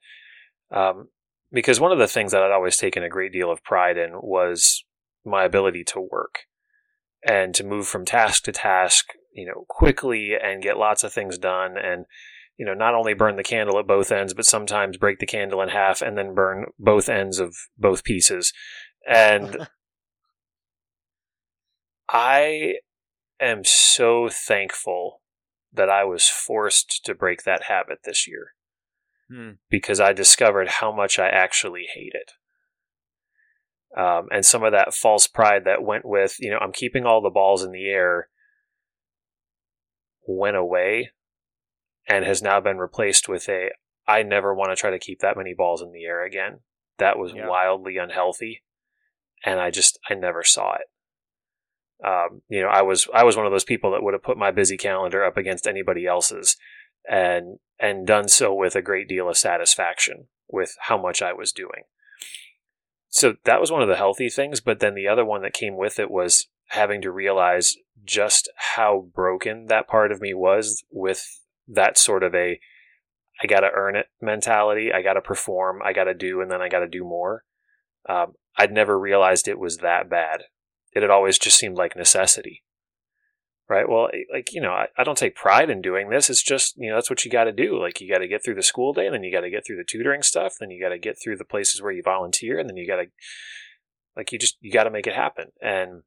Um, 0.72 1.10
because 1.52 1.80
one 1.80 1.92
of 1.92 2.00
the 2.00 2.08
things 2.08 2.32
that 2.32 2.42
I'd 2.42 2.52
always 2.52 2.78
taken 2.78 3.04
a 3.04 3.10
great 3.10 3.32
deal 3.32 3.52
of 3.52 3.64
pride 3.64 3.98
in 3.98 4.14
was 4.22 4.84
my 5.26 5.44
ability 5.44 5.84
to 5.86 6.02
work 6.02 6.40
and 7.26 7.54
to 7.56 7.64
move 7.64 7.88
from 7.88 8.06
task 8.06 8.44
to 8.44 8.52
task, 8.52 9.10
you 9.34 9.46
know, 9.46 9.66
quickly 9.70 10.32
and 10.42 10.64
get 10.64 10.78
lots 10.78 11.04
of 11.04 11.14
things 11.14 11.38
done 11.38 11.78
and 11.78 12.06
you 12.58 12.66
know, 12.66 12.74
not 12.74 12.96
only 12.96 13.14
burn 13.14 13.36
the 13.36 13.44
candle 13.44 13.80
at 13.80 13.88
both 13.88 14.12
ends, 14.12 14.34
but 14.34 14.46
sometimes 14.46 14.98
break 14.98 15.20
the 15.20 15.26
candle 15.26 15.62
in 15.62 15.70
half 15.70 16.02
and 16.02 16.18
then 16.18 16.36
burn 16.36 16.66
both 16.78 17.10
ends 17.10 17.40
of 17.40 17.56
both 17.78 18.04
pieces. 18.04 18.54
And 19.08 19.58
I 22.10 22.76
am 23.40 23.64
so 23.64 24.30
thankful 24.30 25.22
that 25.74 25.90
I 25.90 26.04
was 26.04 26.30
forced 26.30 27.04
to 27.06 27.16
break 27.16 27.44
that 27.44 27.64
habit 27.64 28.00
this 28.06 28.28
year 28.28 28.52
Hmm. 29.30 29.52
because 29.70 30.00
I 30.00 30.14
discovered 30.14 30.68
how 30.68 30.92
much 30.92 31.18
I 31.18 31.28
actually 31.28 31.86
hate 31.92 32.14
it. 32.14 32.34
Um, 33.98 34.28
and 34.32 34.46
some 34.46 34.64
of 34.64 34.74
that 34.74 34.94
false 34.94 35.28
pride 35.28 35.66
that 35.66 35.84
went 35.84 36.06
with, 36.06 36.36
you 36.40 36.52
know, 36.52 36.60
I'm 36.60 36.72
keeping 36.72 37.06
all 37.06 37.22
the 37.22 37.30
balls 37.30 37.64
in 37.64 37.72
the 37.72 37.88
air 37.88 38.28
went 40.28 40.58
away 40.58 41.12
and 42.08 42.26
has 42.26 42.42
now 42.42 42.60
been 42.60 42.78
replaced 42.78 43.30
with 43.30 43.48
a 43.50 43.70
I 44.06 44.24
never 44.24 44.54
want 44.54 44.72
to 44.72 44.76
try 44.76 44.90
to 44.92 45.00
keep 45.00 45.20
that 45.20 45.38
many 45.38 45.54
balls 45.54 45.82
in 45.82 45.92
the 45.92 46.04
air 46.04 46.26
again. 46.26 46.60
That 46.98 47.18
was 47.18 47.34
Yeah. 47.34 47.48
wildly 47.48 47.98
unhealthy, 47.98 48.64
and 49.44 49.60
I 49.60 49.72
just 49.72 49.98
I 50.10 50.14
never 50.14 50.44
saw 50.44 50.76
it. 50.76 50.88
Um, 52.06 52.42
you 52.50 52.62
know, 52.62 52.68
I 52.68 52.82
was 52.82 53.08
I 53.14 53.24
was 53.24 53.38
one 53.38 53.46
of 53.46 53.52
those 53.52 53.64
people 53.64 53.92
that 53.92 54.04
would 54.04 54.14
have 54.14 54.24
put 54.24 54.38
my 54.38 54.52
busy 54.52 54.78
calendar 54.78 55.24
up 55.24 55.38
against 55.38 55.68
anybody 55.68 56.06
else's, 56.06 56.58
and 57.10 57.60
and 57.80 58.06
done 58.06 58.28
so 58.28 58.54
with 58.54 58.76
a 58.76 58.82
great 58.82 59.08
deal 59.08 59.30
of 59.30 59.38
satisfaction 59.38 60.28
with 60.48 60.76
how 60.82 60.98
much 61.02 61.22
I 61.22 61.34
was 61.34 61.52
doing. 61.52 61.84
So 63.10 63.36
that 63.46 63.62
was 63.62 63.72
one 63.72 63.82
of 63.82 63.88
the 63.88 63.96
healthy 63.96 64.30
things, 64.30 64.60
but 64.60 64.80
then 64.80 64.96
the 64.96 65.08
other 65.08 65.24
one 65.24 65.44
that 65.44 65.54
came 65.54 65.78
with 65.78 66.00
it 66.00 66.10
was 66.12 66.48
having 66.70 67.02
to 67.04 67.12
realize 67.12 67.76
just 68.04 68.50
how 68.56 69.08
broken 69.14 69.68
that 69.68 69.88
part 69.88 70.12
of 70.12 70.20
me 70.20 70.34
was 70.34 70.84
with 70.92 71.40
that 71.68 71.98
sort 71.98 72.24
of 72.24 72.34
a 72.36 72.60
I 73.42 73.48
got 73.48 73.62
to 73.62 73.72
earn 73.74 73.96
it 73.96 74.08
mentality. 74.22 74.92
I 74.94 75.02
got 75.02 75.14
to 75.14 75.22
perform. 75.22 75.82
I 75.84 75.92
got 75.92 76.04
to 76.06 76.14
do, 76.14 76.40
and 76.42 76.52
then 76.52 76.62
I 76.62 76.70
got 76.70 76.80
to 76.80 76.88
do 76.88 77.04
more. 77.04 77.44
Um, 78.08 78.34
I'd 78.58 78.72
never 78.72 79.00
realized 79.00 79.48
it 79.48 79.60
was 79.60 79.78
that 79.78 80.10
bad. 80.10 80.44
It 80.94 81.02
had 81.02 81.10
always 81.10 81.40
just 81.40 81.58
seemed 81.58 81.76
like 81.76 81.96
necessity. 81.96 82.64
Right. 83.70 83.88
Well, 83.90 84.10
like, 84.32 84.54
you 84.54 84.62
know, 84.62 84.72
I, 84.72 84.88
I 84.98 85.04
don't 85.04 85.18
take 85.18 85.36
pride 85.36 85.70
in 85.70 85.82
doing 85.82 86.10
this. 86.10 86.30
It's 86.30 86.44
just, 86.44 86.76
you 86.78 86.90
know, 86.90 86.96
that's 86.96 87.10
what 87.10 87.24
you 87.24 87.32
got 87.32 87.46
to 87.46 87.52
do. 87.52 87.82
Like, 87.82 88.02
you 88.02 88.12
got 88.12 88.20
to 88.20 88.28
get 88.28 88.44
through 88.44 88.56
the 88.56 88.62
school 88.62 88.94
day, 88.94 89.06
and 89.06 89.16
then 89.16 89.24
you 89.24 89.32
got 89.32 89.42
to 89.42 89.50
get 89.50 89.66
through 89.66 89.78
the 89.78 89.86
tutoring 89.90 90.22
stuff, 90.22 90.56
then 90.60 90.70
you 90.70 90.84
got 90.84 90.90
to 90.90 91.00
get 91.00 91.16
through 91.22 91.38
the 91.38 91.46
places 91.46 91.82
where 91.82 91.94
you 91.94 92.04
volunteer, 92.04 92.60
and 92.60 92.70
then 92.70 92.76
you 92.76 92.86
got 92.86 92.98
to, 92.98 93.06
like, 94.18 94.32
you 94.32 94.38
just, 94.38 94.58
you 94.60 94.72
got 94.72 94.84
to 94.84 94.92
make 94.92 95.08
it 95.08 95.16
happen. 95.16 95.54
And, 95.62 96.04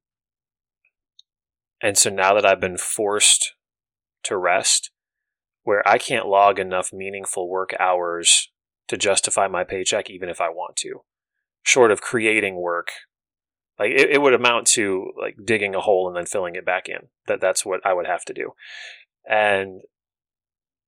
and 1.82 1.96
so 1.96 2.10
now 2.10 2.34
that 2.34 2.46
I've 2.46 2.60
been 2.60 2.76
forced 2.76 3.54
to 4.24 4.36
rest, 4.36 4.90
where 5.66 5.86
I 5.86 5.98
can't 5.98 6.28
log 6.28 6.60
enough 6.60 6.92
meaningful 6.92 7.48
work 7.48 7.74
hours 7.80 8.52
to 8.86 8.96
justify 8.96 9.48
my 9.48 9.64
paycheck, 9.64 10.08
even 10.08 10.28
if 10.28 10.40
I 10.40 10.48
want 10.48 10.76
to, 10.76 11.02
short 11.62 11.90
of 11.90 12.00
creating 12.00 12.54
work. 12.54 12.90
Like 13.76 13.90
it, 13.90 14.10
it 14.10 14.22
would 14.22 14.32
amount 14.32 14.68
to 14.68 15.10
like 15.20 15.34
digging 15.44 15.74
a 15.74 15.80
hole 15.80 16.06
and 16.06 16.16
then 16.16 16.24
filling 16.24 16.54
it 16.54 16.64
back 16.64 16.88
in. 16.88 17.08
That 17.26 17.40
that's 17.40 17.66
what 17.66 17.84
I 17.84 17.92
would 17.94 18.06
have 18.06 18.24
to 18.26 18.32
do, 18.32 18.52
and 19.28 19.80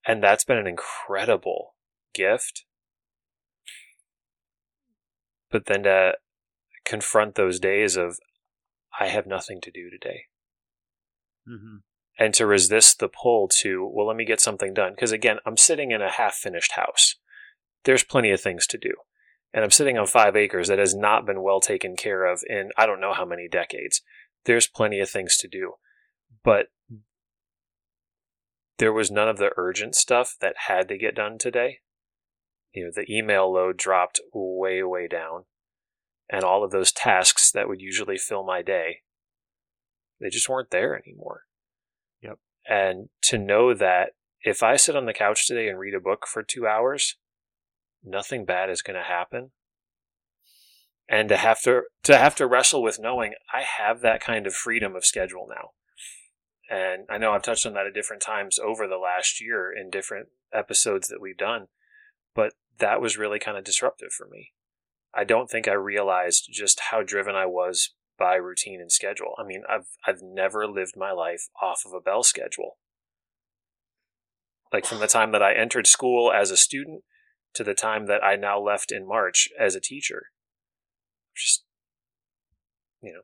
and 0.06 0.22
that's 0.22 0.44
been 0.44 0.58
an 0.58 0.68
incredible 0.68 1.74
gift. 2.14 2.64
But 5.50 5.66
then 5.66 5.82
to 5.82 6.12
confront 6.84 7.34
those 7.34 7.58
days 7.58 7.96
of 7.96 8.18
I 9.00 9.08
have 9.08 9.26
nothing 9.26 9.60
to 9.62 9.70
do 9.70 9.90
today 9.90 10.26
Mm-hmm. 11.48 11.76
And 12.18 12.34
to 12.34 12.46
resist 12.46 12.98
the 12.98 13.08
pull 13.08 13.48
to, 13.60 13.88
well, 13.92 14.06
let 14.06 14.16
me 14.16 14.24
get 14.24 14.40
something 14.40 14.74
done. 14.74 14.92
Because 14.92 15.12
again, 15.12 15.38
I'm 15.46 15.56
sitting 15.56 15.92
in 15.92 16.02
a 16.02 16.10
half 16.10 16.34
finished 16.34 16.72
house. 16.72 17.16
There's 17.84 18.02
plenty 18.02 18.30
of 18.32 18.40
things 18.40 18.66
to 18.68 18.78
do. 18.78 18.92
And 19.54 19.64
I'm 19.64 19.70
sitting 19.70 19.96
on 19.96 20.06
five 20.06 20.36
acres 20.36 20.68
that 20.68 20.78
has 20.78 20.94
not 20.94 21.24
been 21.24 21.42
well 21.42 21.60
taken 21.60 21.96
care 21.96 22.26
of 22.26 22.42
in 22.48 22.70
I 22.76 22.86
don't 22.86 23.00
know 23.00 23.14
how 23.14 23.24
many 23.24 23.48
decades. 23.48 24.02
There's 24.44 24.66
plenty 24.66 25.00
of 25.00 25.08
things 25.08 25.36
to 25.38 25.48
do. 25.48 25.74
But 26.44 26.66
there 28.78 28.92
was 28.92 29.10
none 29.10 29.28
of 29.28 29.38
the 29.38 29.50
urgent 29.56 29.94
stuff 29.94 30.36
that 30.40 30.54
had 30.66 30.88
to 30.88 30.98
get 30.98 31.14
done 31.14 31.38
today. 31.38 31.78
You 32.72 32.84
know, 32.84 32.90
the 32.94 33.10
email 33.10 33.52
load 33.52 33.76
dropped 33.76 34.20
way, 34.32 34.82
way 34.82 35.08
down. 35.08 35.44
And 36.30 36.44
all 36.44 36.62
of 36.62 36.70
those 36.70 36.92
tasks 36.92 37.50
that 37.52 37.68
would 37.68 37.80
usually 37.80 38.18
fill 38.18 38.44
my 38.44 38.60
day, 38.60 38.98
they 40.20 40.28
just 40.28 40.48
weren't 40.48 40.70
there 40.70 41.00
anymore. 41.00 41.44
And 42.68 43.08
to 43.22 43.38
know 43.38 43.72
that 43.74 44.10
if 44.42 44.62
I 44.62 44.76
sit 44.76 44.94
on 44.94 45.06
the 45.06 45.14
couch 45.14 45.46
today 45.46 45.68
and 45.68 45.78
read 45.78 45.94
a 45.94 46.00
book 46.00 46.26
for 46.26 46.42
two 46.42 46.66
hours, 46.66 47.16
nothing 48.04 48.44
bad 48.44 48.70
is 48.70 48.82
going 48.82 48.98
to 48.98 49.02
happen. 49.02 49.50
And 51.08 51.30
to 51.30 51.38
have 51.38 51.62
to 51.62 51.84
to 52.02 52.18
have 52.18 52.34
to 52.36 52.46
wrestle 52.46 52.82
with 52.82 53.00
knowing 53.00 53.32
I 53.52 53.62
have 53.62 54.02
that 54.02 54.20
kind 54.20 54.46
of 54.46 54.54
freedom 54.54 54.94
of 54.94 55.06
schedule 55.06 55.48
now. 55.48 55.70
And 56.70 57.04
I 57.08 57.16
know 57.16 57.32
I've 57.32 57.42
touched 57.42 57.64
on 57.64 57.72
that 57.74 57.86
at 57.86 57.94
different 57.94 58.20
times 58.20 58.58
over 58.58 58.86
the 58.86 58.98
last 58.98 59.40
year 59.40 59.72
in 59.72 59.88
different 59.88 60.28
episodes 60.52 61.08
that 61.08 61.20
we've 61.20 61.38
done, 61.38 61.68
but 62.34 62.52
that 62.78 63.00
was 63.00 63.16
really 63.16 63.38
kind 63.38 63.56
of 63.56 63.64
disruptive 63.64 64.12
for 64.12 64.28
me. 64.28 64.52
I 65.14 65.24
don't 65.24 65.48
think 65.48 65.66
I 65.66 65.72
realized 65.72 66.50
just 66.52 66.80
how 66.90 67.02
driven 67.02 67.34
I 67.34 67.46
was 67.46 67.94
by 68.18 68.34
routine 68.34 68.80
and 68.80 68.90
schedule. 68.90 69.34
I 69.38 69.44
mean, 69.44 69.62
I've 69.68 69.86
I've 70.06 70.22
never 70.22 70.66
lived 70.66 70.94
my 70.96 71.12
life 71.12 71.48
off 71.62 71.82
of 71.86 71.92
a 71.92 72.00
bell 72.00 72.22
schedule. 72.22 72.78
Like 74.72 74.84
from 74.84 75.00
the 75.00 75.06
time 75.06 75.32
that 75.32 75.42
I 75.42 75.54
entered 75.54 75.86
school 75.86 76.32
as 76.32 76.50
a 76.50 76.56
student 76.56 77.04
to 77.54 77.64
the 77.64 77.74
time 77.74 78.06
that 78.06 78.22
I 78.22 78.36
now 78.36 78.60
left 78.60 78.92
in 78.92 79.06
March 79.06 79.48
as 79.58 79.74
a 79.74 79.80
teacher. 79.80 80.26
Just 81.34 81.64
you 83.00 83.12
know, 83.12 83.20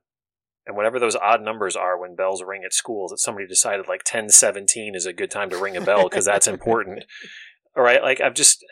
and 0.67 0.77
whatever 0.77 0.99
those 0.99 1.17
odd 1.17 1.43
numbers 1.43 1.77
are 1.77 2.01
when 2.01 2.15
bells 2.15 2.43
ring 2.43 2.63
at 2.65 2.73
schools 2.73 3.11
that 3.11 3.19
somebody 3.19 3.47
decided 3.47 3.89
like 3.89 4.01
1017 4.01 4.95
is 4.95 5.07
a 5.07 5.13
good 5.13 5.31
time 5.31 5.51
to 5.51 5.57
ring 5.57 5.77
a 5.77 5.81
bell 5.81 6.05
because 6.05 6.25
that's 6.25 6.47
important. 6.47 7.05
All 7.77 7.83
right, 7.83 8.03
like 8.03 8.21
I've 8.21 8.35
just 8.35 8.65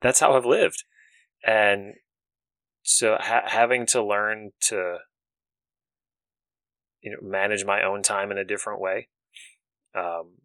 that's 0.00 0.20
how 0.20 0.34
I've 0.34 0.46
lived. 0.46 0.84
And 1.46 1.94
so 2.82 3.16
ha- 3.20 3.44
having 3.46 3.86
to 3.86 4.02
learn 4.02 4.50
to 4.60 4.98
you 7.00 7.10
know 7.10 7.18
manage 7.28 7.64
my 7.64 7.82
own 7.82 8.02
time 8.02 8.30
in 8.30 8.38
a 8.38 8.44
different 8.44 8.80
way 8.80 9.08
um, 9.94 10.38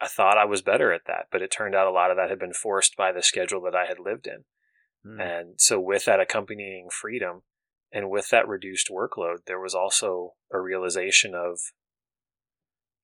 i 0.00 0.06
thought 0.06 0.38
i 0.38 0.44
was 0.44 0.62
better 0.62 0.92
at 0.92 1.06
that 1.06 1.26
but 1.30 1.42
it 1.42 1.50
turned 1.50 1.74
out 1.74 1.86
a 1.86 1.92
lot 1.92 2.10
of 2.10 2.16
that 2.16 2.30
had 2.30 2.38
been 2.38 2.52
forced 2.52 2.96
by 2.96 3.12
the 3.12 3.22
schedule 3.22 3.60
that 3.60 3.74
i 3.74 3.86
had 3.86 3.98
lived 3.98 4.26
in 4.26 4.44
Mm. 5.06 5.18
and 5.18 5.54
so 5.56 5.80
with 5.80 6.04
that 6.04 6.20
accompanying 6.20 6.88
freedom 6.90 7.40
and 7.90 8.10
with 8.10 8.28
that 8.28 8.46
reduced 8.46 8.90
workload 8.90 9.46
there 9.46 9.58
was 9.58 9.74
also 9.74 10.34
a 10.52 10.60
realization 10.60 11.34
of 11.34 11.58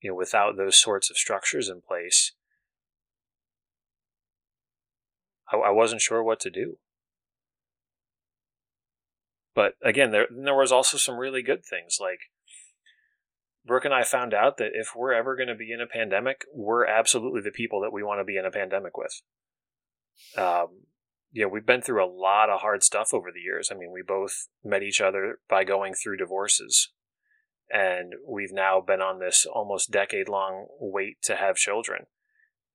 you 0.03 0.11
know 0.11 0.15
without 0.15 0.59
those 0.59 0.77
sorts 0.77 1.09
of 1.09 1.17
structures 1.17 1.71
in 1.71 1.81
place 1.81 2.33
I, 5.53 5.57
I 5.57 5.71
wasn't 5.71 6.03
sure 6.03 6.23
what 6.23 6.41
to 6.41 6.51
do 6.51 6.79
but 9.57 9.73
again, 9.83 10.13
there 10.13 10.29
there 10.31 10.55
was 10.55 10.71
also 10.71 10.99
some 10.99 11.17
really 11.17 11.43
good 11.43 11.65
things. 11.65 11.97
Like 11.99 12.21
Brooke 13.65 13.87
and 13.87 13.95
I 13.95 14.05
found 14.05 14.35
out 14.35 14.59
that 14.59 14.73
if 14.75 14.91
we're 14.95 15.15
ever 15.15 15.35
going 15.35 15.49
to 15.49 15.55
be 15.55 15.73
in 15.73 15.81
a 15.81 15.87
pandemic, 15.87 16.45
we're 16.55 16.87
absolutely 16.87 17.41
the 17.41 17.51
people 17.51 17.81
that 17.81 17.93
we 17.93 18.05
want 18.05 18.21
to 18.21 18.25
be 18.25 18.37
in 18.37 18.45
a 18.45 18.51
pandemic 18.51 18.99
with. 18.99 19.23
Um, 20.37 20.85
you 21.33 21.43
know, 21.43 21.49
we've 21.49 21.67
been 21.67 21.81
through 21.81 22.05
a 22.05 22.07
lot 22.07 22.51
of 22.51 22.61
hard 22.61 22.83
stuff 22.83 23.15
over 23.15 23.33
the 23.33 23.41
years. 23.41 23.71
I 23.73 23.77
mean, 23.77 23.91
we 23.93 24.03
both 24.07 24.47
met 24.63 24.83
each 24.83 25.01
other 25.01 25.39
by 25.49 25.65
going 25.65 25.95
through 25.95 26.19
divorces, 26.19 26.93
and 27.71 28.13
we've 28.29 28.53
now 28.53 28.83
been 28.87 29.01
on 29.01 29.21
this 29.21 29.47
almost 29.51 29.91
decade 29.91 30.29
long 30.29 30.67
wait 30.79 31.23
to 31.23 31.35
have 31.35 31.57
children 31.57 32.07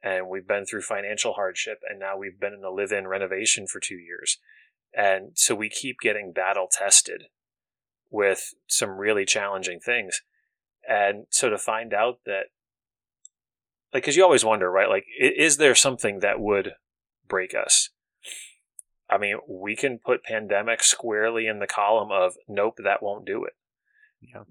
and 0.03 0.27
we've 0.27 0.47
been 0.47 0.65
through 0.65 0.81
financial 0.81 1.33
hardship 1.33 1.79
and 1.87 1.99
now 1.99 2.17
we've 2.17 2.39
been 2.39 2.53
in 2.53 2.63
a 2.63 2.69
live-in 2.69 3.07
renovation 3.07 3.67
for 3.67 3.79
two 3.79 3.97
years. 3.97 4.37
And 4.93 5.31
so 5.35 5.55
we 5.55 5.69
keep 5.69 5.99
getting 6.01 6.33
battle 6.33 6.67
tested 6.71 7.23
with 8.09 8.53
some 8.67 8.97
really 8.97 9.25
challenging 9.25 9.79
things. 9.79 10.21
And 10.87 11.25
so 11.29 11.49
to 11.49 11.57
find 11.57 11.93
out 11.93 12.19
that 12.25 12.45
like 13.93 14.03
because 14.03 14.15
you 14.15 14.23
always 14.23 14.43
wonder 14.43 14.69
right? 14.71 14.89
Like 14.89 15.05
is 15.19 15.57
there 15.57 15.75
something 15.75 16.19
that 16.19 16.39
would 16.39 16.73
break 17.27 17.53
us? 17.53 17.89
I 19.09 19.17
mean 19.17 19.37
we 19.47 19.75
can 19.75 19.99
put 19.99 20.23
pandemic 20.23 20.83
squarely 20.83 21.45
in 21.47 21.59
the 21.59 21.67
column 21.67 22.11
of 22.11 22.33
nope 22.47 22.79
that 22.83 23.03
won't 23.03 23.25
do 23.25 23.45
it. 23.45 23.53
Yeah. 24.21 24.43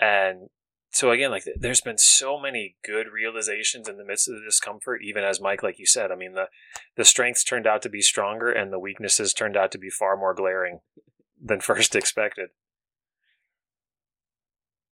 and 0.00 0.48
so 0.92 1.10
again 1.10 1.30
like 1.30 1.44
there's 1.56 1.80
been 1.80 1.98
so 1.98 2.38
many 2.38 2.76
good 2.84 3.06
realizations 3.12 3.88
in 3.88 3.96
the 3.96 4.04
midst 4.04 4.28
of 4.28 4.34
the 4.34 4.44
discomfort 4.44 5.00
even 5.02 5.24
as 5.24 5.40
mike 5.40 5.62
like 5.62 5.78
you 5.78 5.86
said 5.86 6.12
i 6.12 6.14
mean 6.14 6.34
the 6.34 6.48
the 6.96 7.04
strengths 7.04 7.44
turned 7.44 7.66
out 7.66 7.82
to 7.82 7.88
be 7.88 8.00
stronger 8.00 8.50
and 8.50 8.72
the 8.72 8.78
weaknesses 8.78 9.32
turned 9.32 9.56
out 9.56 9.72
to 9.72 9.78
be 9.78 9.90
far 9.90 10.16
more 10.16 10.34
glaring 10.34 10.80
than 11.42 11.60
first 11.60 11.96
expected. 11.96 12.50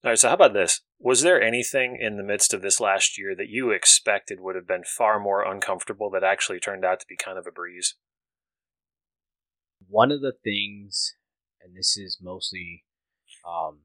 All 0.03 0.11
right 0.11 0.19
so 0.19 0.29
how 0.29 0.35
about 0.35 0.55
this? 0.55 0.81
Was 0.99 1.23
there 1.23 1.41
anything 1.41 1.99
in 2.01 2.17
the 2.17 2.23
midst 2.23 2.55
of 2.55 2.63
this 2.63 2.81
last 2.81 3.19
year 3.19 3.35
that 3.37 3.49
you 3.49 3.71
expected 3.71 4.41
would 4.41 4.57
have 4.57 4.67
been 4.67 4.85
far 4.85 5.21
more 5.21 5.43
uncomfortable 5.43 6.11
that 6.11 6.25
actually 6.25 6.59
turned 6.59 6.85
out 6.85 7.01
to 7.01 7.07
be 7.07 7.17
kind 7.17 7.39
of 7.39 7.47
a 7.47 7.53
breeze? 7.53 7.97
One 9.87 10.11
of 10.11 10.21
the 10.21 10.33
things, 10.33 11.17
and 11.63 11.77
this 11.77 11.97
is 11.97 12.19
mostly 12.21 12.85
um, 13.47 13.81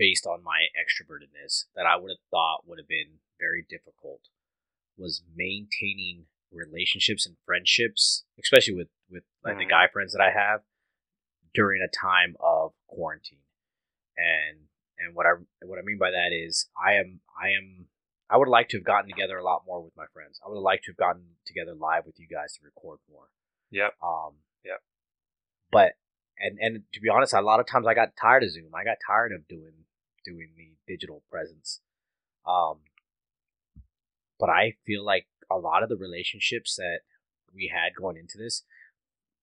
based 0.00 0.26
on 0.26 0.42
my 0.42 0.60
extrovertedness, 0.72 1.66
that 1.76 1.84
I 1.84 1.96
would 1.96 2.08
have 2.10 2.24
thought 2.30 2.66
would 2.66 2.78
have 2.78 2.88
been 2.88 3.20
very 3.38 3.62
difficult 3.68 4.22
was 4.96 5.22
maintaining 5.36 6.24
relationships 6.50 7.26
and 7.26 7.36
friendships, 7.44 8.24
especially 8.42 8.74
with 8.74 8.88
with 9.10 9.24
like 9.44 9.58
the 9.58 9.66
Mhm. 9.66 9.70
guy 9.76 9.86
friends 9.88 10.12
that 10.12 10.22
I 10.22 10.30
have 10.30 10.64
during 11.54 11.82
a 11.82 11.88
time 11.88 12.36
of 12.40 12.72
quarantine. 12.86 13.44
And 14.16 14.68
and 14.98 15.14
what 15.14 15.26
I 15.26 15.32
what 15.64 15.78
I 15.78 15.82
mean 15.82 15.98
by 15.98 16.10
that 16.10 16.32
is 16.32 16.70
I 16.76 16.94
am 16.94 17.20
I 17.38 17.50
am 17.50 17.88
I 18.30 18.36
would 18.38 18.48
like 18.48 18.68
to 18.70 18.78
have 18.78 18.84
gotten 18.84 19.10
together 19.10 19.36
a 19.36 19.44
lot 19.44 19.66
more 19.66 19.82
with 19.82 19.96
my 19.96 20.06
friends. 20.14 20.40
I 20.44 20.48
would 20.48 20.56
have 20.56 20.62
liked 20.62 20.84
to 20.84 20.92
have 20.92 20.96
gotten 20.96 21.36
together 21.44 21.74
live 21.74 22.06
with 22.06 22.18
you 22.18 22.26
guys 22.28 22.54
to 22.54 22.64
record 22.64 23.00
more. 23.10 23.28
Yep. 23.70 23.96
Um, 24.02 24.42
Yep. 24.64 24.82
But 25.70 25.98
and 26.38 26.58
and 26.58 26.90
to 26.92 27.00
be 27.00 27.08
honest, 27.10 27.34
a 27.34 27.40
lot 27.42 27.60
of 27.60 27.66
times 27.66 27.86
I 27.86 27.94
got 27.94 28.16
tired 28.16 28.44
of 28.44 28.50
Zoom. 28.50 28.74
I 28.74 28.84
got 28.84 28.98
tired 29.06 29.32
of 29.32 29.46
doing 29.46 29.86
doing 30.24 30.50
the 30.56 30.72
digital 30.86 31.22
presence. 31.30 31.80
Um, 32.46 32.78
but 34.38 34.48
I 34.48 34.74
feel 34.86 35.04
like 35.04 35.26
a 35.50 35.56
lot 35.56 35.82
of 35.82 35.88
the 35.88 35.96
relationships 35.96 36.76
that 36.76 37.00
we 37.54 37.70
had 37.72 37.94
going 38.00 38.16
into 38.16 38.38
this, 38.38 38.62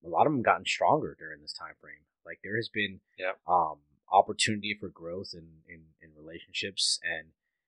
a 0.04 0.10
lot 0.10 0.26
of 0.26 0.34
them 0.34 0.42
gotten 0.42 0.66
stronger 0.66 1.16
during 1.18 1.42
this 1.42 1.54
time 1.54 1.76
frame. 1.80 2.06
Like 2.26 2.40
there 2.44 2.56
has 2.56 2.70
been 2.70 3.02
Yep. 3.18 3.40
um, 3.48 3.78
opportunity 4.12 4.76
for 4.80 4.90
growth 4.90 5.32
in, 5.34 5.48
in, 5.68 5.82
in 6.02 6.10
relationships 6.18 7.00
and 7.04 7.28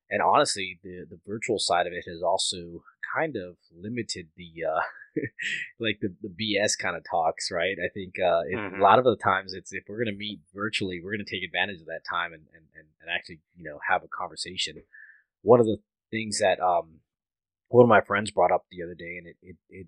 and 0.10 0.22
honestly 0.22 0.80
the 0.84 1.06
the 1.10 1.20
virtual 1.28 1.60
side 1.60 1.88
of 1.88 1.94
it 1.94 2.06
has 2.08 2.22
also 2.22 2.84
kind 3.16 3.36
of 3.36 3.56
limited 3.76 4.28
the 4.36 4.52
uh 4.66 4.82
like 5.80 6.00
the, 6.02 6.14
the 6.22 6.30
bs 6.30 6.78
kind 6.78 6.96
of 6.96 7.04
talks 7.10 7.50
right 7.52 7.78
i 7.84 7.88
think 7.90 8.16
uh 8.20 8.42
it, 8.48 8.56
Mhm. 8.58 8.80
a 8.80 8.82
lot 8.82 9.00
of 9.00 9.06
the 9.06 9.16
times 9.16 9.54
it's 9.54 9.74
if 9.74 9.84
we're 9.88 9.98
gonna 10.04 10.16
meet 10.16 10.40
virtually 10.54 11.02
we're 11.04 11.12
gonna 11.12 11.24
take 11.24 11.44
advantage 11.44 11.80
of 11.82 11.88
that 11.88 12.02
time 12.10 12.34
and 12.34 12.44
and, 12.54 12.66
and, 12.76 12.88
and 13.02 13.10
actually 13.10 13.40
you 13.56 13.64
know 13.64 13.80
have 13.88 14.04
a 14.04 14.08
conversation 14.08 14.76
one 15.42 15.60
of 15.60 15.66
the 15.66 15.78
things 16.12 16.40
that 16.40 16.60
um 16.60 17.00
one 17.70 17.84
of 17.84 17.90
my 17.90 18.02
friends 18.02 18.32
brought 18.32 18.52
up 18.52 18.66
the 18.72 18.84
other 18.84 18.96
day 18.96 19.18
and 19.18 19.28
it 19.28 19.38
it, 19.42 19.56
it 19.70 19.88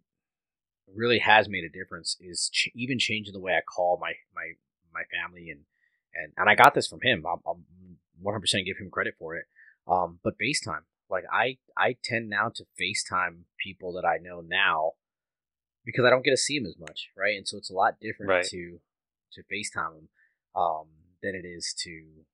really 0.93 1.19
has 1.19 1.47
made 1.47 1.63
a 1.63 1.69
difference 1.69 2.17
is 2.19 2.49
ch- 2.51 2.69
even 2.75 2.99
changing 2.99 3.33
the 3.33 3.39
way 3.39 3.53
i 3.53 3.61
call 3.61 3.97
my 4.01 4.13
my 4.35 4.53
my 4.93 5.03
family 5.11 5.49
and 5.49 5.61
and 6.13 6.33
and 6.35 6.49
I 6.49 6.55
got 6.55 6.73
this 6.73 6.87
from 6.87 6.99
him. 7.01 7.23
I'm, 7.25 7.39
I'm 7.47 7.63
100% 8.21 8.65
give 8.65 8.77
him 8.77 8.89
credit 8.91 9.15
for 9.17 9.35
it. 9.35 9.45
Um, 9.87 10.19
but 10.23 10.35
FaceTime, 10.39 10.81
like 11.09 11.23
I 11.31 11.57
I 11.77 11.95
tend 12.03 12.29
now 12.29 12.51
to 12.55 12.65
FaceTime 12.79 13.43
people 13.63 13.93
that 13.93 14.05
I 14.05 14.17
know 14.17 14.41
now 14.41 14.93
because 15.85 16.05
I 16.05 16.09
don't 16.09 16.23
get 16.23 16.31
to 16.31 16.37
see 16.37 16.59
them 16.59 16.67
as 16.67 16.77
much, 16.79 17.09
right? 17.17 17.35
And 17.35 17.47
so 17.47 17.57
it's 17.57 17.71
a 17.71 17.75
lot 17.75 17.99
different 17.99 18.29
Right. 18.29 18.45
to 18.45 18.79
to 19.33 19.41
FaceTime 19.51 19.95
them 19.95 20.09
um, 20.55 20.87
than 21.23 21.35
it 21.35 21.45
is 21.47 21.73
to 21.83 22.25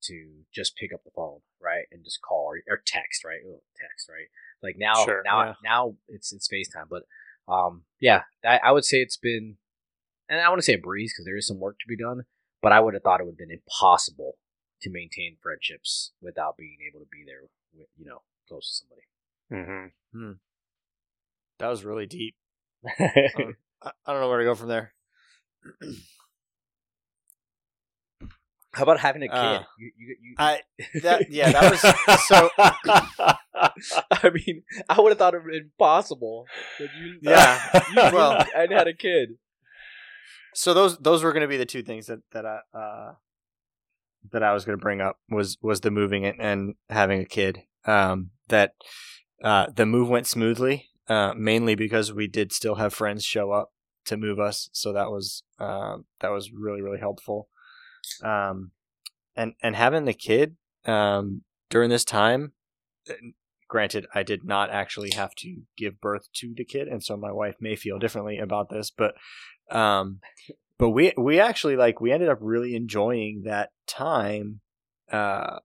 to 0.00 0.44
just 0.54 0.76
pick 0.76 0.92
up 0.94 1.02
the 1.04 1.10
phone, 1.14 1.40
right, 1.60 1.84
and 1.90 2.04
just 2.04 2.20
call 2.22 2.46
or, 2.52 2.60
or 2.68 2.82
text, 2.86 3.24
right? 3.24 3.40
Oh, 3.46 3.62
text, 3.80 4.08
right? 4.08 4.28
Like 4.62 4.76
now, 4.78 5.04
Sure, 5.04 5.22
now, 5.24 5.44
yeah. 5.44 5.54
now 5.62 5.94
it's 6.08 6.32
it's 6.32 6.48
FaceTime, 6.48 6.88
but 6.88 7.02
um, 7.52 7.82
yeah, 8.00 8.22
I, 8.44 8.60
I 8.64 8.72
would 8.72 8.84
say 8.84 8.98
it's 8.98 9.16
been, 9.16 9.56
and 10.28 10.40
I 10.40 10.48
want 10.48 10.58
to 10.58 10.64
say 10.64 10.74
a 10.74 10.78
breeze 10.78 11.12
because 11.12 11.24
there 11.24 11.36
is 11.36 11.46
some 11.46 11.58
work 11.58 11.78
to 11.80 11.88
be 11.88 11.96
done, 11.96 12.24
but 12.62 12.72
I 12.72 12.80
would 12.80 12.94
have 12.94 13.02
thought 13.02 13.20
it 13.20 13.24
would 13.24 13.32
have 13.32 13.38
been 13.48 13.58
impossible 13.58 14.36
to 14.82 14.90
maintain 14.90 15.36
friendships 15.42 16.12
without 16.20 16.56
being 16.56 16.78
able 16.88 17.00
to 17.00 17.08
be 17.10 17.24
there, 17.26 17.42
with, 17.76 17.88
you 17.96 18.06
know, 18.06 18.22
close 18.48 18.82
to 19.50 19.54
mm-hmm. 19.54 20.32
That 21.58 21.68
was 21.68 21.84
really 21.84 22.06
deep. 22.06 22.34
somebody. 22.96 23.56
I, 23.82 23.90
I 24.06 24.12
don't 24.12 24.20
know 24.20 24.28
where 24.28 24.38
to 24.38 24.44
go 24.44 24.54
from 24.54 24.68
there. 24.68 24.92
How 28.74 28.84
about 28.84 29.00
having 29.00 29.22
a 29.22 29.28
kid? 29.28 29.34
Uh, 29.34 29.62
you, 29.76 29.90
you, 29.96 30.16
you, 30.22 30.34
I 30.38 30.60
that 31.02 31.32
yeah 31.32 31.50
that 31.50 31.70
was 31.70 31.80
so 32.26 32.48
I 34.12 34.30
mean, 34.30 34.62
I 34.88 35.00
would 35.00 35.08
have 35.10 35.18
thought 35.18 35.34
it 35.34 35.42
would 35.44 35.54
impossible. 35.54 36.46
But 36.78 36.88
you, 36.96 37.18
Yeah. 37.22 37.82
you 37.90 37.96
Well- 37.96 38.38
moved 38.38 38.50
and 38.54 38.70
had 38.70 38.86
a 38.86 38.94
kid. 38.94 39.30
so 40.54 40.74
those 40.74 40.96
those 40.98 41.24
were 41.24 41.32
going 41.32 41.42
to 41.42 41.48
be 41.48 41.56
the 41.56 41.66
two 41.66 41.82
things 41.82 42.06
that 42.06 42.20
that 42.32 42.46
I 42.46 42.60
uh, 42.72 43.14
that 44.32 44.42
I 44.42 44.52
was 44.52 44.64
going 44.64 44.78
to 44.78 44.82
bring 44.82 45.00
up 45.00 45.18
was 45.28 45.58
was 45.62 45.80
the 45.80 45.90
moving 45.90 46.24
and, 46.24 46.74
having 46.90 47.20
a 47.20 47.24
kid. 47.24 47.62
Um, 47.84 48.30
that 48.48 48.72
uh, 49.42 49.66
the 49.74 49.86
move 49.86 50.08
went 50.08 50.26
smoothly, 50.26 50.88
uh, 51.08 51.34
mainly 51.36 51.74
because 51.74 52.12
we 52.12 52.26
did 52.26 52.52
still 52.52 52.76
have 52.76 52.92
friends 52.92 53.24
show 53.24 53.52
up 53.52 53.72
to 54.06 54.16
move 54.16 54.38
us, 54.38 54.68
so 54.72 54.92
that 54.92 55.10
was 55.10 55.42
uh, 55.58 55.98
that 56.20 56.30
was 56.30 56.50
really 56.52 56.82
really 56.82 56.98
helpful. 56.98 57.48
Um, 58.22 58.72
and 59.36 59.54
and 59.62 59.76
having 59.76 60.04
the 60.04 60.14
kid 60.14 60.56
um, 60.84 61.42
during 61.70 61.90
this 61.90 62.04
time, 62.04 62.52
uh, 63.08 63.14
granted, 63.68 64.06
I 64.14 64.22
did 64.22 64.44
not 64.44 64.70
actually 64.70 65.10
have 65.14 65.34
to 65.36 65.62
give 65.76 66.00
birth 66.00 66.28
to 66.36 66.54
the 66.56 66.64
kid, 66.64 66.88
and 66.88 67.02
so 67.02 67.16
my 67.16 67.32
wife 67.32 67.56
may 67.60 67.76
feel 67.76 67.98
differently 67.98 68.38
about 68.38 68.70
this, 68.70 68.90
but 68.90 69.14
um, 69.70 70.20
but 70.78 70.90
we 70.90 71.12
we 71.16 71.40
actually 71.40 71.76
like 71.76 72.00
we 72.00 72.12
ended 72.12 72.28
up 72.28 72.38
really 72.40 72.74
enjoying 72.74 73.42
that 73.44 73.70
time, 73.86 74.60
uh, 75.10 75.58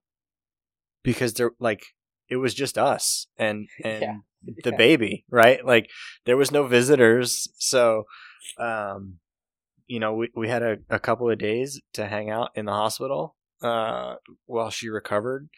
because 1.02 1.34
there 1.34 1.52
like 1.58 1.84
it 2.28 2.36
was 2.36 2.54
just 2.54 2.76
us 2.78 3.26
and 3.38 3.68
and 3.84 4.02
Yeah. 4.02 4.16
the 4.62 4.72
Yeah. 4.72 4.76
baby, 4.76 5.24
right? 5.30 5.64
Like 5.64 5.90
there 6.26 6.36
was 6.36 6.50
no 6.52 6.66
visitors, 6.66 7.48
so 7.58 8.04
um, 8.58 9.18
you 9.86 10.00
know, 10.00 10.14
we 10.14 10.30
we 10.34 10.48
had 10.48 10.62
a, 10.62 10.78
a 10.90 10.98
couple 10.98 11.30
of 11.30 11.38
days 11.38 11.80
to 11.94 12.06
hang 12.06 12.30
out 12.30 12.50
in 12.54 12.66
the 12.66 12.72
hospital 12.72 13.36
uh 13.62 14.16
while 14.46 14.70
she 14.70 14.88
recovered, 14.88 15.48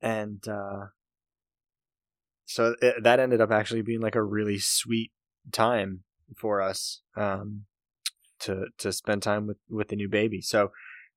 and 0.00 0.46
uh, 0.46 0.86
so 2.44 2.74
it, 2.82 3.02
that 3.02 3.20
ended 3.20 3.40
up 3.40 3.50
actually 3.50 3.82
being 3.82 4.00
like 4.00 4.14
a 4.14 4.22
really 4.22 4.58
sweet 4.58 5.10
time 5.50 6.04
for 6.36 6.60
us 6.60 7.00
um 7.16 7.64
to 8.42 8.66
to 8.78 8.92
spend 8.92 9.22
time 9.22 9.46
with 9.46 9.58
with 9.68 9.88
the 9.88 9.96
new 9.96 10.08
baby. 10.08 10.40
So 10.40 10.72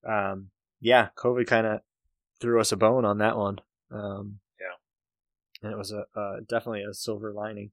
um 0.07 0.49
yeah, 0.79 1.09
COVID 1.17 1.47
kind 1.47 1.67
of 1.67 1.81
threw 2.39 2.59
us 2.59 2.71
a 2.71 2.77
bone 2.77 3.05
on 3.05 3.17
that 3.19 3.37
one. 3.37 3.59
Um 3.91 4.39
Yeah. 4.59 4.75
And 5.63 5.71
it 5.71 5.77
was 5.77 5.91
a 5.91 6.05
uh, 6.19 6.37
definitely 6.47 6.83
a 6.83 6.93
silver 6.93 7.31
lining. 7.33 7.71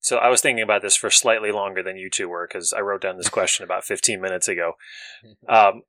So 0.00 0.16
I 0.16 0.28
was 0.28 0.40
thinking 0.40 0.62
about 0.62 0.82
this 0.82 0.96
for 0.96 1.10
slightly 1.10 1.50
longer 1.50 1.82
than 1.82 1.96
you 1.96 2.08
two 2.08 2.28
were 2.28 2.46
because 2.46 2.72
I 2.72 2.80
wrote 2.80 3.02
down 3.02 3.18
this 3.18 3.28
question 3.28 3.64
about 3.64 3.84
15 3.84 4.20
minutes 4.20 4.48
ago. 4.48 4.74
Um, 5.48 5.82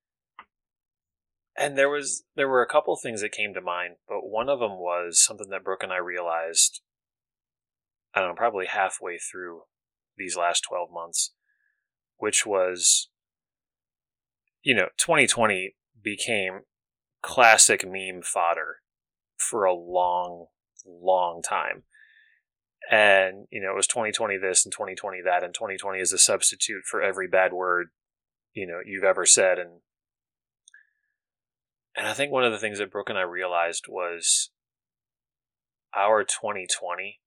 and 1.59 1.77
there 1.77 1.89
was 1.89 2.23
there 2.35 2.47
were 2.47 2.61
a 2.61 2.67
couple 2.67 2.95
things 2.95 3.21
that 3.21 3.33
came 3.33 3.53
to 3.53 3.61
mind, 3.61 3.95
but 4.07 4.27
one 4.27 4.49
of 4.49 4.59
them 4.59 4.77
was 4.79 5.21
something 5.21 5.49
that 5.49 5.63
Brooke 5.63 5.83
and 5.83 5.91
I 5.91 5.97
realized. 5.97 6.81
I 8.13 8.21
don't 8.21 8.29
know, 8.29 8.35
probably 8.35 8.65
halfway 8.65 9.19
through 9.19 9.63
these 10.17 10.35
last 10.35 10.61
12 10.67 10.89
months, 10.91 11.33
which 12.19 12.45
was, 12.45 13.09
you 14.61 14.75
know, 14.75 14.89
2020 14.97 15.75
became 16.01 16.61
classic 17.21 17.83
meme 17.83 18.21
fodder 18.21 18.77
for 19.37 19.63
a 19.63 19.73
long, 19.73 20.47
long 20.85 21.41
time. 21.41 21.83
And, 22.91 23.47
you 23.51 23.61
know, 23.61 23.71
it 23.71 23.75
was 23.75 23.87
2020 23.87 24.37
this 24.37 24.65
and 24.65 24.71
2020 24.71 25.19
that, 25.23 25.43
and 25.43 25.53
2020 25.53 25.99
is 25.99 26.13
a 26.13 26.17
substitute 26.17 26.83
for 26.85 27.01
every 27.01 27.27
bad 27.27 27.53
word, 27.53 27.89
you 28.53 28.65
know, 28.65 28.79
you've 28.83 29.03
ever 29.03 29.25
said. 29.25 29.59
And 29.59 29.81
And 31.95 32.07
I 32.07 32.13
think 32.13 32.31
one 32.31 32.43
of 32.43 32.51
the 32.51 32.57
things 32.57 32.79
that 32.79 32.91
Brooke 32.91 33.09
and 33.09 33.17
I 33.17 33.23
realized 33.23 33.85
was 33.87 34.51
our 35.95 36.23
2020 36.23 37.19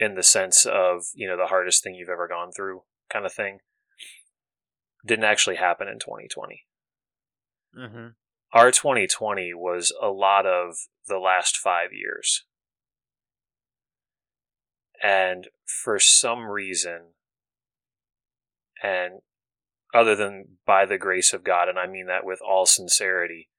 in 0.00 0.14
the 0.16 0.22
sense 0.22 0.66
of, 0.66 1.04
you 1.14 1.28
know, 1.28 1.36
the 1.36 1.46
hardest 1.46 1.82
thing 1.82 1.94
you've 1.94 2.08
ever 2.08 2.28
gone 2.28 2.50
through 2.52 2.82
kind 3.10 3.24
of 3.24 3.32
thing 3.32 3.58
didn't 5.04 5.24
actually 5.24 5.56
happen 5.56 5.88
in 5.88 5.98
2020. 5.98 6.64
Mm-hmm. 7.78 8.06
Our 8.52 8.70
2020 8.70 9.52
was 9.54 9.92
a 10.00 10.08
lot 10.08 10.46
of 10.46 10.76
the 11.06 11.18
last 11.18 11.56
five 11.56 11.92
years. 11.92 12.44
And 15.02 15.48
for 15.66 15.98
some 15.98 16.46
reason, 16.46 17.14
and 18.82 19.20
other 19.92 20.14
than 20.14 20.58
by 20.66 20.86
the 20.86 20.98
grace 20.98 21.32
of 21.32 21.44
God, 21.44 21.68
and 21.68 21.78
I 21.78 21.86
mean 21.86 22.06
that 22.06 22.24
with 22.24 22.40
all 22.40 22.64
sincerity, 22.64 23.50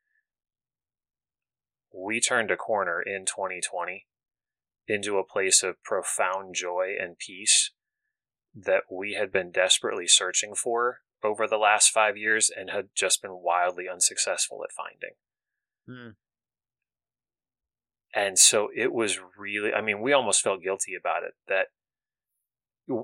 we 1.93 2.19
turned 2.19 2.51
a 2.51 2.57
corner 2.57 3.01
in 3.01 3.25
2020 3.25 4.05
into 4.87 5.17
a 5.17 5.25
place 5.25 5.63
of 5.63 5.81
profound 5.83 6.55
joy 6.55 6.93
and 6.99 7.17
peace 7.17 7.71
that 8.53 8.83
we 8.91 9.13
had 9.13 9.31
been 9.31 9.51
desperately 9.51 10.07
searching 10.07 10.55
for 10.55 10.99
over 11.23 11.47
the 11.47 11.57
last 11.57 11.89
five 11.89 12.17
years 12.17 12.51
and 12.55 12.69
had 12.69 12.89
just 12.95 13.21
been 13.21 13.41
wildly 13.41 13.85
unsuccessful 13.91 14.63
at 14.63 14.71
finding. 14.71 15.15
Mm. 15.89 16.15
And 18.13 18.39
so 18.39 18.69
it 18.75 18.93
was 18.93 19.19
really, 19.37 19.73
I 19.73 19.81
mean, 19.81 20.01
we 20.01 20.13
almost 20.13 20.41
felt 20.41 20.63
guilty 20.63 20.95
about 20.95 21.23
it 21.23 21.33
that 21.47 21.67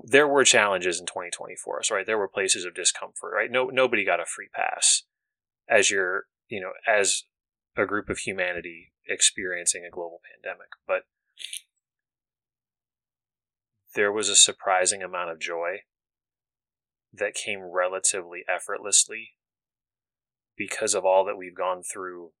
there 0.04 0.28
were 0.28 0.44
challenges 0.44 1.00
in 1.00 1.06
2020 1.06 1.56
for 1.56 1.78
us, 1.78 1.90
right? 1.90 2.06
There 2.06 2.18
were 2.18 2.28
places 2.28 2.64
of 2.64 2.74
discomfort, 2.74 3.32
right? 3.34 3.50
No, 3.50 3.66
nobody 3.66 4.04
got 4.04 4.20
a 4.20 4.24
free 4.24 4.48
pass 4.54 5.02
as 5.68 5.90
you're, 5.90 6.24
you 6.48 6.60
know, 6.60 6.72
as 6.86 7.24
a 7.76 7.84
group 7.84 8.08
of 8.08 8.18
humanity 8.18 8.92
experiencing 9.08 9.84
a 9.84 9.90
global 9.90 10.20
pandemic. 10.32 10.68
But 10.86 11.02
there 13.94 14.12
was 14.12 14.28
a 14.28 14.36
surprising 14.36 15.02
amount 15.02 15.30
of 15.30 15.40
joy 15.40 15.80
that 17.12 17.34
came 17.34 17.60
relatively 17.60 18.44
effortlessly 18.48 19.36
because 20.56 20.94
of 20.94 21.04
all 21.04 21.24
that 21.24 21.36
we've 21.36 21.56
gone 21.56 21.82
through 21.82 22.32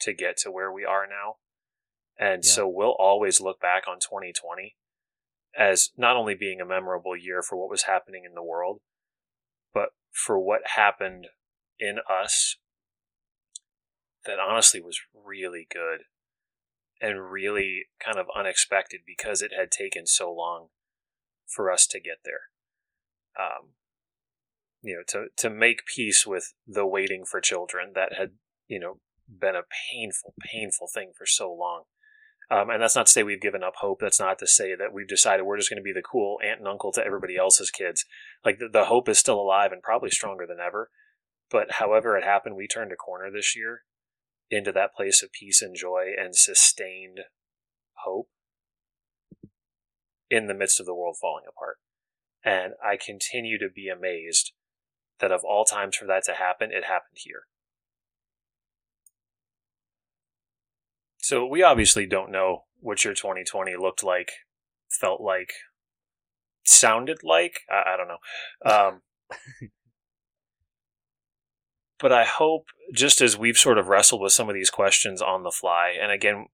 to 0.00 0.12
get 0.12 0.36
to 0.38 0.50
where 0.50 0.72
we 0.72 0.84
are 0.84 1.06
now. 1.06 1.38
And 2.16 2.44
Yeah. 2.44 2.50
so 2.50 2.68
we'll 2.68 2.94
always 2.98 3.40
look 3.40 3.60
back 3.60 3.86
on 3.88 4.00
2020 4.00 4.76
as 5.56 5.90
not 5.96 6.16
only 6.16 6.34
being 6.34 6.60
a 6.60 6.64
memorable 6.64 7.16
year 7.16 7.42
for 7.42 7.56
what 7.56 7.70
was 7.70 7.82
happening 7.82 8.24
in 8.24 8.34
the 8.34 8.42
world, 8.42 8.82
but 9.72 9.90
for 10.10 10.38
what 10.38 10.68
happened 10.68 11.28
in 11.78 11.98
us 12.08 12.56
that 14.24 14.38
honestly 14.38 14.80
was 14.80 15.00
really 15.12 15.66
good 15.70 16.04
and 17.00 17.30
really 17.30 17.86
kind 17.98 18.18
of 18.18 18.26
unexpected 18.34 19.00
because 19.06 19.42
it 19.42 19.52
had 19.52 19.70
taken 19.70 20.06
so 20.06 20.32
long 20.32 20.68
for 21.46 21.70
us 21.70 21.86
to 21.86 22.00
get 22.00 22.18
there. 22.24 22.48
Um, 23.38 23.74
you 24.84 24.96
know, 24.96 25.02
to, 25.08 25.26
to 25.38 25.50
make 25.50 25.86
peace 25.86 26.26
with 26.26 26.52
the 26.66 26.86
waiting 26.86 27.24
for 27.24 27.40
children 27.40 27.92
that 27.94 28.12
had, 28.18 28.32
you 28.68 28.78
know, 28.78 29.00
been 29.26 29.56
a 29.56 29.62
painful, 29.90 30.34
painful 30.52 30.88
thing 30.92 31.12
for 31.16 31.24
so 31.24 31.52
long. 31.52 31.84
Um, 32.50 32.68
and 32.68 32.82
that's 32.82 32.94
not 32.94 33.06
to 33.06 33.12
say 33.12 33.22
we've 33.22 33.40
given 33.40 33.62
up 33.62 33.76
hope. 33.78 34.00
That's 34.00 34.20
not 34.20 34.38
to 34.40 34.46
say 34.46 34.74
that 34.76 34.92
we've 34.92 35.08
decided 35.08 35.44
we're 35.44 35.56
just 35.56 35.70
going 35.70 35.80
to 35.80 35.82
be 35.82 35.94
the 35.94 36.02
cool 36.02 36.36
aunt 36.44 36.58
and 36.58 36.68
uncle 36.68 36.92
to 36.92 37.04
everybody 37.04 37.36
else's 37.36 37.70
kids. 37.70 38.04
Like 38.44 38.58
the, 38.58 38.68
the 38.70 38.84
hope 38.84 39.08
is 39.08 39.18
still 39.18 39.40
alive 39.40 39.72
and 39.72 39.82
probably 39.82 40.10
stronger 40.10 40.46
than 40.46 40.58
ever. 40.64 40.90
But 41.50 41.72
however 41.72 42.18
it 42.18 42.24
happened, 42.24 42.56
we 42.56 42.68
turned 42.68 42.92
a 42.92 42.96
corner 42.96 43.30
this 43.30 43.56
year 43.56 43.82
into 44.50 44.72
that 44.72 44.94
place 44.94 45.22
of 45.22 45.32
peace 45.32 45.62
and 45.62 45.74
joy 45.74 46.08
and 46.20 46.36
sustained 46.36 47.20
hope 48.04 48.28
in 50.28 50.46
the 50.46 50.54
midst 50.54 50.78
of 50.78 50.84
the 50.84 50.94
world 50.94 51.16
falling 51.18 51.44
apart. 51.48 51.78
And 52.44 52.74
I 52.84 52.98
continue 53.02 53.58
to 53.58 53.70
be 53.74 53.88
amazed 53.88 54.52
that 55.20 55.32
of 55.32 55.42
all 55.44 55.64
times 55.64 55.96
for 55.96 56.06
that 56.06 56.24
to 56.24 56.34
happen, 56.34 56.70
it 56.70 56.84
happened 56.84 57.16
here. 57.16 57.42
So 61.18 61.46
we 61.46 61.62
obviously 61.62 62.06
don't 62.06 62.30
know 62.30 62.64
what 62.80 63.04
your 63.04 63.14
2020 63.14 63.76
looked 63.76 64.04
like, 64.04 64.30
felt 64.90 65.20
like, 65.20 65.52
sounded 66.64 67.18
like. 67.22 67.60
I, 67.70 67.94
I 67.94 67.96
don't 67.96 68.08
know. 68.08 68.18
Um, 68.70 69.00
but 71.98 72.12
I 72.12 72.24
hope, 72.24 72.66
just 72.92 73.22
as 73.22 73.38
we've 73.38 73.56
sort 73.56 73.78
of 73.78 73.88
wrestled 73.88 74.20
with 74.20 74.32
some 74.32 74.50
of 74.50 74.54
these 74.54 74.68
questions 74.68 75.22
on 75.22 75.44
the 75.44 75.50
fly, 75.50 75.94
and 75.98 76.12
again, 76.12 76.46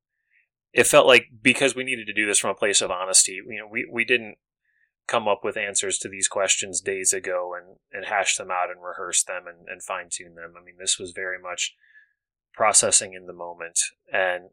it 0.72 0.86
felt 0.86 1.06
like 1.06 1.26
because 1.42 1.74
we 1.74 1.82
needed 1.82 2.06
to 2.06 2.12
do 2.12 2.26
this 2.26 2.38
from 2.38 2.50
a 2.50 2.54
place 2.54 2.80
of 2.80 2.92
honesty, 2.92 3.40
you 3.44 3.58
know, 3.58 3.68
we, 3.68 3.88
we 3.90 4.04
didn't 4.04 4.36
come 5.10 5.26
up 5.26 5.40
with 5.42 5.56
answers 5.56 5.98
to 5.98 6.08
these 6.08 6.28
questions 6.28 6.80
days 6.80 7.12
ago 7.12 7.52
and, 7.54 7.78
and 7.92 8.06
hash 8.06 8.36
them 8.36 8.50
out 8.50 8.70
and 8.70 8.82
rehearse 8.82 9.24
them 9.24 9.42
and, 9.46 9.68
and 9.68 9.82
fine 9.82 10.08
tune 10.10 10.36
them. 10.36 10.54
I 10.56 10.64
mean, 10.64 10.76
this 10.78 10.98
was 10.98 11.10
very 11.10 11.38
much 11.38 11.74
processing 12.54 13.12
in 13.14 13.26
the 13.26 13.32
moment. 13.32 13.80
And 14.12 14.50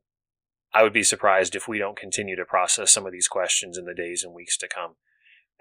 I 0.74 0.84
would 0.84 0.94
be 0.94 1.04
surprised 1.04 1.56
if 1.56 1.68
we 1.68 1.78
don't 1.78 1.98
continue 1.98 2.36
to 2.36 2.46
process 2.46 2.92
some 2.92 3.06
of 3.06 3.12
these 3.12 3.28
questions 3.28 3.78
in 3.78 3.86
the 3.86 3.94
days 3.94 4.24
and 4.24 4.34
weeks 4.34 4.58
to 4.58 4.68
come. 4.68 4.96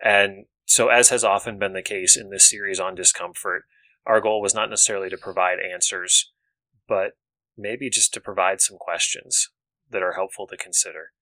And 0.02 0.46
so, 0.64 0.88
as 0.88 1.10
has 1.10 1.24
often 1.24 1.58
been 1.58 1.74
the 1.74 1.82
case 1.82 2.16
in 2.16 2.30
this 2.30 2.44
series 2.44 2.80
on 2.80 2.94
discomfort, 2.94 3.64
our 4.04 4.20
goal 4.20 4.40
was 4.40 4.54
not 4.54 4.68
necessarily 4.68 5.08
to 5.10 5.16
provide 5.16 5.58
answers, 5.58 6.32
but 6.88 7.12
maybe 7.56 7.88
just 7.88 8.12
to 8.14 8.20
provide 8.20 8.60
some 8.60 8.76
questions 8.78 9.50
that 9.90 10.02
are 10.02 10.14
helpful 10.14 10.46
to 10.48 10.56
consider. 10.56 11.12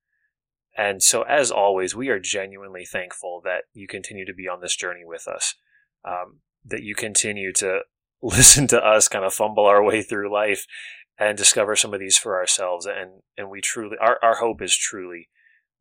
And 0.76 1.02
so, 1.02 1.22
as 1.22 1.50
always, 1.50 1.94
we 1.94 2.08
are 2.08 2.18
genuinely 2.18 2.84
thankful 2.84 3.40
that 3.44 3.64
you 3.72 3.86
continue 3.86 4.26
to 4.26 4.34
be 4.34 4.48
on 4.48 4.60
this 4.60 4.74
journey 4.74 5.04
with 5.04 5.28
us, 5.28 5.54
um, 6.04 6.40
that 6.64 6.82
you 6.82 6.94
continue 6.94 7.52
to 7.54 7.80
listen 8.22 8.66
to 8.68 8.84
us 8.84 9.08
kind 9.08 9.24
of 9.24 9.34
fumble 9.34 9.66
our 9.66 9.82
way 9.82 10.02
through 10.02 10.32
life 10.32 10.66
and 11.18 11.38
discover 11.38 11.76
some 11.76 11.94
of 11.94 12.00
these 12.00 12.16
for 12.16 12.38
ourselves. 12.38 12.86
And, 12.86 13.22
and 13.36 13.50
we 13.50 13.60
truly, 13.60 13.96
our, 14.00 14.18
our 14.22 14.36
hope 14.36 14.60
is 14.60 14.76
truly 14.76 15.28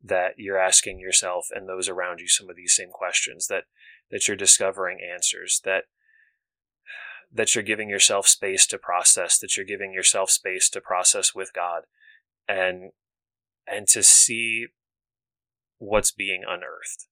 that 0.02 0.34
you're 0.36 0.58
asking 0.58 1.00
yourself 1.00 1.48
and 1.52 1.68
those 1.68 1.88
around 1.88 2.20
you 2.20 2.28
some 2.28 2.48
of 2.48 2.56
these 2.56 2.76
same 2.76 2.90
questions, 2.92 3.48
that, 3.48 3.64
that 4.10 4.28
you're 4.28 4.36
discovering 4.36 4.98
answers, 5.00 5.60
that, 5.64 5.84
that 7.32 7.54
you're 7.54 7.64
giving 7.64 7.88
yourself 7.88 8.28
space 8.28 8.66
to 8.66 8.78
process, 8.78 9.38
that 9.38 9.56
you're 9.56 9.66
giving 9.66 9.92
yourself 9.92 10.30
space 10.30 10.68
to 10.68 10.80
process 10.80 11.34
with 11.34 11.52
God 11.52 11.82
and, 12.46 12.90
and 13.66 13.88
to 13.88 14.02
see 14.02 14.66
what's 15.84 16.12
being 16.12 16.42
unearthed 16.46 17.06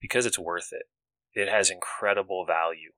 because 0.00 0.26
it's 0.26 0.38
worth 0.38 0.72
it. 0.72 0.86
It 1.32 1.48
has 1.48 1.70
incredible 1.70 2.44
value 2.44 2.92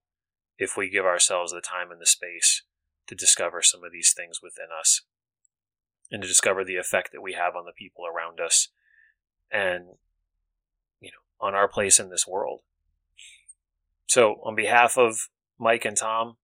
if 0.58 0.76
we 0.76 0.88
give 0.88 1.04
ourselves 1.04 1.52
the 1.52 1.60
time 1.60 1.90
and 1.90 2.00
the 2.00 2.06
space 2.06 2.62
to 3.08 3.14
discover 3.14 3.62
some 3.62 3.84
of 3.84 3.92
these 3.92 4.12
things 4.12 4.40
within 4.42 4.68
us 4.78 5.02
and 6.10 6.22
to 6.22 6.28
discover 6.28 6.64
the 6.64 6.76
effect 6.76 7.10
that 7.12 7.22
we 7.22 7.32
have 7.32 7.56
on 7.56 7.64
the 7.64 7.72
people 7.72 8.04
around 8.06 8.40
us 8.40 8.68
and 9.50 9.84
you 11.00 11.10
know 11.10 11.46
on 11.46 11.54
our 11.54 11.68
place 11.68 11.98
in 11.98 12.10
this 12.10 12.26
world. 12.26 12.60
So, 14.06 14.40
on 14.44 14.54
behalf 14.54 14.96
of 14.96 15.28
Mike 15.58 15.84
and 15.84 15.96
Tom, 15.96 16.36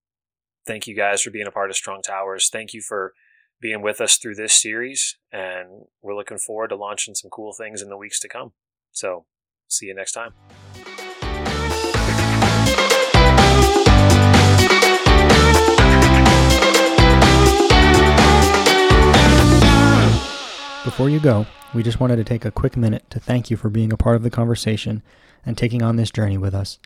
thank 0.67 0.87
you 0.87 0.97
guys 0.97 1.23
for 1.23 1.31
being 1.31 1.47
a 1.47 1.53
part 1.53 1.71
of 1.71 1.77
Strong 1.77 2.03
Towers. 2.03 2.49
Thank 2.51 2.73
you 2.73 2.81
for 2.81 3.13
being 3.61 3.83
with 3.83 4.01
us 4.01 4.17
through 4.17 4.37
this 4.37 4.55
series, 4.55 5.17
and 5.33 5.87
we're 6.03 6.15
looking 6.15 6.39
forward 6.39 6.69
to 6.69 6.77
launching 6.77 7.15
some 7.15 7.31
cool 7.31 7.53
things 7.53 7.83
in 7.83 7.89
the 7.89 7.97
weeks 7.97 8.21
to 8.21 8.29
come. 8.29 8.53
So, 8.93 9.27
see 9.69 9.87
you 9.87 9.95
next 9.95 10.13
time. 10.13 10.33
Before 20.85 21.11
you 21.11 21.21
go, 21.21 21.47
we 21.75 21.83
just 21.83 22.01
wanted 22.01 22.17
to 22.17 22.25
take 22.25 22.45
a 22.45 22.51
quick 22.51 22.77
minute 22.77 23.05
to 23.11 23.21
thank 23.21 23.51
you 23.51 23.57
for 23.57 23.69
being 23.69 23.93
a 23.93 23.97
part 23.97 24.17
of 24.17 24.23
the 24.23 24.31
conversation 24.31 25.03
and 25.45 25.57
taking 25.57 25.83
on 25.83 25.97
this 25.97 26.11
journey 26.11 26.39
with 26.39 26.55
us. 26.55 26.79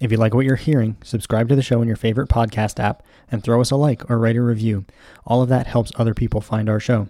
If 0.00 0.10
you 0.10 0.16
like 0.16 0.32
what 0.32 0.46
you're 0.46 0.56
hearing, 0.56 0.96
subscribe 1.04 1.50
to 1.50 1.56
the 1.56 1.62
show 1.62 1.82
in 1.82 1.86
your 1.86 1.96
favorite 1.96 2.30
podcast 2.30 2.80
app 2.82 3.02
and 3.30 3.44
throw 3.44 3.60
us 3.60 3.70
a 3.70 3.76
like 3.76 4.10
or 4.10 4.18
write 4.18 4.36
a 4.36 4.40
review. 4.40 4.86
All 5.26 5.42
of 5.42 5.50
that 5.50 5.66
helps 5.66 5.92
other 5.94 6.14
people 6.14 6.40
find 6.40 6.70
our 6.70 6.80
show. 6.80 7.08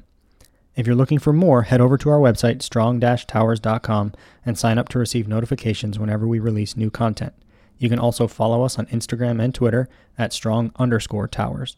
If 0.74 0.88
you're 0.88 0.97
looking 0.97 1.20
for 1.20 1.32
more, 1.32 1.62
head 1.62 1.80
over 1.80 1.97
to 1.97 2.11
our 2.11 2.18
website, 2.18 2.62
strong-towers.com, 2.62 4.12
and 4.45 4.59
sign 4.59 4.76
up 4.76 4.88
to 4.88 4.99
receive 4.99 5.28
notifications 5.28 6.01
whenever 6.01 6.26
we 6.26 6.41
release 6.41 6.76
new 6.76 6.91
content. 6.91 7.32
You 7.78 7.88
can 7.88 8.01
also 8.01 8.26
follow 8.26 8.62
us 8.64 8.76
on 8.76 8.86
Instagram 8.86 9.41
and 9.41 9.55
Twitter 9.55 9.88
at 10.18 10.32
strong 10.32 10.72
underscore 10.76 11.28
towers. 11.28 11.76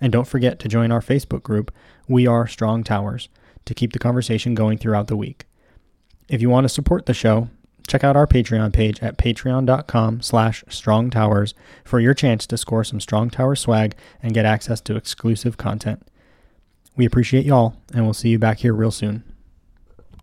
And 0.00 0.12
don't 0.12 0.26
forget 0.26 0.58
to 0.60 0.68
join 0.68 0.90
our 0.90 1.00
Facebook 1.00 1.42
group, 1.42 1.72
We 2.08 2.26
Are 2.26 2.46
Strong 2.46 2.84
Towers, 2.84 3.28
to 3.66 3.74
keep 3.74 3.92
the 3.92 3.98
conversation 3.98 4.54
going 4.54 4.78
throughout 4.78 5.08
the 5.08 5.16
week. 5.16 5.44
If 6.28 6.40
you 6.40 6.48
want 6.48 6.64
to 6.64 6.70
support 6.70 7.04
the 7.04 7.14
show, 7.14 7.50
check 7.86 8.04
out 8.04 8.16
our 8.16 8.26
Patreon 8.26 8.72
page 8.72 9.00
at 9.02 9.18
patreon.com 9.18 10.22
slash 10.22 10.64
strongtowers 10.64 11.54
for 11.84 12.00
your 12.00 12.14
chance 12.14 12.46
to 12.46 12.56
score 12.56 12.84
some 12.84 13.00
Strong 13.00 13.30
Tower 13.30 13.56
swag 13.56 13.94
and 14.22 14.34
get 14.34 14.46
access 14.46 14.80
to 14.82 14.96
exclusive 14.96 15.56
content. 15.56 16.06
We 16.96 17.04
appreciate 17.04 17.44
y'all, 17.44 17.76
and 17.92 18.04
we'll 18.04 18.14
see 18.14 18.28
you 18.30 18.38
back 18.38 18.58
here 18.58 18.72
real 18.72 18.90
soon. 18.90 19.24